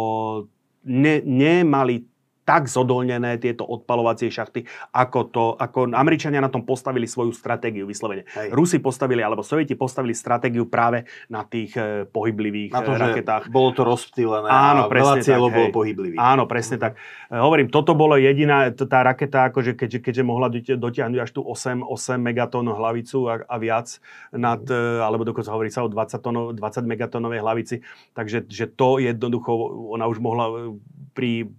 [0.84, 2.04] nemali
[2.48, 4.64] tak zodolnené tieto odpalovacie šachty,
[4.96, 8.24] ako to, ako Američania na tom postavili svoju stratégiu vyslovene.
[8.32, 8.56] Hej.
[8.56, 13.52] Rusi postavili, alebo Sovieti postavili stratégiu práve na tých e, pohyblivých na to, e, raketách.
[13.52, 16.16] bolo to rozptýlené Áno, a presne veľa cieľov bolo pohyblivých.
[16.16, 16.82] Áno, presne mm.
[16.88, 16.92] tak.
[17.28, 21.84] E, hovorím, toto bolo jediná, tá raketa, akože keďže, keďže mohla dotiahnuť až tú 8,
[21.84, 24.00] 8 megatón hlavicu a, a viac,
[24.32, 25.04] nad, mm.
[25.04, 27.84] alebo dokonca hovorí sa o 20, tónov, 20 megatónovej hlavici,
[28.16, 29.52] takže že to jednoducho,
[29.92, 30.72] ona už mohla
[31.12, 31.52] pri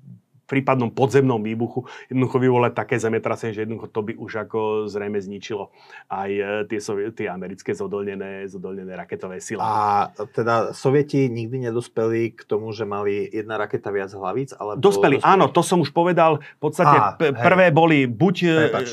[0.49, 4.59] prípadnom podzemnom výbuchu jednoducho vyvolať také zemetrasenie, že jednoducho to by už ako
[4.89, 5.69] zrejme zničilo
[6.09, 6.79] aj e, tie,
[7.13, 9.61] tie americké zodolnené, zodolnené raketové sily.
[9.61, 14.57] A teda Sovieti nikdy nedospeli k tomu, že mali jedna raketa viac hlavíc?
[14.57, 16.41] Ale dospeli, dospeli, áno, to som už povedal.
[16.57, 18.87] V podstate Á, p- prvé boli, buď e, Prepač.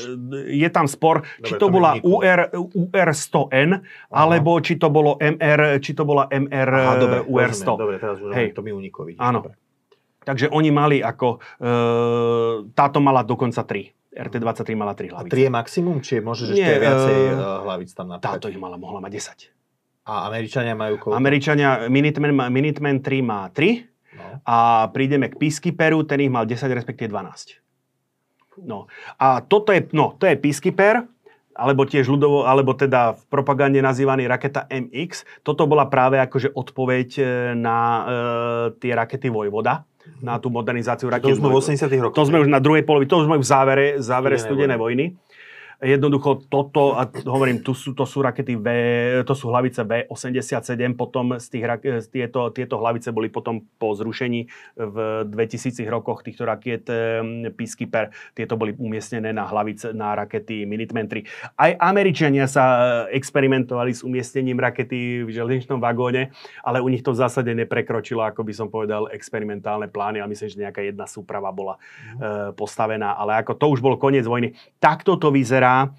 [0.53, 3.83] je tam spor, Dobre, či to, to bola UR, UR100N, Aha.
[4.13, 7.71] alebo či to bolo MR, či to bola MR Aha, dobre, UR100.
[7.73, 8.53] Dobre, teraz už Hej.
[8.53, 9.09] to mi uniklo.
[9.09, 9.41] Vidíš, áno.
[9.41, 9.66] Dobre.
[10.27, 11.67] Takže oni mali ako, e,
[12.75, 13.95] táto mala dokonca 3.
[14.17, 15.31] RT-23 mala 3 hlavice.
[15.31, 15.97] A 3 je maximum?
[16.03, 18.41] Či môžeš ešte Nie, viacej uh, hlavic tam napríklad?
[18.41, 20.09] Táto ich mala, mohla mať 10.
[20.09, 21.13] A Američania majú koľko?
[21.13, 23.85] Američania, Minuteman, Minuteman 3 má 3
[24.17, 24.41] no.
[24.41, 27.61] a prídeme k Peacekeeperu, ten ich mal 10, respektíve 12.
[28.65, 28.89] No.
[29.21, 31.05] A toto je, no, to je Peacekeeper,
[31.53, 35.45] alebo tiež ľudovo, alebo teda v propagande nazývaný raketa MX.
[35.45, 37.23] Toto bola práve akože odpoveď e,
[37.57, 38.01] na e,
[38.81, 39.85] tie rakety Vojvoda
[40.21, 41.29] na tú modernizáciu raket.
[41.29, 42.17] To sme v 80 rokoch.
[42.17, 45.05] To sme už na druhej polovi, to už sme v závere, závere studenej vojny.
[45.77, 48.67] Jednoducho toto, a hovorím, tu sú, to sú rakety V,
[49.21, 51.63] to sú hlavice V87, potom z tých,
[52.01, 54.97] z tieto, tieto hlavice boli potom po zrušení v
[55.29, 56.89] 2000 rokoch týchto rakiet
[57.53, 61.53] Peacekeeper, tieto boli umiestnené na hlavice, na rakety Minuteman 3.
[61.53, 62.65] Aj Američania sa
[63.13, 66.33] experimentovali s umiestnením rakety v železničnom vagóne,
[66.65, 70.49] ale u nich to v zásade neprekročilo, ako by som povedal, experimentálne plány a myslím,
[70.49, 72.57] že nejaká jedna súprava bola mm.
[72.57, 74.57] postavená, ale ako to už bol koniec vojny.
[74.81, 75.91] Takto to vyzerá vyzerá,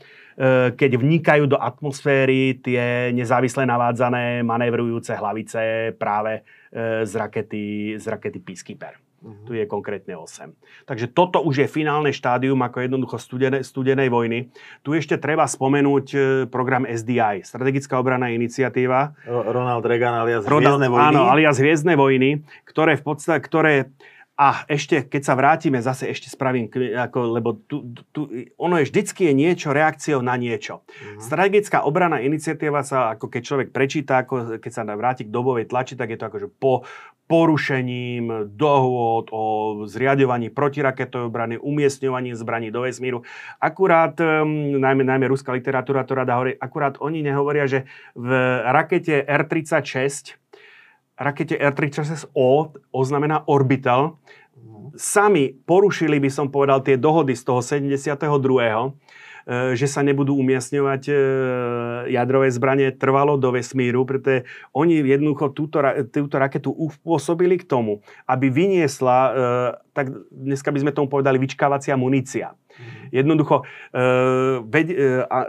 [0.78, 8.39] keď vnikajú do atmosféry tie nezávisle navádzané manévrujúce hlavice práve e, z rakety, z rakety
[8.39, 8.95] Peacekeeper.
[9.19, 9.35] Uh-huh.
[9.51, 10.55] Tu je konkrétne 8.
[10.86, 14.47] Takže toto už je finálne štádium ako jednoducho studenej, studenej vojny.
[14.86, 19.19] Tu ešte treba spomenúť e, program SDI, Strategická obranná iniciatíva.
[19.27, 21.19] Ronald Reagan alias Ronald, Hviezdne vojny.
[21.19, 23.90] Áno, alias Hviezdne vojny, ktoré v podstate, ktoré
[24.39, 29.27] a ešte, keď sa vrátime, zase ešte spravím, ako, lebo tu, tu, ono je vždycky
[29.27, 30.86] je niečo reakciou na niečo.
[30.86, 31.19] Mm-hmm.
[31.19, 35.98] Strategická obrana iniciatíva sa, ako keď človek prečíta, ako keď sa vráti k dobovej tlači,
[35.98, 36.86] tak je to akože po
[37.27, 39.43] porušením dohôd o
[39.90, 43.27] zriadovaní protiraketovej obrany, umiestňovaní zbraní do vesmíru.
[43.60, 47.85] Akurát, um, najmä, najmä ruská literatúra to rada hovorí, akurát oni nehovoria, že
[48.15, 48.31] v
[48.65, 50.39] rakete R-36
[51.19, 54.16] rakete R-36O, oznamená Orbital,
[54.95, 58.90] sami porušili, by som povedal, tie dohody z toho 72 e,
[59.74, 61.15] že sa nebudú umiestňovať e,
[62.15, 68.49] jadrové zbranie trvalo do vesmíru, pretože oni jednoducho túto, túto raketu upôsobili k tomu, aby
[68.49, 69.31] vyniesla, e,
[69.93, 72.55] tak dneska by sme tomu povedali, vyčkávacia munícia.
[72.78, 73.10] Mhm.
[73.10, 74.02] Jednoducho, e,
[74.62, 75.44] veď, e, e,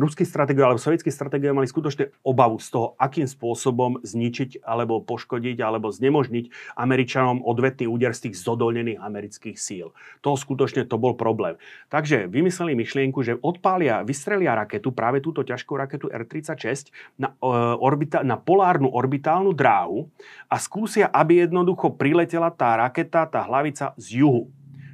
[0.00, 5.60] ruskí stratégovia alebo sovietskí stratégovia mali skutočne obavu z toho, akým spôsobom zničiť alebo poškodiť
[5.60, 9.92] alebo znemožniť Američanom odvetný úder z tých zodolnených amerických síl.
[10.24, 11.60] To skutočne to bol problém.
[11.92, 16.88] Takže vymysleli myšlienku, že odpália, vystrelia raketu, práve túto ťažkú raketu R-36
[17.20, 17.46] na, e,
[17.76, 20.08] orbita, na polárnu orbitálnu dráhu
[20.48, 24.48] a skúsia, aby jednoducho priletela tá raketa, tá hlavica z juhu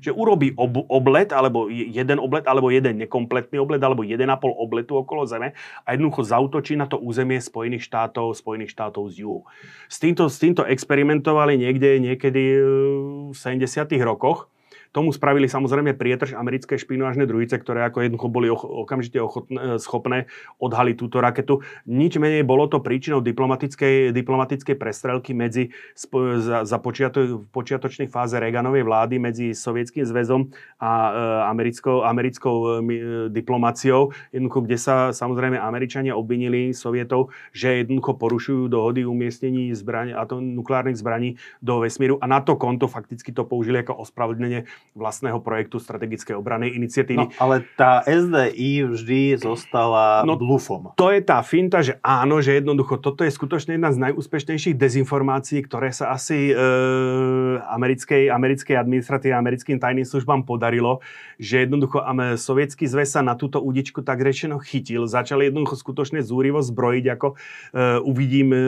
[0.07, 5.27] že urobí ob, oblet, alebo jeden oblet, alebo jeden nekompletný oblet, alebo 1,5 obletu okolo
[5.27, 9.43] Zeme a jednoducho zautočí na to územie Spojených štátov, Spojených štátov z juhu.
[9.91, 12.43] S týmto, s týmto experimentovali niekde, niekedy
[13.31, 13.67] v 70.
[14.07, 14.47] rokoch
[14.93, 20.19] Tomu spravili samozrejme prietrž americké špinoážne družice, ktoré ako jednoducho boli okamžite ochotné, schopné
[20.59, 21.65] odhaliť túto raketu.
[21.87, 25.75] Nič menej bolo to príčinou diplomatickej, diplomatickej prestrelky medzi
[26.41, 31.11] za, za počiato, v počiatočnej fáze Reaganovej vlády medzi Sovietským zväzom a e,
[31.51, 32.93] americkou, americkou e,
[33.33, 40.43] diplomáciou, jednoducho, kde sa samozrejme Američania obvinili Sovietov, že jednoducho porušujú dohody umiestnení zbraň, atom,
[40.43, 45.81] nukleárnych zbraní do vesmíru a na to konto fakticky to použili ako ospravedlnenie vlastného projektu
[45.83, 47.27] strategickej obrany iniciatívy.
[47.27, 50.93] No, ale tá SDI vždy zostala no, blufom.
[50.95, 55.65] To je tá finta, že áno, že jednoducho toto je skutočne jedna z najúspešnejších dezinformácií,
[55.65, 56.55] ktoré sa asi e,
[57.61, 61.05] americkej, americkej administratíve, americkým tajným službám podarilo,
[61.37, 62.01] že jednoducho
[62.37, 65.05] sovietský zväz sa na túto údičku tak rečeno chytil.
[65.09, 67.35] Začali jednoducho skutočne zúrivo zbrojiť, ako e,
[68.05, 68.59] uvidím, e,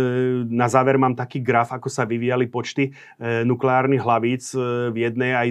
[0.49, 5.32] na záver mám taký graf, ako sa vyvíjali počty e, nukleárnych hlavíc e, v jednej
[5.35, 5.49] aj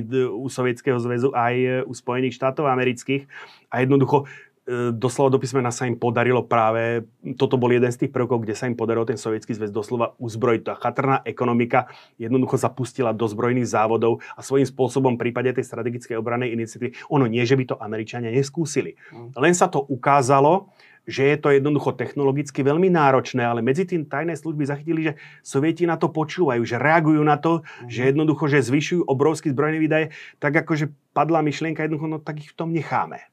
[0.47, 3.27] u Sovietskeho zväzu, aj e, u Spojených štátov amerických.
[3.67, 7.03] A jednoducho e, doslova do písmena sa im podarilo práve,
[7.35, 10.61] toto bol jeden z tých prvkov, kde sa im podarilo ten sovietský zväz doslova uzbrojiť.
[10.63, 16.15] Tá chatrná ekonomika jednoducho zapustila do zbrojných závodov a svojím spôsobom v prípade tej strategickej
[16.15, 18.95] obranej iniciatívy, ono nie, že by to Američania neskúsili.
[19.11, 19.35] Mm.
[19.35, 20.71] Len sa to ukázalo,
[21.07, 25.87] že je to jednoducho technologicky veľmi náročné, ale medzi tým tajné služby zachytili, že Sovieti
[25.87, 27.87] na to počúvajú, že reagujú na to, mm-hmm.
[27.87, 30.11] že jednoducho, že zvyšujú obrovský zbrojný výdaje,
[30.43, 33.23] tak akože padla myšlienka jednoducho, no tak ich v tom necháme.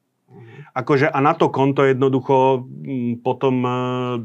[0.74, 3.70] Akože a na to konto jednoducho m, potom e,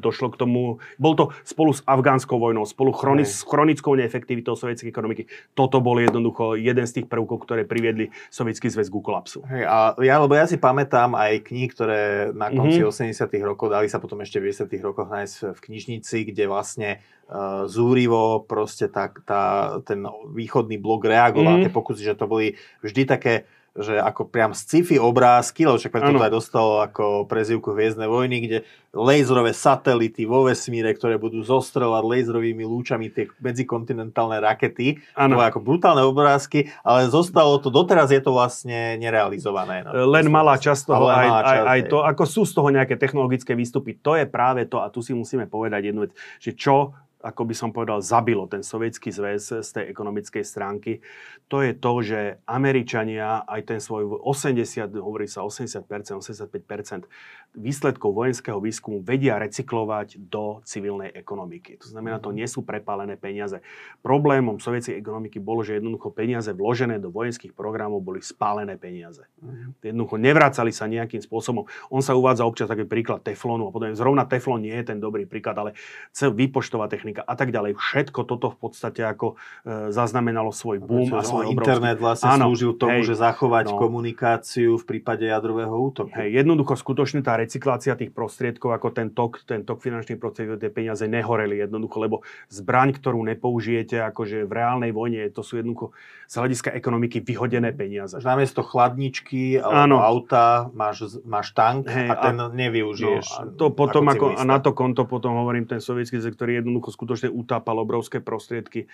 [0.01, 4.89] došlo k tomu, bol to spolu s afgánskou vojnou, spolu chroni, s chronickou neefektivitou sovietskej
[4.89, 5.29] ekonomiky.
[5.53, 9.45] Toto bol jednoducho jeden z tých prvkov, ktoré priviedli sovietský zväz ku kolapsu.
[9.45, 12.01] Hej, a ja, lebo ja si pamätám aj knihy, ktoré
[12.33, 13.13] na konci mm-hmm.
[13.13, 16.89] 80 rokov dali sa potom ešte v 90 rokoch nájsť v knižnici, kde vlastne
[17.29, 20.01] uh, zúrivo proste tak, tá, ten
[20.33, 21.69] východný blok reagoval mm-hmm.
[21.69, 23.33] tie pokusy, že to boli vždy také
[23.79, 28.37] že ako priam sci-fi obrázky, lebo však preto to aj dostalo ako prezivku Hviezdne vojny,
[28.43, 28.57] kde
[28.91, 34.99] laserové satelity vo vesmíre, ktoré budú zostreľovať laserovými lúčami tie medzikontinentálne rakety.
[35.15, 35.39] Ano.
[35.39, 39.87] To ako brutálne obrázky, ale zostalo to, doteraz je to vlastne nerealizované.
[39.87, 40.11] No.
[40.11, 42.95] Len malá časť toho, aj, malá časť, aj, aj to, ako sú z toho nejaké
[42.99, 46.11] technologické výstupy, to je práve to, a tu si musíme povedať jednu vec,
[46.41, 51.03] že čo ako by som povedal, zabilo ten sovietský zväz z tej ekonomickej stránky,
[51.51, 57.09] to je to, že Američania aj ten svoj 80, hovorí sa 80%, 85%
[57.57, 61.81] výsledkov vojenského výskumu vedia recyklovať do civilnej ekonomiky.
[61.81, 63.65] To znamená, to nie sú prepálené peniaze.
[64.05, 69.25] Problémom sovietskej ekonomiky bolo, že jednoducho peniaze vložené do vojenských programov boli spálené peniaze.
[69.41, 69.81] Mhm.
[69.81, 71.65] Jednoducho nevracali sa nejakým spôsobom.
[71.89, 75.25] On sa uvádza občas taký príklad teflónu a potom zrovna teflón nie je ten dobrý
[75.25, 75.71] príklad, ale
[76.13, 77.77] výpočtová technika a tak ďalej.
[77.77, 81.49] Všetko toto v podstate ako e, zaznamenalo svoj boom a svoj.
[81.49, 86.13] Internet vlastne Áno, slúžil tomu, hej, že zachovať no, komunikáciu v prípade jadrového útoku.
[86.13, 90.69] Hej, jednoducho skutočne tá recyklácia tých prostriedkov, ako ten tok, ten tok finančných prostriedkov, tie
[90.69, 92.15] peniaze nehoreli jednoducho, lebo
[92.53, 95.95] zbraň, ktorú nepoužijete akože v reálnej vojne, to sú jednoducho
[96.29, 98.21] z hľadiska ekonomiky vyhodené peniaze.
[98.21, 99.97] Namiesto chladničky alebo Áno.
[99.97, 103.27] auta máš, máš tank hey, a ten a, nevyužiješ.
[103.33, 106.61] No, a to potom ako, ako a na to konto potom hovorím ten sovietský ktorý
[106.61, 108.87] jednoducho skutočne utápal obrovské prostriedky e,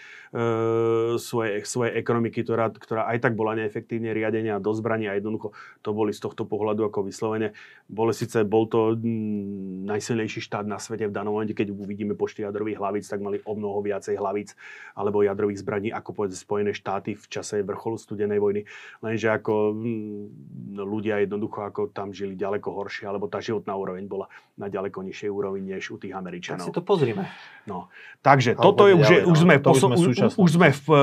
[1.18, 5.90] svojej, svojej ekonomiky, ktorá, ktorá aj tak bola neefektívne riadenia do zbrania a jednoducho to
[5.90, 7.58] boli z tohto pohľadu ako vyslovene.
[7.90, 12.46] Boli síce, bol to mm, najsilnejší štát na svete v danom momente, keď uvidíme počty
[12.46, 14.54] jadrových hlavíc, tak mali o mnoho viacej hlavíc
[14.94, 18.70] alebo jadrových zbraní ako povedzme Spojené štáty v čase vrcholu studenej vojny.
[19.02, 24.30] Lenže ako hm, ľudia jednoducho ako tam žili ďaleko horšie, alebo tá životná úroveň bola
[24.62, 26.68] na ďaleko nižšej úrovni než u tých Američanov.
[26.68, 27.26] Tak si to pozrime.
[27.66, 27.90] No.
[28.26, 30.98] Takže alebo toto je už, no, už, sme, poso, už, už sme v uh,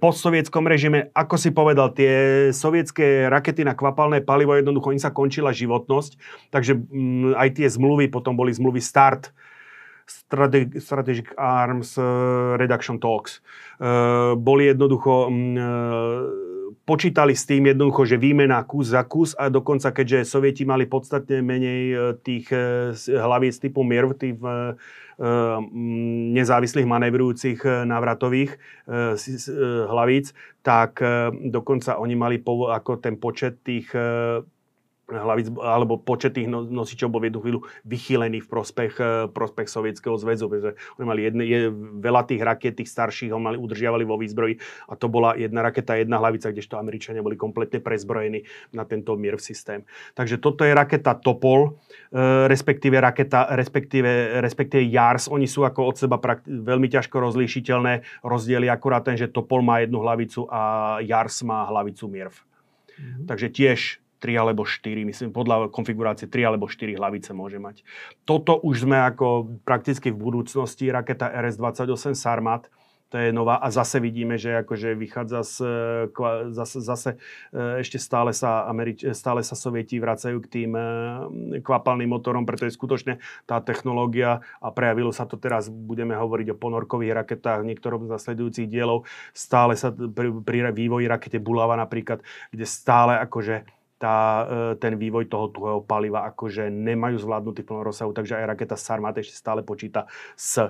[0.00, 1.12] postsovietskom režime.
[1.12, 6.16] Ako si povedal, tie sovietské rakety na kvapalné palivo, jednoducho im sa končila životnosť,
[6.48, 9.28] takže um, aj tie zmluvy, potom boli zmluvy START,
[10.06, 12.04] Strategic Arms eh,
[12.56, 13.40] Reduction Talks.
[13.40, 15.64] Eh, boli jednoducho mm, eh,
[16.82, 21.38] počítali s tým jednoducho, že výmena kus za kus a dokonca, keďže Sovieti mali podstatne
[21.38, 21.94] menej
[22.26, 22.50] tých
[23.06, 28.58] hlavíc typu MIRV, tých mm, nezávislých manevrujúcich návratových
[29.86, 30.34] hlavíc,
[30.66, 30.98] tak
[31.48, 33.94] dokonca oni mali ako ten počet tých
[35.04, 39.68] hlavic, alebo počet tých no, nosičov bol v jednu chvíľu vychýlený v prospech, eh, prospech
[39.68, 41.68] Sovietskeho zväzu, pretože oni mali jedne, je,
[42.00, 44.56] veľa tých raket, tých starších, ho mali, udržiavali vo výzbroji
[44.88, 49.40] a to bola jedna raketa, jedna hlavica, kdežto Američania boli kompletne prezbrojení na tento MIRV
[49.40, 49.84] systém.
[50.16, 51.76] Takže toto je raketa Topol,
[52.12, 55.28] e, respektíve raketa, respektíve, respektíve JARS.
[55.28, 58.24] Oni sú ako od seba prakt- veľmi ťažko rozlíšiteľné.
[58.24, 62.34] Rozdiely akurát ten, že Topol má jednu hlavicu a JARS má hlavicu MIRV.
[62.34, 63.26] Mm-hmm.
[63.26, 67.84] Takže tiež 3 alebo 4, myslím, podľa konfigurácie 3 alebo 4 hlavice môže mať.
[68.24, 72.72] Toto už sme ako prakticky v budúcnosti, raketa RS-28 Sarmat,
[73.14, 75.56] to je nová a zase vidíme, že akože vychádza z,
[76.50, 77.10] zase, zase
[77.54, 80.82] e, ešte stále sa, Američ, stále sa sovieti vracajú k tým e,
[81.62, 87.14] kvapalným motorom, pretože skutočne tá technológia a prejavilo sa to teraz, budeme hovoriť o ponorkových
[87.14, 92.18] raketách v niektorom z nasledujúcich dielov, stále sa pri, pri vývoji rakete Bulava napríklad,
[92.50, 93.62] kde stále akože
[93.98, 98.76] tá, e, ten vývoj toho tuhého paliva akože nemajú zvládnutý plnú rozsahu, takže aj raketa
[98.76, 100.68] Sarmat ešte stále počíta s e,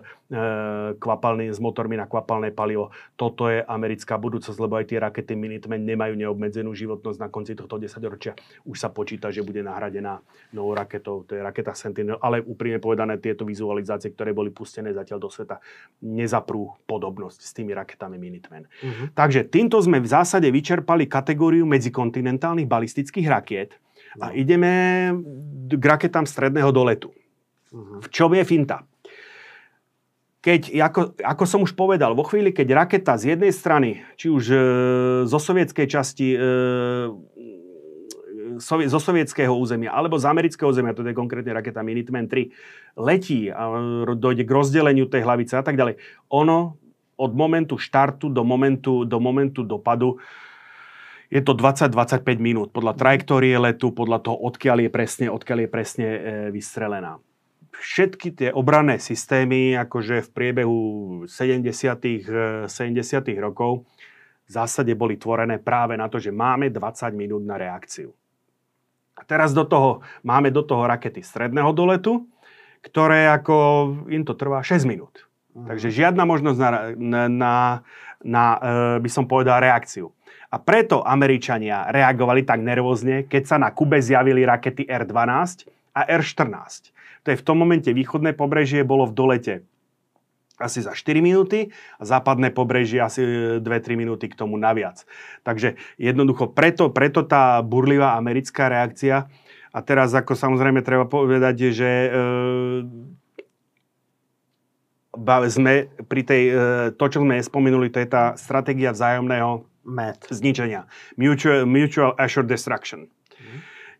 [0.97, 2.95] kvapalný, s motormi na kvapalné palivo.
[3.19, 7.81] Toto je americká budúcnosť, lebo aj tie rakety Minuteman nemajú neobmedzenú životnosť na konci tohto
[7.81, 8.39] desaťročia.
[8.69, 10.23] Už sa počíta, že bude nahradená
[10.55, 15.19] novou raketou, to je raketa Sentinel, ale úprimne povedané, tieto vizualizácie, ktoré boli pustené zatiaľ
[15.19, 15.59] do sveta,
[16.05, 18.69] nezaprú podobnosť s tými raketami Minuteman.
[18.69, 19.11] Uh-huh.
[19.17, 23.71] Takže týmto sme v zásade vyčerpali kategóriu medzikontinentálnych balistických amerických rakiet
[24.19, 24.35] a no.
[24.35, 24.73] ideme
[25.71, 27.15] k raketám stredného doletu.
[27.71, 28.03] Uh-huh.
[28.03, 28.87] V čom je finta?
[30.45, 34.45] Keď, ako, ako som už povedal, vo chvíli, keď raketa z jednej strany, či už
[34.53, 34.57] e,
[35.25, 36.39] zo sovietskej časti, e,
[38.61, 42.53] sovie, zo sovietského územia, alebo z amerického územia, to je konkrétne raketa Minuteman 3,
[43.01, 43.73] letí a
[44.13, 45.97] dojde k rozdeleniu tej hlavice a tak ďalej,
[46.29, 46.77] ono
[47.17, 50.21] od momentu štartu do momentu, do momentu dopadu
[51.35, 56.07] je to 20-25 minút podľa trajektórie letu, podľa toho, odkiaľ je presne, odkiaľ je presne
[56.07, 56.19] e,
[56.55, 57.19] vystrelená.
[57.75, 60.79] Všetky tie obranné systémy, akože v priebehu
[61.27, 62.71] 70.
[62.71, 62.71] 70.
[62.71, 63.83] E, rokov,
[64.47, 68.15] v zásade boli tvorené práve na to, že máme 20 minút na reakciu.
[69.19, 72.31] A teraz do toho, máme do toho rakety stredného doletu,
[72.79, 73.57] ktoré ako,
[74.07, 75.27] im to trvá 6 minút.
[75.59, 75.67] Mhm.
[75.67, 77.55] Takže žiadna možnosť na, na, na,
[78.23, 78.59] na e,
[79.03, 80.15] by som povedal, reakciu.
[80.55, 85.67] A preto Američania reagovali tak nervózne, keď sa na Kube zjavili rakety R-12
[85.99, 86.95] a R-14.
[87.27, 89.55] To je v tom momente východné pobrežie bolo v dolete
[90.55, 93.27] asi za 4 minúty a západné pobrežie asi
[93.59, 95.03] 2-3 minúty k tomu naviac.
[95.43, 99.27] Takže jednoducho preto, preto tá burlivá americká reakcia.
[99.75, 102.11] A teraz ako samozrejme treba povedať, že e,
[105.51, 106.55] sme pri tej, e,
[106.95, 110.27] to, čo sme spomenuli, to je tá stratégia vzájomného Met.
[110.29, 110.89] zničenia.
[111.17, 113.09] Mutual, mutual assured destruction.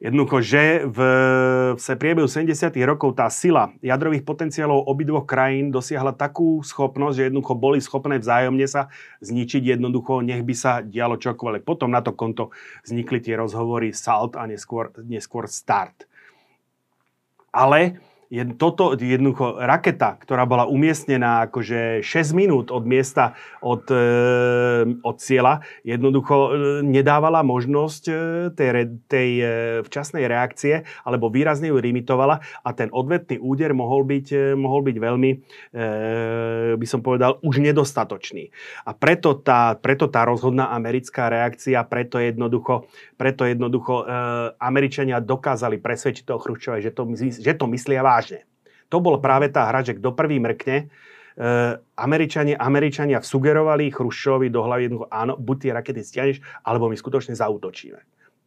[0.03, 0.99] Jednoducho, že v,
[1.79, 2.77] v priebehu 70.
[2.85, 8.69] rokov tá sila jadrových potenciálov obidvoch krajín dosiahla takú schopnosť, že jednoducho boli schopné vzájomne
[8.69, 8.93] sa
[9.25, 11.63] zničiť jednoducho, nech by sa dialo čokoľvek.
[11.65, 12.53] Potom na to konto
[12.85, 16.05] vznikli tie rozhovory SALT a neskôr, neskôr START.
[17.55, 24.05] Ale je toto jednoducho raketa, ktorá bola umiestnená akože 6 minút od miesta, od, e,
[25.01, 26.49] od cieľa, jednoducho e,
[26.85, 28.15] nedávala možnosť e,
[28.53, 28.69] tej,
[29.09, 29.31] tej
[29.87, 35.31] včasnej reakcie, alebo výrazne ju limitovala a ten odvetný úder mohol byť, mohol byť veľmi,
[36.77, 38.51] by som povedal, už nedostatočný.
[38.85, 44.07] A preto tá, preto tá rozhodná americká reakcia, preto jednoducho, preto jednoducho
[44.61, 48.24] Američania dokázali presvedčiť toho Chruščova, že to, že to myslia vážne
[48.89, 50.89] to bol práve tá hra, že kto prvý mrkne,
[51.35, 56.95] Uh, Američania, Američania sugerovali Chruščovi do hlavy jednoducho, áno, buď tie rakety stiahneš, alebo my
[56.95, 57.99] skutočne zautočíme.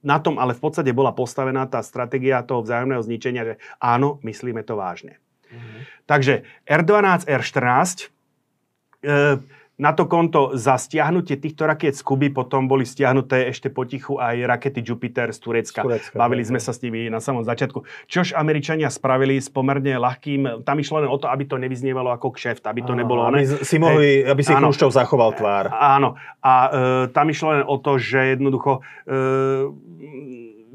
[0.08, 4.64] Na tom ale v podstate bola postavená tá stratégia toho vzájomného zničenia, že áno, myslíme
[4.64, 5.20] to vážne.
[5.52, 5.84] Uh-huh.
[6.08, 9.44] Takže R12, R14, uh,
[9.78, 14.42] na to konto za stiahnutie týchto raket z Kuby potom boli stiahnuté ešte potichu aj
[14.50, 15.82] rakety Jupiter z Turecka.
[15.82, 17.86] Z Turecka Bavili sme sa s nimi na samom začiatku.
[18.10, 22.34] Čož Američania spravili s pomerne ľahkým, tam išlo len o to, aby to nevyznievalo ako
[22.34, 23.30] kšeft, aby to nebolo...
[23.30, 25.70] Aby, si mohli, aby si Chruščov zachoval tvár.
[25.70, 26.18] Áno.
[26.42, 26.70] A e,
[27.14, 29.18] tam išlo len o to, že jednoducho e,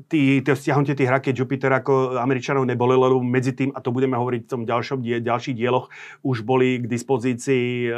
[0.09, 4.17] tý, to stiahnutie tých raket Jupiter ako Američanov neboli, lebo medzi tým, a to budeme
[4.17, 5.91] hovoriť v tom ďalšom, die, ďalších dieloch,
[6.23, 7.91] už boli k dispozícii e,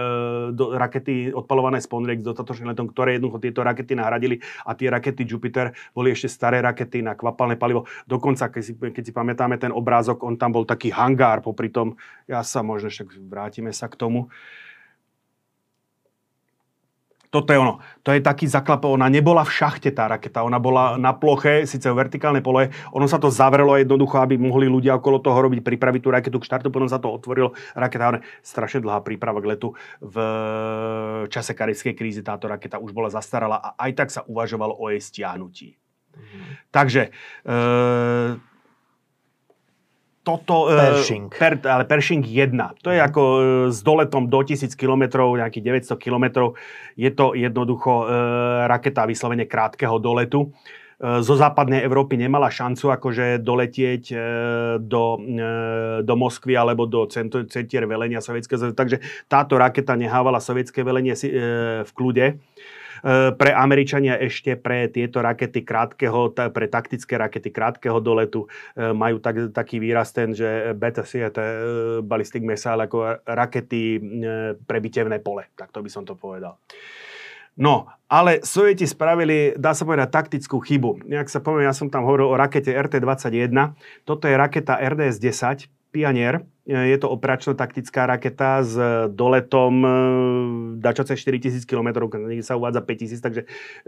[0.52, 5.24] do, rakety odpalované z Ponrex dostatočným letom, ktoré jednoducho tieto rakety nahradili a tie rakety
[5.24, 7.86] Jupiter boli ešte staré rakety na kvapalné palivo.
[8.08, 11.96] Dokonca, keď si, keď si pamätáme ten obrázok, on tam bol taký hangár popri tom,
[12.24, 14.32] ja sa možno však vrátime sa k tomu
[17.34, 17.82] toto je ono.
[18.06, 21.90] To je taký zaklap, ona nebola v šachte tá raketa, ona bola na ploche, síce
[21.90, 26.00] v vertikálnej pole, ono sa to zavrelo jednoducho, aby mohli ľudia okolo toho robiť, pripraviť
[26.06, 29.74] tú raketu k štartu, potom sa to otvorilo, raketa, strašne dlhá príprava k letu.
[29.98, 30.16] V
[31.26, 35.02] čase karibskej krízy táto raketa už bola zastarala a aj tak sa uvažovalo o jej
[35.02, 35.74] stiahnutí.
[36.14, 36.70] Mm-hmm.
[36.70, 37.50] Takže e,
[40.24, 40.72] toto...
[40.72, 41.28] E, Pershing.
[41.28, 42.56] Per, ale Pershing 1.
[42.82, 43.06] To je mhm.
[43.06, 43.40] ako e,
[43.70, 46.56] s doletom do 1000 km, nejakých 900 km.
[46.96, 48.04] Je to jednoducho e,
[48.66, 50.50] raketa vyslovene krátkeho doletu.
[51.04, 54.14] Zo západnej Európy nemala šancu akože doletieť
[54.78, 55.04] do,
[56.00, 61.12] do Moskvy alebo do centier velenia Sovietskeho Takže táto raketa nehávala sovietské velenie
[61.82, 62.38] v kľude.
[63.04, 69.20] E, pre Američania ešte pre tieto rakety krátkeho, pre taktické rakety krátkeho doletu e, majú
[69.20, 71.40] tak, taký výraz ten, že BTC, to
[72.00, 74.00] ballistic missile, ako rakety
[74.64, 75.44] pre bitevné pole.
[75.52, 76.56] Tak to by som to povedal.
[77.54, 81.06] No, ale Sovieti spravili, dá sa povedať, taktickú chybu.
[81.06, 83.52] Jak sa poviem, ja som tam hovoril o rakete RT-21.
[84.02, 86.42] Toto je raketa RDS-10, Pionier.
[86.64, 88.72] Je to operačno-taktická raketa s
[89.12, 89.90] doletom e,
[90.80, 93.42] dačo cez 4000 km, niekde sa uvádza 5000, takže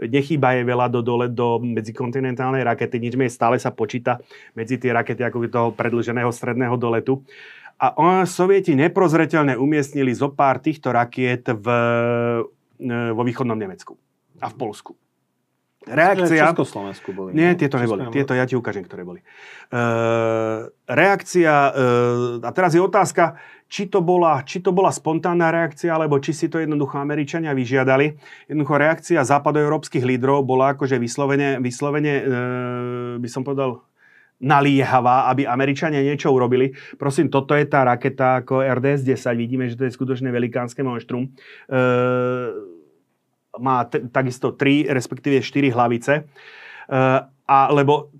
[0.05, 4.21] nechýba je veľa do dole do medzikontinentálnej rakety, nič menej stále sa počíta
[4.53, 7.25] medzi tie rakety ako toho predlženého stredného doletu.
[7.81, 11.67] A on, sovieti neprozreteľne umiestnili zo pár týchto rakiet v,
[12.77, 13.97] e, vo východnom Nemecku
[14.37, 14.93] a v Polsku.
[15.87, 16.51] Reakcia...
[16.51, 17.31] Československu boli.
[17.31, 18.11] Nie, tieto neboli.
[18.11, 19.23] Tieto ja ti ukážem, ktoré boli.
[19.71, 25.91] Uh, reakcia, uh, a teraz je otázka, či to, bola, či to bola spontánna reakcia,
[25.91, 28.15] alebo či si to jednoducho Američania vyžiadali.
[28.47, 32.31] Jednoducho reakcia západoeurópskych lídrov bola akože vyslovene, vyslovene uh,
[33.19, 33.83] by som povedal,
[34.37, 36.77] naliehavá, aby Američania niečo urobili.
[37.01, 39.33] Prosím, toto je tá raketa ako RDS-10.
[39.33, 41.33] Vidíme, že to je skutočne velikánske monštrum.
[41.65, 42.76] Uh,
[43.57, 46.25] má t- takisto tri, respektíve štyri hlavice.
[46.87, 48.11] Uh, a lebo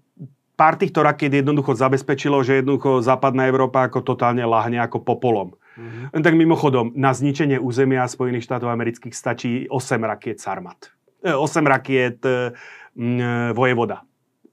[0.57, 5.53] pár týchto raket jednoducho zabezpečilo, že jednoducho západná Európa ako totálne lahne ako popolom.
[5.77, 6.25] Mm-hmm.
[6.25, 10.89] Tak mimochodom, na zničenie územia Spojených štátov amerických stačí 8 rakiet Sarmat.
[11.21, 12.49] 8 e, rakiet e,
[13.53, 14.01] Vojevoda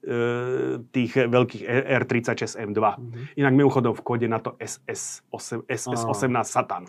[0.05, 1.65] e, tých veľkých
[1.97, 2.77] R-36 M2.
[2.77, 3.41] Mm-hmm.
[3.41, 6.85] Inak mimochodom v kode na to SS, 8, SS-18 Satan.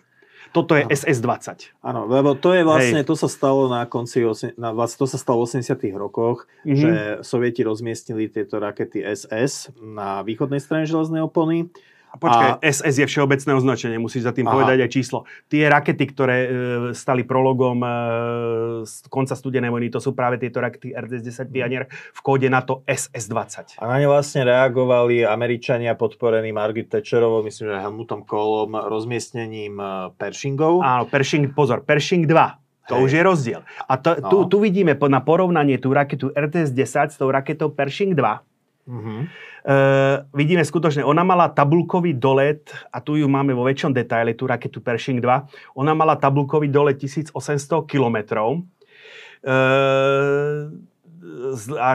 [0.55, 1.79] Toto je SS-20.
[1.83, 3.09] Áno, lebo to je vlastne, Hej.
[3.09, 4.23] to sa stalo na konci,
[4.57, 6.77] na, to sa stalo v 80 rokoch, mm-hmm.
[6.77, 6.91] že
[7.23, 11.71] Sovieti rozmiestnili tieto rakety SS na východnej strane železnej opony
[12.17, 12.61] Počkaj, a...
[12.63, 14.55] SS je všeobecné označenie, musíš za tým Aha.
[14.57, 15.29] povedať aj číslo.
[15.53, 16.49] Tie rakety, ktoré e,
[16.97, 17.89] stali prologom e,
[18.89, 21.53] z konca studenej vojny, to sú práve tieto rakety RDS-10 mhm.
[21.53, 23.83] Pioneer v kóde NATO SS-20.
[23.83, 29.87] A na ne vlastne reagovali Američania podporení Margaret Thatcherovou, myslím, že Helmutom Kohlom, rozmiestnením e,
[30.17, 30.81] Pershingov.
[30.81, 32.67] Áno, Pershing, pozor, Pershing 2.
[32.87, 33.03] To Hej.
[33.03, 33.61] už je rozdiel.
[33.91, 34.31] A to, no.
[34.31, 38.23] tu, tu vidíme na porovnanie tú raketu RTS-10 s tou raketou Pershing 2.
[38.87, 39.21] Mm-hmm.
[39.67, 44.47] Uh, vidíme skutočne, ona mala tabulkový dolet, a tu ju máme vo väčšom detaile, tú
[44.47, 47.35] raketu Pershing 2, ona mala tabulkový dolet 1800
[47.91, 48.63] kilometrov.
[51.77, 51.91] A,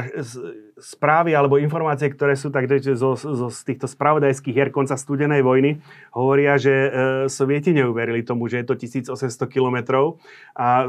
[0.82, 5.78] správy alebo informácie, ktoré sú tak zo, zo, z týchto spravodajských hier konca studenej vojny,
[6.18, 6.90] hovoria, že e,
[7.30, 10.18] Sovieti neuverili tomu, že je to 1800 kilometrov
[10.58, 10.88] a e,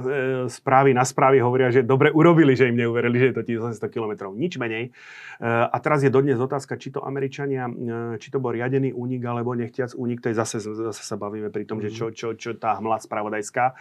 [0.49, 4.33] správy na správy hovoria, že dobre urobili, že im neuverili, že je to 1800 kilometrov.
[4.33, 4.89] Nič menej.
[4.89, 7.73] E, a teraz je dodnes otázka, či to Američania, e,
[8.17, 11.69] či to bol riadený únik alebo nechtiac únik, to je zase, zase sa bavíme pri
[11.69, 11.85] tom, mm.
[11.87, 13.65] že čo, čo, čo tá hmla spravodajská.
[13.69, 13.75] E,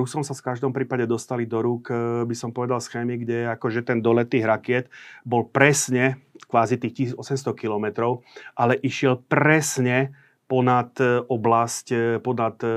[0.00, 3.84] Rusom sa v každom prípade dostali do rúk, e, by som povedal, schémy, kde akože
[3.84, 4.86] ten dolet tých rakiet
[5.26, 8.22] bol presne kvázi tých 1800 kilometrov,
[8.54, 10.14] ale išiel presne
[10.46, 12.70] ponad e, oblasť, e, ponad e,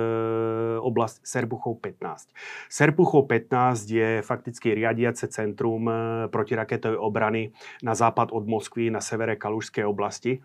[0.81, 2.33] oblasť Serbuchov 15.
[2.65, 5.85] Serbuchov 15 je fakticky riadiace centrum
[6.33, 7.53] protiraketovej obrany
[7.85, 10.41] na západ od Moskvy, na severe Kalušskej oblasti.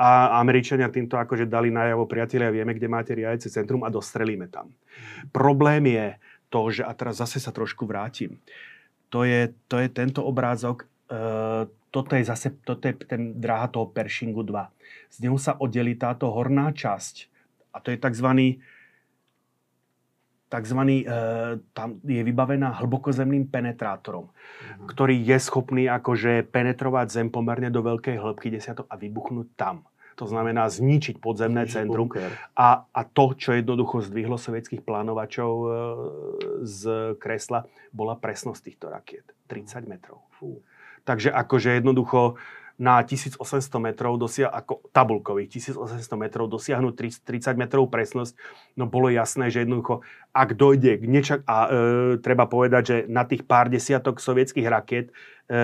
[0.00, 4.72] A Američania týmto akože dali najavo, priatelia, vieme, kde máte riadiace centrum a dostrelíme tam.
[5.28, 6.06] Problém je
[6.48, 8.40] to, že, a teraz zase sa trošku vrátim,
[9.12, 10.88] to je, to je tento obrázok
[11.92, 15.12] toto je zase toto je ten dráha toho Pershingu 2.
[15.12, 17.28] Z neho sa oddelí táto horná časť
[17.72, 18.28] a to je tzv.
[20.52, 21.06] takzvaný, e,
[21.72, 24.88] tam je vybavená hlbokozemným penetrátorom, mm-hmm.
[24.88, 29.88] ktorý je schopný akože penetrovať zem pomerne do veľkej hĺbky desiatok a vybuchnúť tam.
[30.20, 32.12] To znamená zničiť podzemné Zničiť centrum.
[32.52, 35.68] A, a to, čo jednoducho zdvihlo sovietských plánovačov e,
[36.68, 36.82] z
[37.16, 37.64] kresla,
[37.96, 39.24] bola presnosť týchto rakiet.
[39.48, 40.28] 30 metrov.
[40.36, 40.60] Fú.
[41.02, 42.38] Takže akože jednoducho
[42.82, 48.34] na 1800 metrov dosia- ako tabulkových 1800 metrov dosiahnuť 30 metrov presnosť,
[48.74, 50.00] no bolo jasné, že jednoducho,
[50.32, 51.70] ak dojde k nečak- a e,
[52.18, 55.12] treba povedať, že na tých pár desiatok sovietských raket
[55.46, 55.62] e,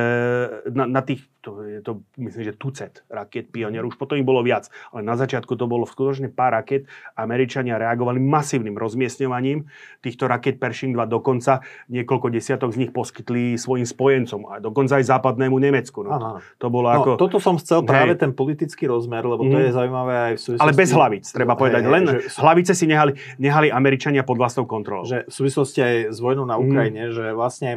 [0.70, 4.44] na, na tých to je to, myslím, že tucet raket Pionier, už potom ich bolo
[4.44, 6.84] viac, ale na začiatku to bolo skutočne pár raket.
[7.16, 9.64] Američania reagovali masívnym rozmiestňovaním
[10.04, 15.04] týchto raket Pershing 2, dokonca niekoľko desiatok z nich poskytli svojim spojencom, a dokonca aj
[15.08, 16.04] západnému Nemecku.
[16.04, 16.28] No, to,
[16.60, 17.08] to bolo no, ako...
[17.16, 19.64] Toto som chcel práve ten politický rozmer, lebo to mm.
[19.64, 20.64] je zaujímavé aj v súvislosti...
[20.68, 21.82] Ale bez hlavic, treba povedať.
[21.88, 22.16] Hej, Len že...
[22.36, 25.08] hlavice si nehali, nehali Američania pod vlastnou kontrolou.
[25.08, 27.12] Že v súvislosti aj s vojnou na Ukrajine, mm.
[27.14, 27.70] že vlastne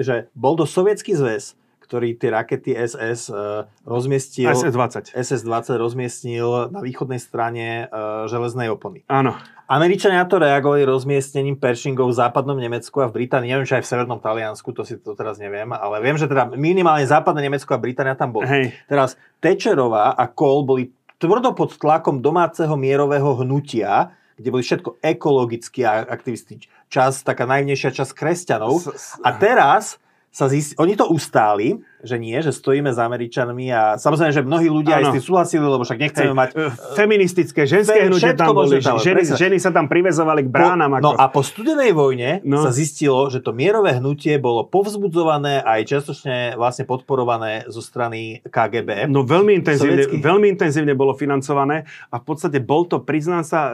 [0.00, 1.58] že bol to sovietský zväz,
[1.94, 4.50] ktorý tie rakety SS e, rozmiestil...
[4.50, 5.14] SS-20.
[5.14, 9.06] SS-20 rozmiestnil na východnej strane uh, železnej opony.
[9.06, 9.38] Áno.
[9.70, 13.90] Američania to reagovali rozmiestnením Pershingov v západnom Nemecku a v Británii, neviem, či aj v
[13.94, 17.78] severnom Taliansku, to si to teraz neviem, ale viem, že teda minimálne západné Nemecko a
[17.78, 18.50] Británia tam boli.
[18.50, 18.74] Hej.
[18.90, 20.90] Teraz Thatcherová a Kohl boli
[21.22, 26.58] tvrdo pod tlakom domáceho mierového hnutia, kde boli všetko ekologickí aktivisti,
[26.90, 28.82] čas, taká najvnejšia časť kresťanov.
[29.22, 30.02] A teraz
[30.34, 30.74] sa zist...
[30.82, 35.00] oni to ustáli, že nie, že stojíme s Američanmi a samozrejme, že mnohí ľudia ano.
[35.00, 36.50] aj s tým súhlasili, lebo však nechceme Hej, mať...
[36.52, 36.62] E,
[36.92, 40.92] feministické, ženské hnutie tam boli, tam, ženy, ženy sa tam privezovali k bránam.
[40.92, 41.04] Po, ako...
[41.08, 42.60] No a po studenej vojne no.
[42.60, 48.44] sa zistilo, že to mierové hnutie bolo povzbudzované a aj častočne vlastne podporované zo strany
[48.44, 49.08] KGB.
[49.08, 53.72] No veľmi intenzívne, veľmi intenzívne bolo financované a v podstate bol to, priznám sa, e,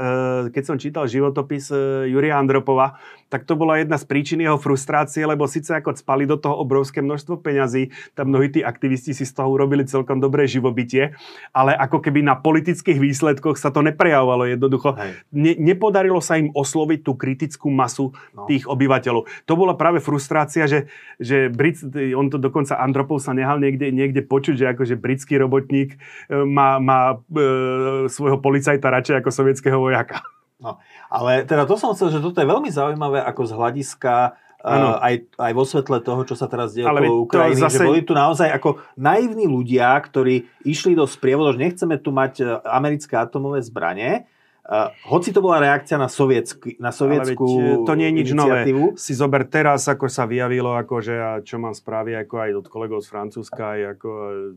[0.55, 2.97] keď som čítal životopis e, Juria Andropova,
[3.31, 6.99] tak to bola jedna z príčin jeho frustrácie, lebo síce ako spali do toho obrovské
[6.99, 11.17] množstvo peňazí, tam mnohí tí aktivisti si z toho urobili celkom dobré živobytie,
[11.57, 15.01] ale ako keby na politických výsledkoch sa to neprejavovalo jednoducho.
[15.33, 18.45] Ne, nepodarilo sa im osloviť tú kritickú masu no.
[18.45, 19.25] tých obyvateľov.
[19.49, 21.81] To bola práve frustrácia, že, že Brit,
[22.13, 26.77] on to dokonca Andropov sa nehal niekde, niekde počuť, že akože britský robotník e, má,
[26.77, 30.21] má e, svojho policajta radšej ako sovietského vojaka.
[30.61, 30.77] No,
[31.09, 35.15] ale teda to som chcel, že toto je veľmi zaujímavé ako z hľadiska Uh, aj,
[35.41, 37.81] aj vo svetle toho, čo sa teraz deje po Ukrajiny, zase...
[37.81, 42.45] že boli tu naozaj ako naivní ľudia, ktorí išli do sprievodu, že nechceme tu mať
[42.45, 44.29] e, americké atomové zbranie,
[44.71, 48.63] Uh, hoci to bola reakcia na, sovietsky, na sovietskú veď, to nie je nič nové.
[48.95, 53.03] Si zober teraz, ako sa vyjavilo, akože, a čo mám správy ako aj od kolegov
[53.03, 54.09] z Francúzska, aj ako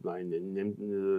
[0.06, 0.64] aj ne, ne,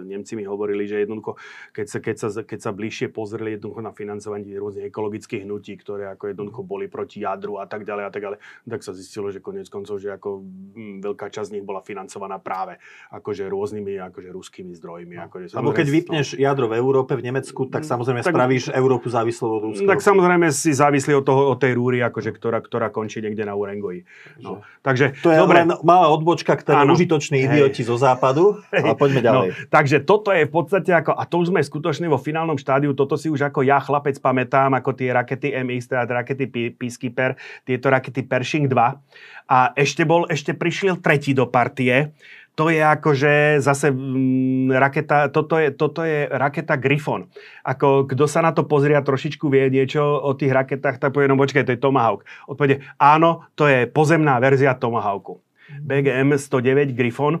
[0.07, 1.35] Nemci mi hovorili, že jednoducho,
[1.75, 6.15] keď sa, keď sa, keď sa bližšie pozreli jednoducho na financovanie rôznych ekologických hnutí, ktoré
[6.15, 9.43] ako jednoducho boli proti jadru a tak ďalej a tak ďalej, tak sa zistilo, že
[9.43, 10.39] konec koncov, že ako
[10.71, 12.79] m, veľká časť z nich bola financovaná práve
[13.11, 15.19] akože rôznymi akože ruskými zdrojmi.
[15.19, 15.27] No.
[15.27, 16.47] Akože, Lebo keď vypneš no.
[16.47, 19.89] jadro v Európe, v Nemecku, tak samozrejme tak, spravíš Európu závislou od Ruska.
[19.89, 23.57] Tak samozrejme si závislí od, toho, od tej rúry, akože, ktorá, ktorá končí niekde na
[23.57, 24.05] Urengoji.
[24.37, 24.61] No.
[24.85, 25.65] Takže, to je dobre.
[25.65, 28.61] len malá odbočka, ktoré užitoční idioti zo západu.
[28.69, 29.47] A poďme no, ďalej.
[29.49, 32.93] No, takže toto je v podstate ako, a to už sme skutočne vo finálnom štádiu,
[32.93, 36.45] toto si už ako ja chlapec pamätám, ako tie rakety MX, teda rakety
[36.77, 37.33] Peacekeeper,
[37.65, 39.49] tieto rakety Pershing 2.
[39.49, 42.13] A ešte bol, ešte prišiel tretí do partie,
[42.55, 47.27] to je akože zase mm, raketa, toto je, toto je raketa Griffon.
[47.67, 51.27] Ako kto sa na to pozrie a trošičku vie niečo o tých raketách, tak povie,
[51.27, 52.23] no počkaj, to je Tomahawk.
[52.47, 55.43] Odpovede, áno, to je pozemná verzia Tomahawku.
[55.65, 57.35] BGM 109 Griffon.
[57.35, 57.39] E,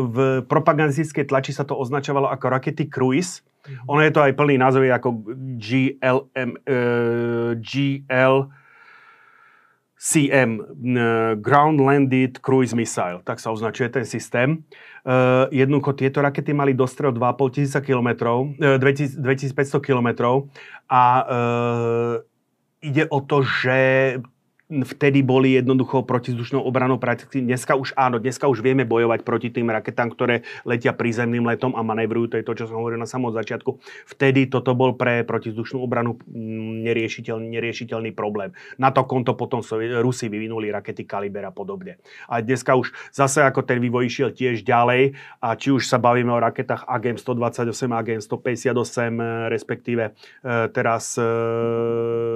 [0.00, 0.16] v
[0.48, 3.44] propagandistickej tlači sa to označovalo ako rakety Cruise.
[3.68, 3.84] Mhm.
[3.92, 5.20] Ono je to aj plný názov, ako
[5.60, 6.78] GLM, e,
[7.60, 8.36] GL
[10.04, 10.60] CM,
[11.40, 14.60] Ground Landed Cruise Missile, tak sa označuje ten systém.
[15.00, 19.24] Uh, jednoducho tieto rakety mali dostrel 2,5 tisíca kilometrov, 2500
[19.80, 20.52] kilometrov
[20.92, 22.14] a uh,
[22.84, 23.80] ide o to, že
[24.72, 27.44] vtedy boli jednoducho protizdušnou obranou prakticky.
[27.44, 31.84] Dneska už áno, dneska už vieme bojovať proti tým raketám, ktoré letia prízemným letom a
[31.84, 32.32] manévrujú.
[32.32, 33.76] To je to, čo som hovoril na samom začiatku.
[34.08, 38.56] Vtedy toto bol pre protizdušnú obranu mm, neriešiteľný, neriešiteľný problém.
[38.80, 39.60] Na to konto potom
[40.00, 42.00] Rusi vyvinuli rakety Kaliber a podobne.
[42.32, 45.12] A dneska už zase ako ten vývoj išiel tiež ďalej
[45.44, 50.12] a či už sa bavíme o raketách AGM 128, AGM 158, respektíve e,
[50.72, 51.24] teraz e,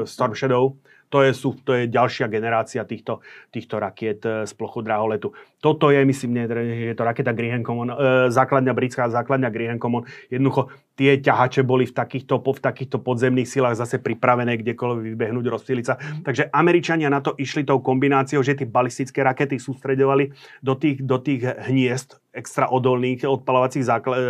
[0.04, 0.76] Storm Shadow,
[1.08, 5.32] to je, sú, to je ďalšia generácia týchto, týchto rakiet eh, z plochu draholetu.
[5.58, 6.46] Toto je, myslím, nie,
[6.90, 7.96] je to raketa Grihen Common, e,
[8.30, 10.06] základňa britská základňa Grihen Common.
[10.30, 15.84] Jednoducho tie ťahače boli v takýchto, v takýchto podzemných silách zase pripravené kdekoľvek vybehnúť, rozptýliť.
[16.22, 20.30] Takže Američania na to išli tou kombináciou, že tie balistické rakety sústredovali
[20.62, 24.22] do tých, do tých hniezd extra odolných odpalovacích zákl- e,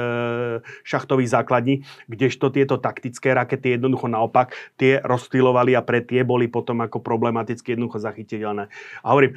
[0.80, 6.80] šachtových základní, kdežto tieto taktické rakety jednoducho naopak tie rozstýlovali a pre tie boli potom
[6.80, 8.72] ako problematicky jednoducho zachytiteľné.
[9.04, 9.36] A hovorím,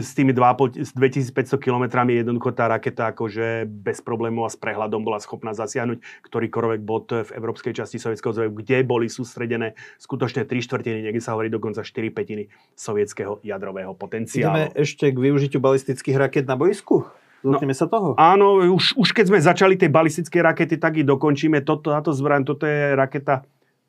[0.00, 5.02] s tými 2,5 s 2500 km jednoducho tá raketa akože bez problémov a s prehľadom
[5.02, 10.54] bola schopná zasiahnuť ktorýkoľvek bod v európskej časti Sovietskeho zväzu, kde boli sústredené skutočne 3
[10.62, 12.46] štvrtiny, niekde sa hovorí dokonca 4 petiny
[12.78, 14.70] sovietského jadrového potenciálu.
[14.70, 17.10] Ideme ešte k využitiu balistických raket na boisku?
[17.44, 18.08] Dotkneme no, sa toho?
[18.16, 21.62] Áno, už, už keď sme začali tie balistické rakety, tak ich dokončíme.
[21.62, 23.44] Toto, táto zbraň, toto je raketa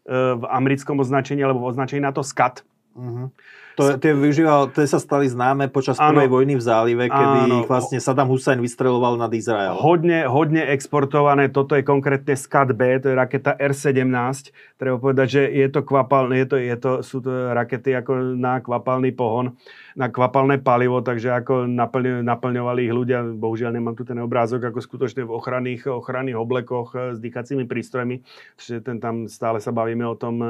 [0.05, 2.61] e, v americkom označení, alebo v označení na to SCAT.
[2.93, 3.33] Uh-huh.
[3.77, 6.17] To, tie, využíval, tie sa stali známe počas ano.
[6.17, 7.61] prvej vojny v zálive, kedy ano.
[7.69, 9.77] vlastne Saddam Hussein vystreloval nad Izrael.
[9.77, 14.49] Hodne, hodne exportované, toto je konkrétne SCAT B, to je raketa R-17.
[14.81, 18.65] Treba povedať, že je to kvapalné, je to, je to, sú to rakety ako na
[18.65, 19.53] kvapalný pohon
[19.97, 24.77] na kvapalné palivo, takže ako naplň, naplňovali ich ľudia, bohužiaľ nemám tu ten obrázok, ako
[24.77, 28.21] skutočne v ochranných, ochranných oblekoch eh, s dýchacími prístrojmi,
[28.61, 30.47] čiže ten tam stále sa bavíme o tom e,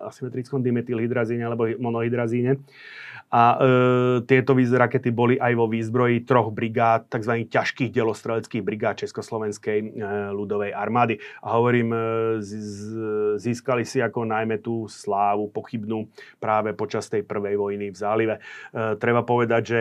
[0.00, 2.56] asymetrickom dimetylhydrazíne alebo monohydrazíne.
[3.26, 3.60] A e,
[4.22, 7.50] tieto rakety boli aj vo výzbroji troch brigád, tzv.
[7.50, 9.86] ťažkých delostreleckých brigád Československej e,
[10.30, 11.18] ľudovej armády.
[11.42, 11.98] A hovorím, e,
[12.38, 12.80] z, z,
[13.42, 16.06] získali si ako najmä tú slávu pochybnú
[16.38, 18.34] práve počas tej prvej vojny v zálive.
[18.38, 18.40] E,
[18.96, 19.80] treba povedať, že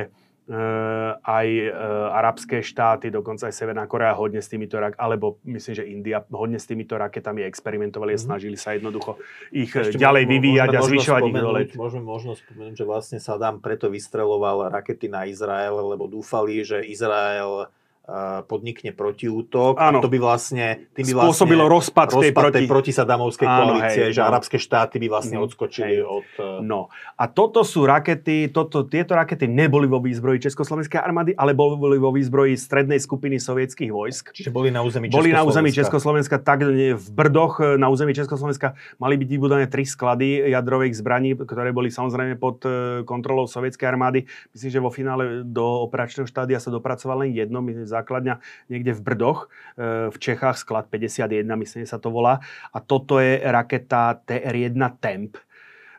[1.25, 1.71] aj eh,
[2.13, 6.61] arabské štáty, dokonca aj Severná Korea hodne s týmito raketami, alebo myslím, že India hodne
[6.61, 8.25] s týmito raketami experimentovali a mhm.
[8.29, 9.17] snažili sa jednoducho
[9.49, 11.69] ich eh, Ešte ďalej vyvíjať a zvyšovať ich dolet.
[11.73, 17.65] Môžeme možno spomenúť, že vlastne Saddam preto vystreloval rakety na Izrael, lebo dúfali, že Izrael
[18.45, 19.97] podnikne protiútok Áno.
[19.97, 22.55] to by vlastne tým by spôsobilo vlastne rozpad, tej rozpad proti...
[22.61, 24.27] tej protisadamovskej koalície, hej, že no.
[24.29, 26.05] arabské štáty by vlastne mm, odskočili hej.
[26.05, 26.29] od...
[26.37, 26.93] E, no.
[27.17, 32.13] A toto sú rakety, toto, tieto rakety neboli vo výzbroji Československej armády, ale boli vo
[32.13, 34.37] výzbroji strednej skupiny sovietských vojsk.
[34.37, 38.77] Čiže boli na území Boli na území Československa, tak v Brdoch e, na území Československa
[39.01, 44.29] mali byť vybudované tri sklady jadrových zbraní, ktoré boli samozrejme pod e, kontrolou sovietskej armády.
[44.53, 47.65] Myslím, že vo finále do operačného štádia sa dopracoval len jedno,
[47.95, 49.47] základňa niekde v Brdoch,
[49.79, 52.43] e, v Čechách, sklad 51, myslím, sa to volá.
[52.75, 55.39] A toto je raketa TR-1 Temp,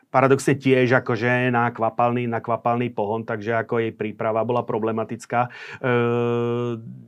[0.07, 5.51] paradoxne tiež akože na kvapalný, na kvapalný pohon, takže ako jej príprava bola problematická.
[5.77, 5.89] E,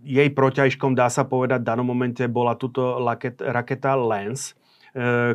[0.03, 2.99] jej proťažkom, dá sa povedať, v danom momente bola tuto
[3.39, 4.58] raketa Lens,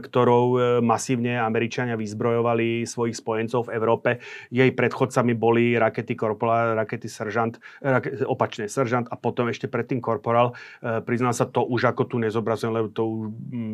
[0.01, 4.10] ktorou e, masívne Američania vyzbrojovali svojich spojencov v Európe.
[4.51, 10.56] Jej predchodcami boli rakety Korporál, rakety Seržant, rakety, opačne Seržant a potom ešte predtým Korporál.
[10.82, 13.26] Priznám sa, to už ako tu nezobrazujem, lebo to už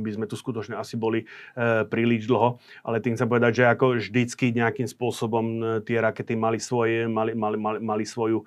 [0.05, 1.25] by sme tu skutočne asi boli
[1.89, 2.61] príliš dlho.
[2.85, 7.57] Ale tým chcem povedať, že ako vždycky nejakým spôsobom tie rakety mali, svoje, mali, mali,
[7.57, 8.45] mali, mali svoju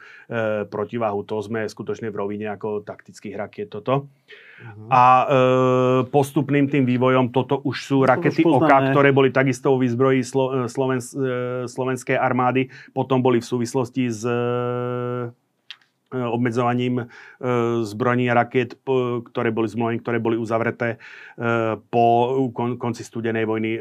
[0.69, 1.25] protiváhu.
[1.27, 4.07] To sme skutočne v rovine ako taktických rakiet toto.
[4.63, 4.87] Uh-huh.
[4.87, 5.25] A e,
[6.07, 10.23] postupným tým vývojom toto už sú to rakety už OKA, ktoré boli takisto v výzbroji
[10.23, 12.71] Slo, Sloven, e, slovenskej armády.
[12.95, 14.33] Potom boli v súvislosti s e,
[15.23, 15.42] E,
[16.13, 17.05] obmedzovaním e,
[17.81, 18.77] zbrojní a raket,
[19.25, 22.05] ktoré boli zmluvy, ktoré boli uzavreté e, po
[22.53, 23.71] konci studenej vojny,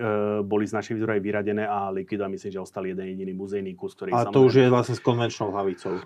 [0.42, 2.40] boli z našich zdrojov vyradené a likvidované.
[2.40, 4.16] Myslím, že ostal jeden jediný muzejný kus, ktorý...
[4.16, 6.00] A to už je vlastne s konvenčnou hlavicou.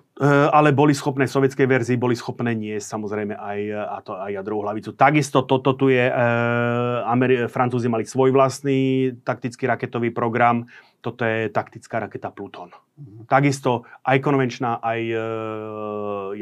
[0.51, 4.67] Ale boli schopné, v sovietskej verzii boli schopné nie samozrejme aj, a to, aj jadrovú
[4.67, 4.91] hlavicu.
[4.99, 6.11] Takisto toto tu je,
[7.07, 10.67] Ameri- Francúzi mali svoj vlastný taktický raketový program,
[11.07, 12.75] toto je taktická raketa Pluton.
[12.75, 13.31] Mm-hmm.
[13.31, 15.19] Takisto aj konvenčná, aj e,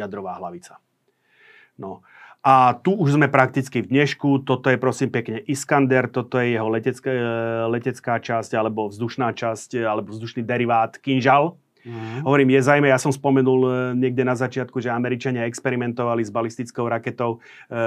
[0.01, 0.81] jadrová hlavica.
[1.77, 2.01] No.
[2.41, 4.49] A tu už sme prakticky v dnešku.
[4.49, 7.25] Toto je prosím pekne Iskander, toto je jeho letecká, e,
[7.69, 11.61] letecká časť, alebo vzdušná časť, alebo vzdušný derivát Kinžal.
[11.85, 12.25] Mm.
[12.25, 16.89] Hovorím, je zaujímavé, ja som spomenul e, niekde na začiatku, že Američania experimentovali s balistickou
[16.89, 17.79] raketou e,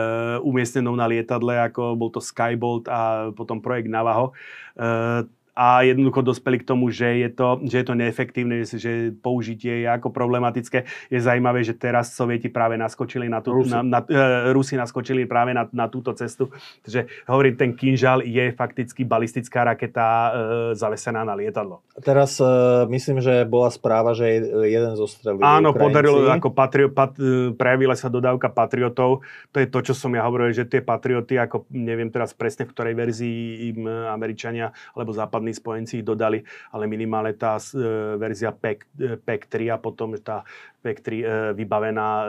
[0.45, 4.37] umiestnenou na lietadle, ako bol to Skybolt a potom projekt Navaho.
[4.77, 5.25] E,
[5.57, 9.87] a jednoducho dospeli k tomu, že je to, že je to neefektívne, že použitie je
[9.89, 10.85] ako problematické.
[11.09, 13.73] Je zaujímavé, že teraz Sovieti práve naskočili na tú, Rusi.
[13.73, 16.53] Na, na, uh, Rusi naskočili práve na, na túto cestu.
[16.85, 20.31] Takže hovorím, ten Kinžal je fakticky balistická raketa uh,
[20.77, 21.81] zavesená na lietadlo.
[22.05, 24.29] Teraz uh, myslím, že bola správa, že
[24.69, 25.81] jeden zostrelil Áno, Ukrajinci.
[25.81, 27.17] podarilo, ako patrio, pat,
[27.57, 29.25] prejavila sa dodávka patriotov.
[29.49, 32.77] To je to, čo som ja hovoril, že tie patrioty, ako neviem teraz presne v
[32.77, 38.51] ktorej verzii im Američania alebo západní západní spojenci ich dodali, ale minimálne tá e, verzia
[38.51, 40.43] PEC, e, PEC 3 a potom tá
[40.83, 41.25] PEC 3 e,
[41.55, 42.27] vybavená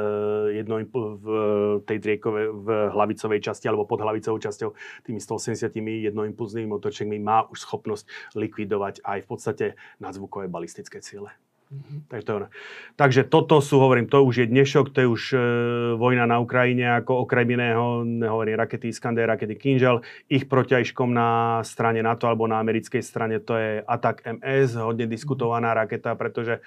[0.55, 0.79] jedno
[1.19, 1.27] v
[1.87, 4.71] tej driekove, v hlavicovej časti alebo pod hlavicovou časťou
[5.07, 5.75] tými 180
[6.11, 8.07] jednoimpulznými motočekmi má už schopnosť
[8.39, 9.67] likvidovať aj v podstate
[9.99, 11.48] nadzvukové balistické ciele.
[11.69, 12.09] Mm-hmm.
[12.09, 12.35] Takže, to,
[12.97, 15.39] takže toto sú, hovorím, to už je dnešok, to je už e,
[16.01, 20.01] vojna na Ukrajine, ako okrem iného, nehovorím, rakety Iskander, rakety Kinžal.
[20.33, 25.77] Ich protiažkom na strane NATO alebo na americkej strane to je Atak MS, hodne diskutovaná
[25.77, 26.61] raketa, pretože e,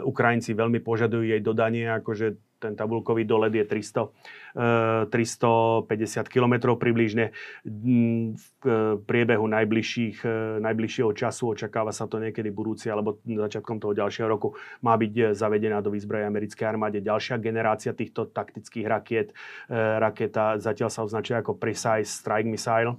[0.00, 4.08] Ukrajinci veľmi požadujú jej dodanie, akože ten tabulkový dolet je 300,
[4.54, 7.34] 350 km približne.
[7.64, 8.46] V
[9.04, 14.54] priebehu najbližších, e, najbližšieho času, očakáva sa to niekedy budúci alebo začiatkom toho ďalšieho roku,
[14.80, 19.28] má byť zavedená do výzbroje americkej armáde ďalšia generácia týchto taktických rakiet.
[19.68, 22.96] Raketa zatiaľ sa označuje ako Precise Strike Missile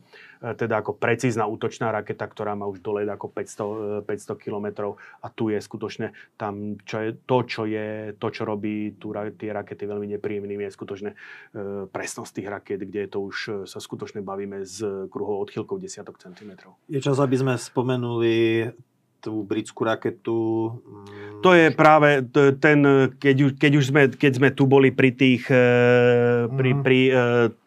[0.53, 5.49] teda ako precízna útočná raketa, ktorá má už dolet ako 500, 500 km a tu
[5.49, 9.09] je skutočne tam, čo je, to, čo je, to, čo robí tu,
[9.39, 11.11] tie rakety veľmi nepríjemnými, je skutočne
[11.91, 16.75] presnosť tých raket, kde to už e, sa skutočne bavíme s kruhou odchylkou desiatok centimetrov.
[16.91, 18.67] Je čas, aby sme spomenuli
[19.23, 20.37] tú britskú raketu.
[20.77, 22.21] Mm, to je práve
[22.61, 22.79] ten,
[23.17, 25.49] keď, keď už sme, keď sme tu boli pri tých,
[26.53, 26.81] pri, mm.
[26.85, 26.99] pri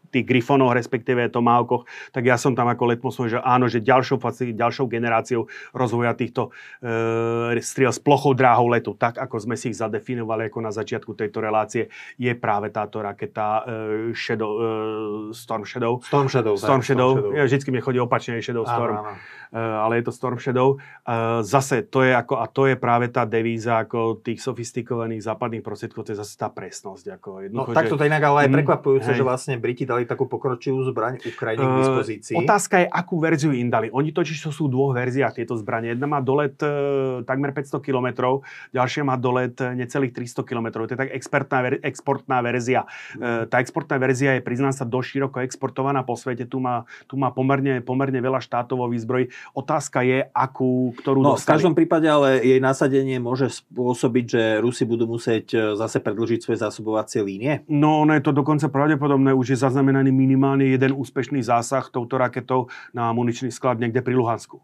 [0.09, 4.19] tých Grifonoch, respektíve Tomahawkoch, tak ja som tam ako letmosov, že áno, že ďalšou,
[4.57, 9.79] ďalšou generáciou rozvoja týchto e, striel s plochou dráhou letu, tak ako sme si ich
[9.79, 16.01] zadefinovali ako na začiatku tejto relácie, je práve táto raketa e, Shadow, e, Storm Shadow.
[16.03, 16.55] Storm Shadow.
[16.57, 17.11] Storm, Shadow.
[17.15, 17.37] Storm Shadow.
[17.37, 18.97] Ja, vždycky mi chodí opačne Shadow Storm.
[18.97, 19.39] Áno, áno.
[19.49, 20.77] E, ale je to Storm Shadow.
[20.77, 25.65] E, zase to je ako, a to je práve tá devíza ako tých sofistikovaných západných
[25.65, 27.21] prostriedkov, to je zase tá presnosť.
[27.21, 30.81] Ako no takto to inak ale aj mm, prekvapujúce, že vlastne Briti dali takú pokročilú
[30.89, 32.35] zbraň Ukrajine k e, dispozícii.
[32.35, 33.93] Uh, otázka je, akú verziu im dali.
[33.93, 35.93] Oni totiž to sú v dvoch verziách tieto zbranie.
[35.93, 38.41] Jedna má dolet uh, takmer 500 km,
[38.73, 40.67] ďalšia má dolet necelých 300 km.
[40.89, 42.89] To je tak expertná, exportná verzia.
[43.21, 46.49] Uh, tá exportná verzia je, priznám sa, dosť široko exportovaná po svete.
[46.49, 49.29] Tu má, tu má pomerne, pomerne veľa štátov vo výzbroji.
[49.53, 51.53] Otázka je, akú, ktorú no, dostali.
[51.53, 56.59] V každom prípade ale jej nasadenie môže spôsobiť, že Rusi budú musieť zase predlžiť svoje
[56.63, 57.67] zásobovacie línie?
[57.69, 59.35] No, ono je to dokonca pravdepodobné.
[59.35, 59.59] Už je
[59.89, 64.61] zaznamenaný minimálne jeden úspešný zásah touto raketou na muničný sklad niekde pri Luhansku.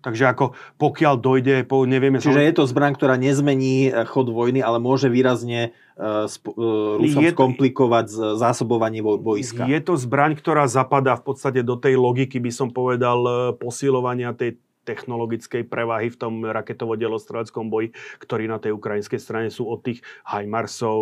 [0.00, 2.18] Takže ako pokiaľ dojde, po, nevieme...
[2.18, 6.96] Čiže je to zbraň, ktorá nezmení e, chod vojny, ale môže výrazne uh, sp- uh,
[6.96, 8.06] Rusom je, skomplikovať
[8.40, 9.68] zásobovanie vojska.
[9.68, 14.56] Je to zbraň, ktorá zapadá v podstate do tej logiky, by som povedal, posilovania tej
[14.88, 17.92] technologickej prevahy v tom raketovo-delostreleckom boji,
[18.24, 20.98] ktorí na tej ukrajinskej strane sú od tých HIMARSov,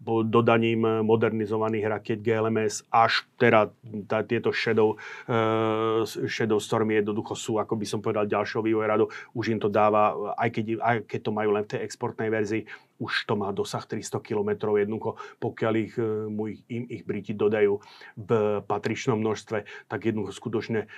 [0.00, 3.74] dodaním modernizovaných raket GLMS až teda
[4.06, 9.10] tá, tieto Shadow, uh, Shadow Stormy jednoducho sú, ako by som povedal, ďalšou vývojradou.
[9.34, 12.62] Už im to dáva, aj keď, aj keď to majú len v tej exportnej verzii,
[12.98, 17.78] už to má dosah 300 km jednoducho, pokiaľ ich, e, mu im ich Briti dodajú
[18.18, 18.30] v
[18.66, 20.88] patričnom množstve, tak jednoducho skutočne e,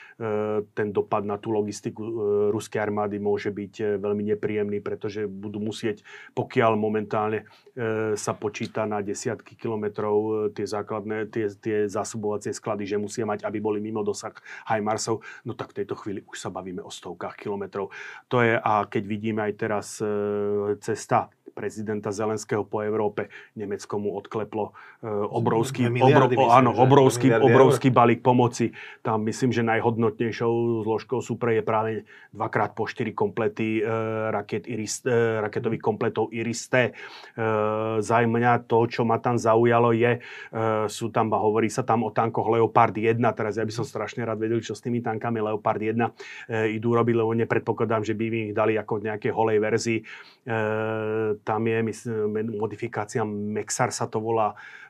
[0.73, 2.01] ten dopad na tú logistiku
[2.49, 6.01] ruskej armády môže byť veľmi nepríjemný, pretože budú musieť,
[6.33, 7.45] pokiaľ momentálne
[8.17, 13.62] sa počíta na desiatky kilometrov tie základné, tie, tie zásobovacie sklady, že musia mať, aby
[13.62, 14.35] boli mimo dosah
[14.67, 17.95] HIMARSov, no tak v tejto chvíli už sa bavíme o stovkách kilometrov.
[18.35, 19.87] To je, a keď vidíme aj teraz
[20.83, 23.29] cesta prezidenta Zelenského po Európe.
[23.59, 24.73] Nemecko mu odkleplo
[25.03, 28.73] e, obrovský, obro, myslím, áno, obrovský, obrovský balík pomoci.
[29.03, 31.91] Tam myslím, že najhodnotnejšou zložkou super je práve
[32.33, 33.93] dvakrát po štyri komplety e,
[34.31, 36.95] raket Iris, e, raketových kompletov Iris-T.
[38.01, 40.23] Za mňa to, čo ma tam zaujalo je,
[40.86, 44.40] sú tam, hovorí sa tam o tankoch Leopard 1, teraz ja by som strašne rád
[44.40, 48.55] vedel, čo s tými tankami Leopard 1 idú robiť, lebo nepredpokladám, že by im ich
[48.57, 49.98] dali ako v nejakej holej verzii
[51.44, 54.55] tam je myslím, modifikácia Mexar sa to volá,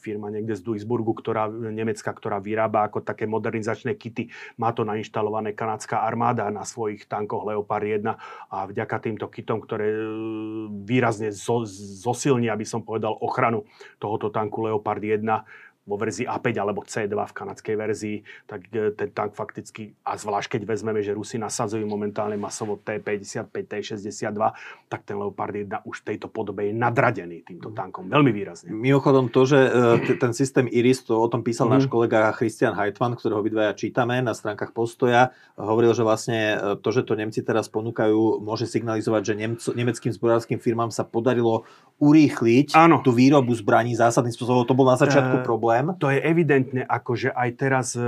[0.00, 4.32] firma niekde z Duisburgu, ktorá, nemecká, ktorá vyrába ako také modernizačné kity.
[4.56, 8.16] Má to nainštalované kanadská armáda na svojich tankoch Leopard 1
[8.48, 10.00] a vďaka týmto kitom, ktoré e,
[10.88, 11.68] výrazne zo,
[12.00, 13.68] zosilnia, aby som povedal, ochranu
[14.00, 15.20] tohoto tanku Leopard 1,
[15.86, 18.16] vo verzii A5 alebo C2 v kanadskej verzii,
[18.50, 23.54] tak e, ten tank fakticky, a zvlášť keď vezmeme, že Rusi nasadzujú momentálne masovo T55,
[23.54, 24.34] T62,
[24.90, 28.74] tak ten Leopard 1 už v tejto podobe je nadradený týmto tankom veľmi výrazne.
[28.74, 33.14] Mimochodom to, že e, ten systém Iris, to o tom písal náš kolega Christian Heitmann,
[33.14, 37.70] ktorého obidvaja čítame na stránkach Postoja, hovoril, že vlastne e, to, že to Nemci teraz
[37.70, 41.62] ponúkajú, môže signalizovať, že Nemco, nemeckým zbrojárským firmám sa podarilo
[42.02, 43.00] urýchliť Áno.
[43.00, 44.68] tú výrobu zbraní zásadným spôsobom.
[44.68, 46.00] To bol na začiatku problém problém.
[46.00, 48.04] To je evidentne, akože aj teraz e,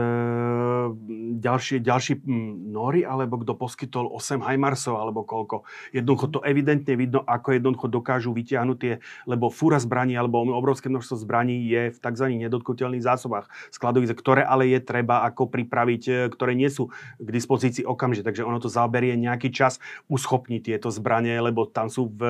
[1.38, 2.24] ďalší, ďalší
[2.68, 5.64] Nori, alebo kto poskytol 8 Heimarsov, alebo koľko.
[5.92, 8.94] Jednoducho to evidentne vidno, ako jednoducho dokážu vyťahnuť tie,
[9.28, 12.26] lebo fúra zbraní, alebo obrovské množstvo zbraní je v tzv.
[12.48, 17.84] nedotkutelných zásobách skladovíc, ktoré ale je treba ako pripraviť, e, ktoré nie sú k dispozícii
[17.84, 18.28] okamžite.
[18.28, 19.80] Takže ono to zaberie nejaký čas
[20.12, 22.22] uschopniť tieto zbranie, lebo tam sú, v,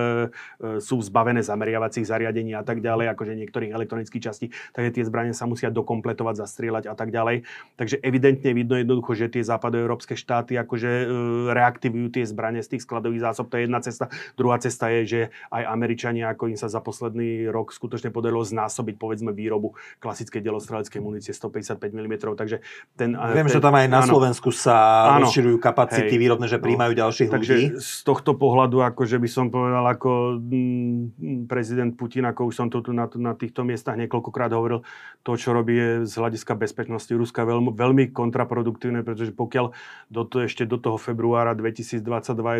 [0.63, 5.28] e, sú zbavené zameriavacích zariadení a tak ďalej, akože niektorých elektronických častí, takže tie zbranie
[5.33, 7.49] sa musia dokompletovať, zastrieľať a tak ďalej.
[7.77, 11.07] Takže evidentne vidno jednoducho, že tie západoeurópske štáty akože e,
[11.53, 13.49] reaktivujú tie zbranie z tých skladových zásob.
[13.49, 14.13] To je jedna cesta.
[14.35, 15.21] Druhá cesta je, že
[15.53, 21.01] aj Američania, ako im sa za posledný rok skutočne podarilo znásobiť povedzme výrobu klasickej delostreleckej
[21.01, 22.15] munície 155 mm.
[22.37, 22.61] Takže
[22.99, 24.77] ten, e, Viem, ten, že tam aj na áno, Slovensku sa
[25.17, 26.65] áno, rozširujú kapacity hej, výrobné, že no.
[26.65, 27.67] príjmajú no, ďalších takže ľudí.
[27.79, 32.81] z tohto pohľadu, akože by som povedal, ako mm, prezident Putin, ako už som to
[32.81, 34.83] tu na, na týchto miestach niekoľkokrát hovoril,
[35.27, 39.75] to, čo robí, je z hľadiska bezpečnosti Ruska veľmi, veľmi kontraproduktívne, pretože pokiaľ
[40.09, 42.01] do to, ešte do toho februára 2022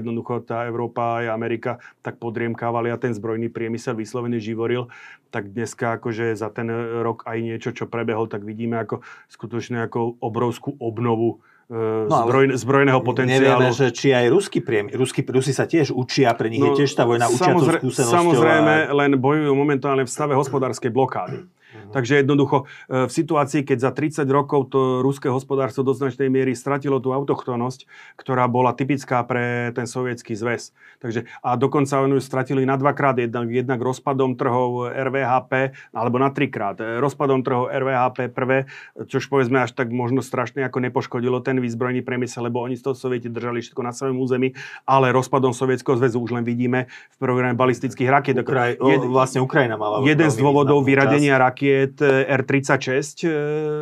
[0.03, 4.91] jednoducho tá Európa aj Amerika tak podriemkávali a ten zbrojný priemysel vyslovene živoril,
[5.33, 6.69] tak dneska akože za ten
[7.01, 9.01] rok aj niečo, čo prebehol, tak vidíme ako
[9.33, 13.65] skutočne ako obrovskú obnovu e, no, zbroj, zbrojného potenciálu.
[13.65, 16.85] Nevieme, že či aj ruský priem, ruský, Rusi sa tiež učia, pre nich no, je
[16.85, 18.13] tiež tá vojna učiacou skúsenosťou.
[18.13, 18.95] Samozrejme, a...
[19.05, 21.45] len bojujú momentálne v stave hospodárskej blokády.
[21.89, 26.53] Takže jednoducho e, v situácii, keď za 30 rokov to ruské hospodárstvo do značnej miery
[26.53, 27.89] stratilo tú autochtónnosť,
[28.21, 30.77] ktorá bola typická pre ten sovietský zväz.
[31.01, 36.29] Takže, a dokonca oni ju stratili na dvakrát, jednak, jednak rozpadom trhov RVHP, alebo na
[36.29, 36.77] trikrát.
[36.81, 38.69] E, rozpadom trhov RVHP prvé,
[39.09, 42.95] čož povedzme až tak možno strašne ako nepoškodilo ten výzbrojný priemysel, lebo oni z toho
[42.99, 44.53] sovieti držali všetko na svojom území,
[44.85, 48.37] ale rozpadom sovietského zväzu už len vidíme v programe balistických raket.
[48.45, 50.05] Ukraj, o, vlastne Ukrajina mala.
[50.05, 53.31] Jeden z dôvodov vyradenia raket rakiet eh, R-36 eh,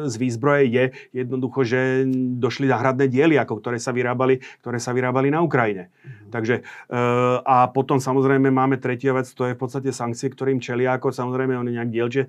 [0.08, 0.84] z výzbroje je
[1.16, 2.04] jednoducho, že
[2.36, 5.88] došli náhradné diely, ako ktoré sa vyrábali, ktoré sa vyrábali na Ukrajine.
[6.32, 10.96] Takže eh, a potom samozrejme máme tretia vec, to je v podstate sankcie, ktorým čelia,
[10.96, 12.22] ako samozrejme oni nejak dielče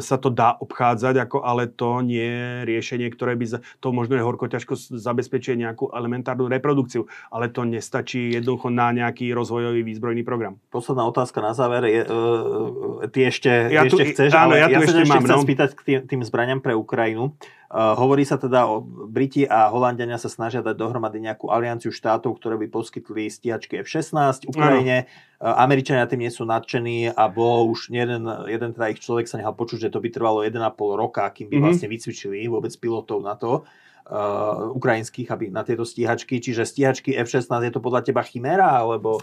[0.00, 3.46] sa to dá obchádzať, ako, ale to nie je riešenie, ktoré by
[3.80, 9.30] to možno je horko ťažko zabezpečuje nejakú elementárnu reprodukciu, ale to nestačí jednoducho na nejaký
[9.36, 10.58] rozvojový výzbrojný program.
[10.72, 11.86] Posledná otázka na záver.
[11.86, 15.22] Je, uh, ty ešte, ja tu, ešte chceš, áno, ale ja, ja sa ešte mám,
[15.24, 15.44] chcem no?
[15.44, 17.36] spýtať k tým, tým zbraniam pre Ukrajinu.
[17.74, 22.38] Uh, hovorí sa teda o Briti a Holandiania sa snažia dať dohromady nejakú alianciu štátov,
[22.38, 25.10] ktoré by poskytli stíhačky F-16 Ukrajine.
[25.42, 29.42] Uh, Američania tým nie sú nadšení a bol už jeden, jeden teda ich človek sa
[29.42, 30.54] nechal počuť, že to by trvalo 1,5
[30.94, 31.64] roka, kým by mm-hmm.
[31.66, 33.66] vlastne vycvičili vôbec pilotov na to.
[34.06, 36.38] Uh, ukrajinských aby na tieto stíhačky.
[36.38, 39.18] Čiže stíhačky F-16 je to podľa teba chiméra, alebo...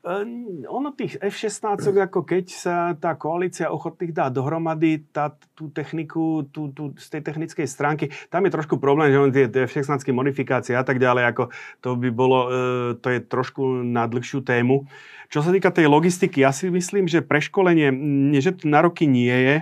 [0.00, 0.24] Uh,
[0.64, 6.72] ono tých F-16, ako keď sa tá koalícia ochotných dá dohromady tá, tú techniku, tú,
[6.72, 10.72] tú, z tej technickej stránky, tam je trošku problém, že on tie, tie F-16 modifikácie
[10.72, 11.42] a tak ďalej, ako
[11.84, 12.50] to by bolo, uh,
[12.96, 14.88] to je trošku na dlhšiu tému.
[15.28, 19.04] Čo sa týka tej logistiky, ja si myslím, že preškolenie, nie že to na roky
[19.04, 19.56] nie je,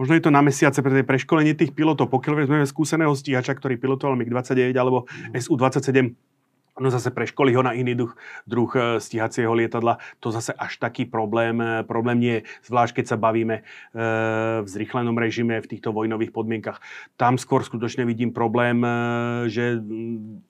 [0.00, 4.16] možno je to na mesiace pre preškolenie tých pilotov, pokiaľ vezmeme skúseného stíhača, ktorý pilotoval
[4.16, 5.04] MiG-29 alebo
[5.36, 6.33] SU-27,
[6.74, 8.10] No zase preškolí ho na iný druh,
[8.50, 10.02] druh e, stíhacieho lietadla.
[10.18, 14.02] To zase až taký problém, e, problém nie je, zvlášť keď sa bavíme e,
[14.58, 16.82] v zrychlenom režime, v týchto vojnových podmienkach.
[17.14, 18.82] Tam skôr skutočne vidím problém,
[19.46, 19.78] že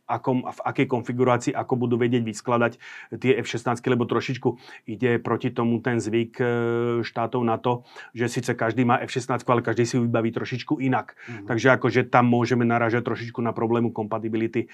[0.09, 2.81] akom, v akej konfigurácii, ako budú vedieť vyskladať
[3.21, 4.49] tie F-16, lebo trošičku
[4.89, 6.41] ide proti tomu ten zvyk
[7.05, 7.85] štátov na to,
[8.17, 11.13] že síce každý má F-16, ale každý si ju vybaví trošičku inak.
[11.13, 11.47] Mm-hmm.
[11.53, 14.73] Takže akože tam môžeme naražať trošičku na problému kompatibility.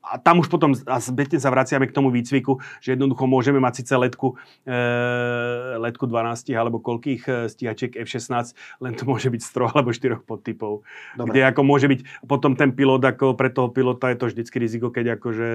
[0.00, 3.94] A tam už potom spätne sa vraciame k tomu výcviku, že jednoducho môžeme mať síce
[3.98, 4.74] letku, e,
[5.78, 10.22] letku 12 alebo koľkých e, stíhačiek F-16, len to môže byť z troch alebo štyroch
[10.22, 10.86] podtypov.
[11.18, 11.30] Dobre.
[11.34, 14.94] Kde ako môže byť potom ten pilot, ako pre toho pilota je to vždycky riziko,
[14.94, 15.46] keď akože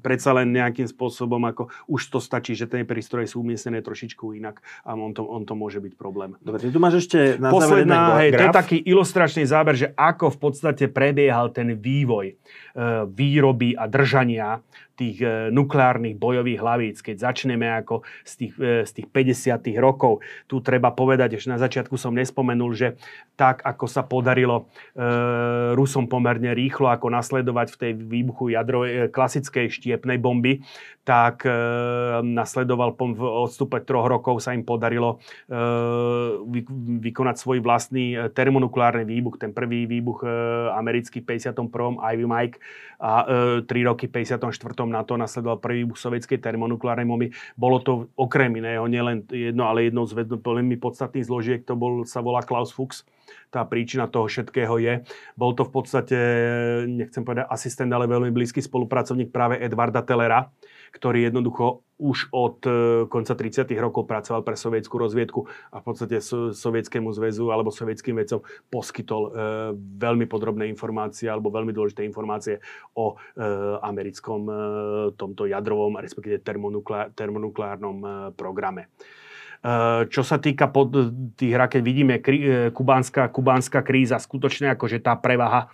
[0.00, 4.60] predsa len nejakým spôsobom ako už to stačí, že ten prístroje sú umiestnené trošičku inak
[4.84, 6.36] a on to, on to môže byť problém.
[6.44, 10.34] Dobre, ty tu máš ešte na Posledná, hej, to je taký ilustračný záber, že ako
[10.34, 12.34] v podstate prebiehal ten vývoj e,
[13.08, 14.60] výroby a držania budovania
[14.98, 19.78] tých e, nukleárnych bojových hlavíc, keď začneme ako z tých, e, z tých 50.
[19.78, 20.18] rokov.
[20.50, 22.98] Tu treba povedať, že na začiatku som nespomenul, že
[23.38, 24.66] tak, ako sa podarilo
[24.98, 30.66] e, Rusom pomerne rýchlo, ako nasledovať v tej výbuchu jadrovej, e, klasickej štiepnej bomby,
[31.06, 31.54] tak e,
[32.26, 35.56] nasledoval po, v odstupe troch rokov sa im podarilo e,
[36.42, 36.60] vy,
[37.06, 39.38] vykonať svoj vlastný termonukleárny výbuch.
[39.38, 40.28] Ten prvý výbuch e,
[40.74, 42.02] americký v 51.
[42.02, 42.58] Ivy Mike
[42.98, 43.24] a e,
[43.62, 47.28] tri roky v 54 rokom na to nasledoval prvý výbuch sovietskej termonuklárnej bomby.
[47.54, 52.24] Bolo to okrem iného nielen jedno, ale jedno z veľmi podstatných zložiek, to bol, sa
[52.24, 53.04] volá Klaus Fuchs
[53.48, 55.04] tá príčina toho všetkého je.
[55.36, 56.18] Bol to v podstate,
[56.88, 60.48] nechcem povedať asistent, ale veľmi blízky spolupracovník práve Edvarda Tellera,
[60.92, 62.70] ktorý jednoducho už od e,
[63.10, 63.74] konca 30.
[63.74, 66.22] rokov pracoval pre sovietskú rozviedku a v podstate
[66.54, 69.30] sovietskému zväzu alebo sovietským vedcom poskytol e,
[69.98, 72.62] veľmi podrobné informácie alebo veľmi dôležité informácie
[72.94, 73.44] o e,
[73.82, 74.40] americkom
[75.18, 76.38] tomto jadrovom, respektíve
[77.18, 78.08] termonukleárnom e,
[78.38, 78.94] programe.
[80.06, 80.94] Čo sa týka pod
[81.34, 82.22] tých raket, vidíme
[82.70, 85.66] kubánska, kubánska kríza, skutočne akože tá prevaha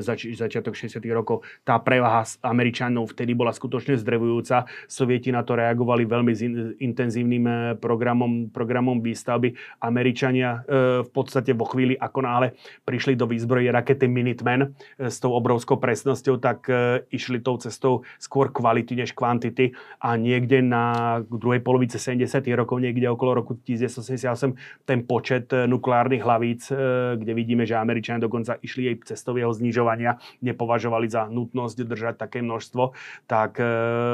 [0.00, 1.00] zač- začiatok 60.
[1.12, 4.64] rokov, tá prevaha Američanov vtedy bola skutočne zdrevujúca.
[4.88, 9.54] Sovieti na to reagovali veľmi zin- intenzívnym eh, programom, programom výstavby.
[9.78, 12.48] Američania e, v podstate vo chvíli, ako náhle
[12.82, 14.68] prišli do výzbroje rakety Minuteman e,
[15.06, 19.72] s tou obrovskou presnosťou, tak e, išli tou cestou skôr kvality než kvantity
[20.02, 22.42] a niekde na druhej polovice 70.
[22.58, 26.74] rokov, niekde okolo roku 1988, ten počet nukleárnych hlavíc, e,
[27.18, 32.38] kde vidíme, že Američania dokonca išli jej cestou jeho znižovania nepovažovali za nutnosť držať také
[32.40, 32.94] množstvo,
[33.26, 33.66] tak e,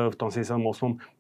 [0.09, 0.61] v tom 78.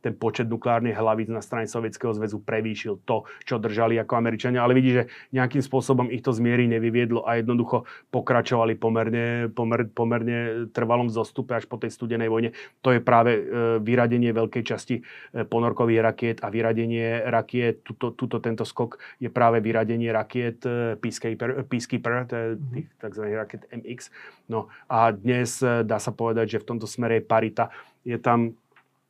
[0.00, 4.64] ten počet nukleárnych hlavíc na strane Sovietskeho zväzu prevýšil to, čo držali ako Američania.
[4.64, 10.68] Ale vidí, že nejakým spôsobom ich to zmiery nevyviedlo a jednoducho pokračovali pomerne, pomer, pomerne
[10.72, 12.50] trvalom zostupe až po tej studenej vojne.
[12.80, 13.42] To je práve e,
[13.84, 15.02] vyradenie veľkej časti e,
[15.44, 20.64] ponorkových rakiet a vyradenie rakiet, tuto, tuto tento skok je práve vyradenie rakiet
[20.98, 23.24] Peacekeeper, Peacekeeper tých tzv.
[23.34, 24.13] raket MX,
[24.48, 27.72] No a dnes eh, dá sa povedať, že v tomto smere je parita.
[28.04, 28.52] Je tam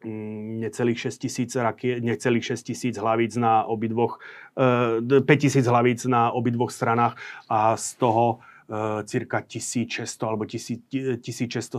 [0.07, 1.51] mm, necelých 6 tisíc,
[1.83, 4.23] necelých 6 tisíc hlavíc na obidvoch,
[4.55, 7.19] 5 eh, tisíc hlavíc na obidvoch stranách
[7.51, 11.21] a z toho uh, cirka 1600 alebo 1600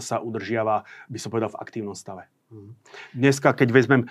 [0.04, 2.28] sa udržiava, by som povedal, v aktívnom stave.
[3.16, 4.08] Dneska, keď vezmem e,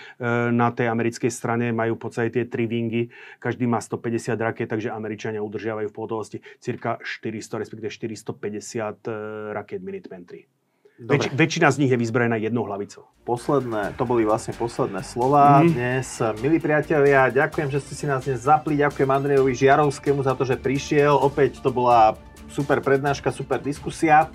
[0.53, 4.93] na tej americkej strane, majú v podstate tie tri wingy, každý má 150 raket, takže
[4.93, 9.19] Američania udržiavajú v pohotovosti cirka 400, respektíve 450 e,
[9.53, 10.65] raket Minuteman 3.
[10.95, 13.11] Väč, väčšina z nich je vyzbrojená jednou hlavicou.
[13.27, 15.75] Posledné, to boli vlastne posledné slova mm.
[15.75, 16.07] dnes.
[16.39, 18.79] Milí priatelia, ďakujem, že ste si nás dnes zapli.
[18.79, 21.19] Ďakujem Andrejovi Žiarovskému za to, že prišiel.
[21.19, 22.15] Opäť to bola
[22.47, 24.31] super prednáška, super diskusia.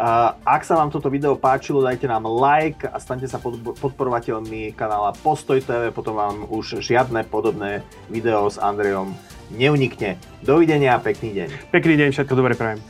[0.00, 3.36] Ak sa vám toto video páčilo, dajte nám like a staňte sa
[3.84, 9.12] podporovateľmi kanála Postoj TV, potom vám už žiadne podobné video s Andrejom
[9.52, 10.16] neunikne.
[10.40, 11.48] Dovidenia a pekný deň.
[11.68, 12.80] Pekný deň, všetko dobré prajem.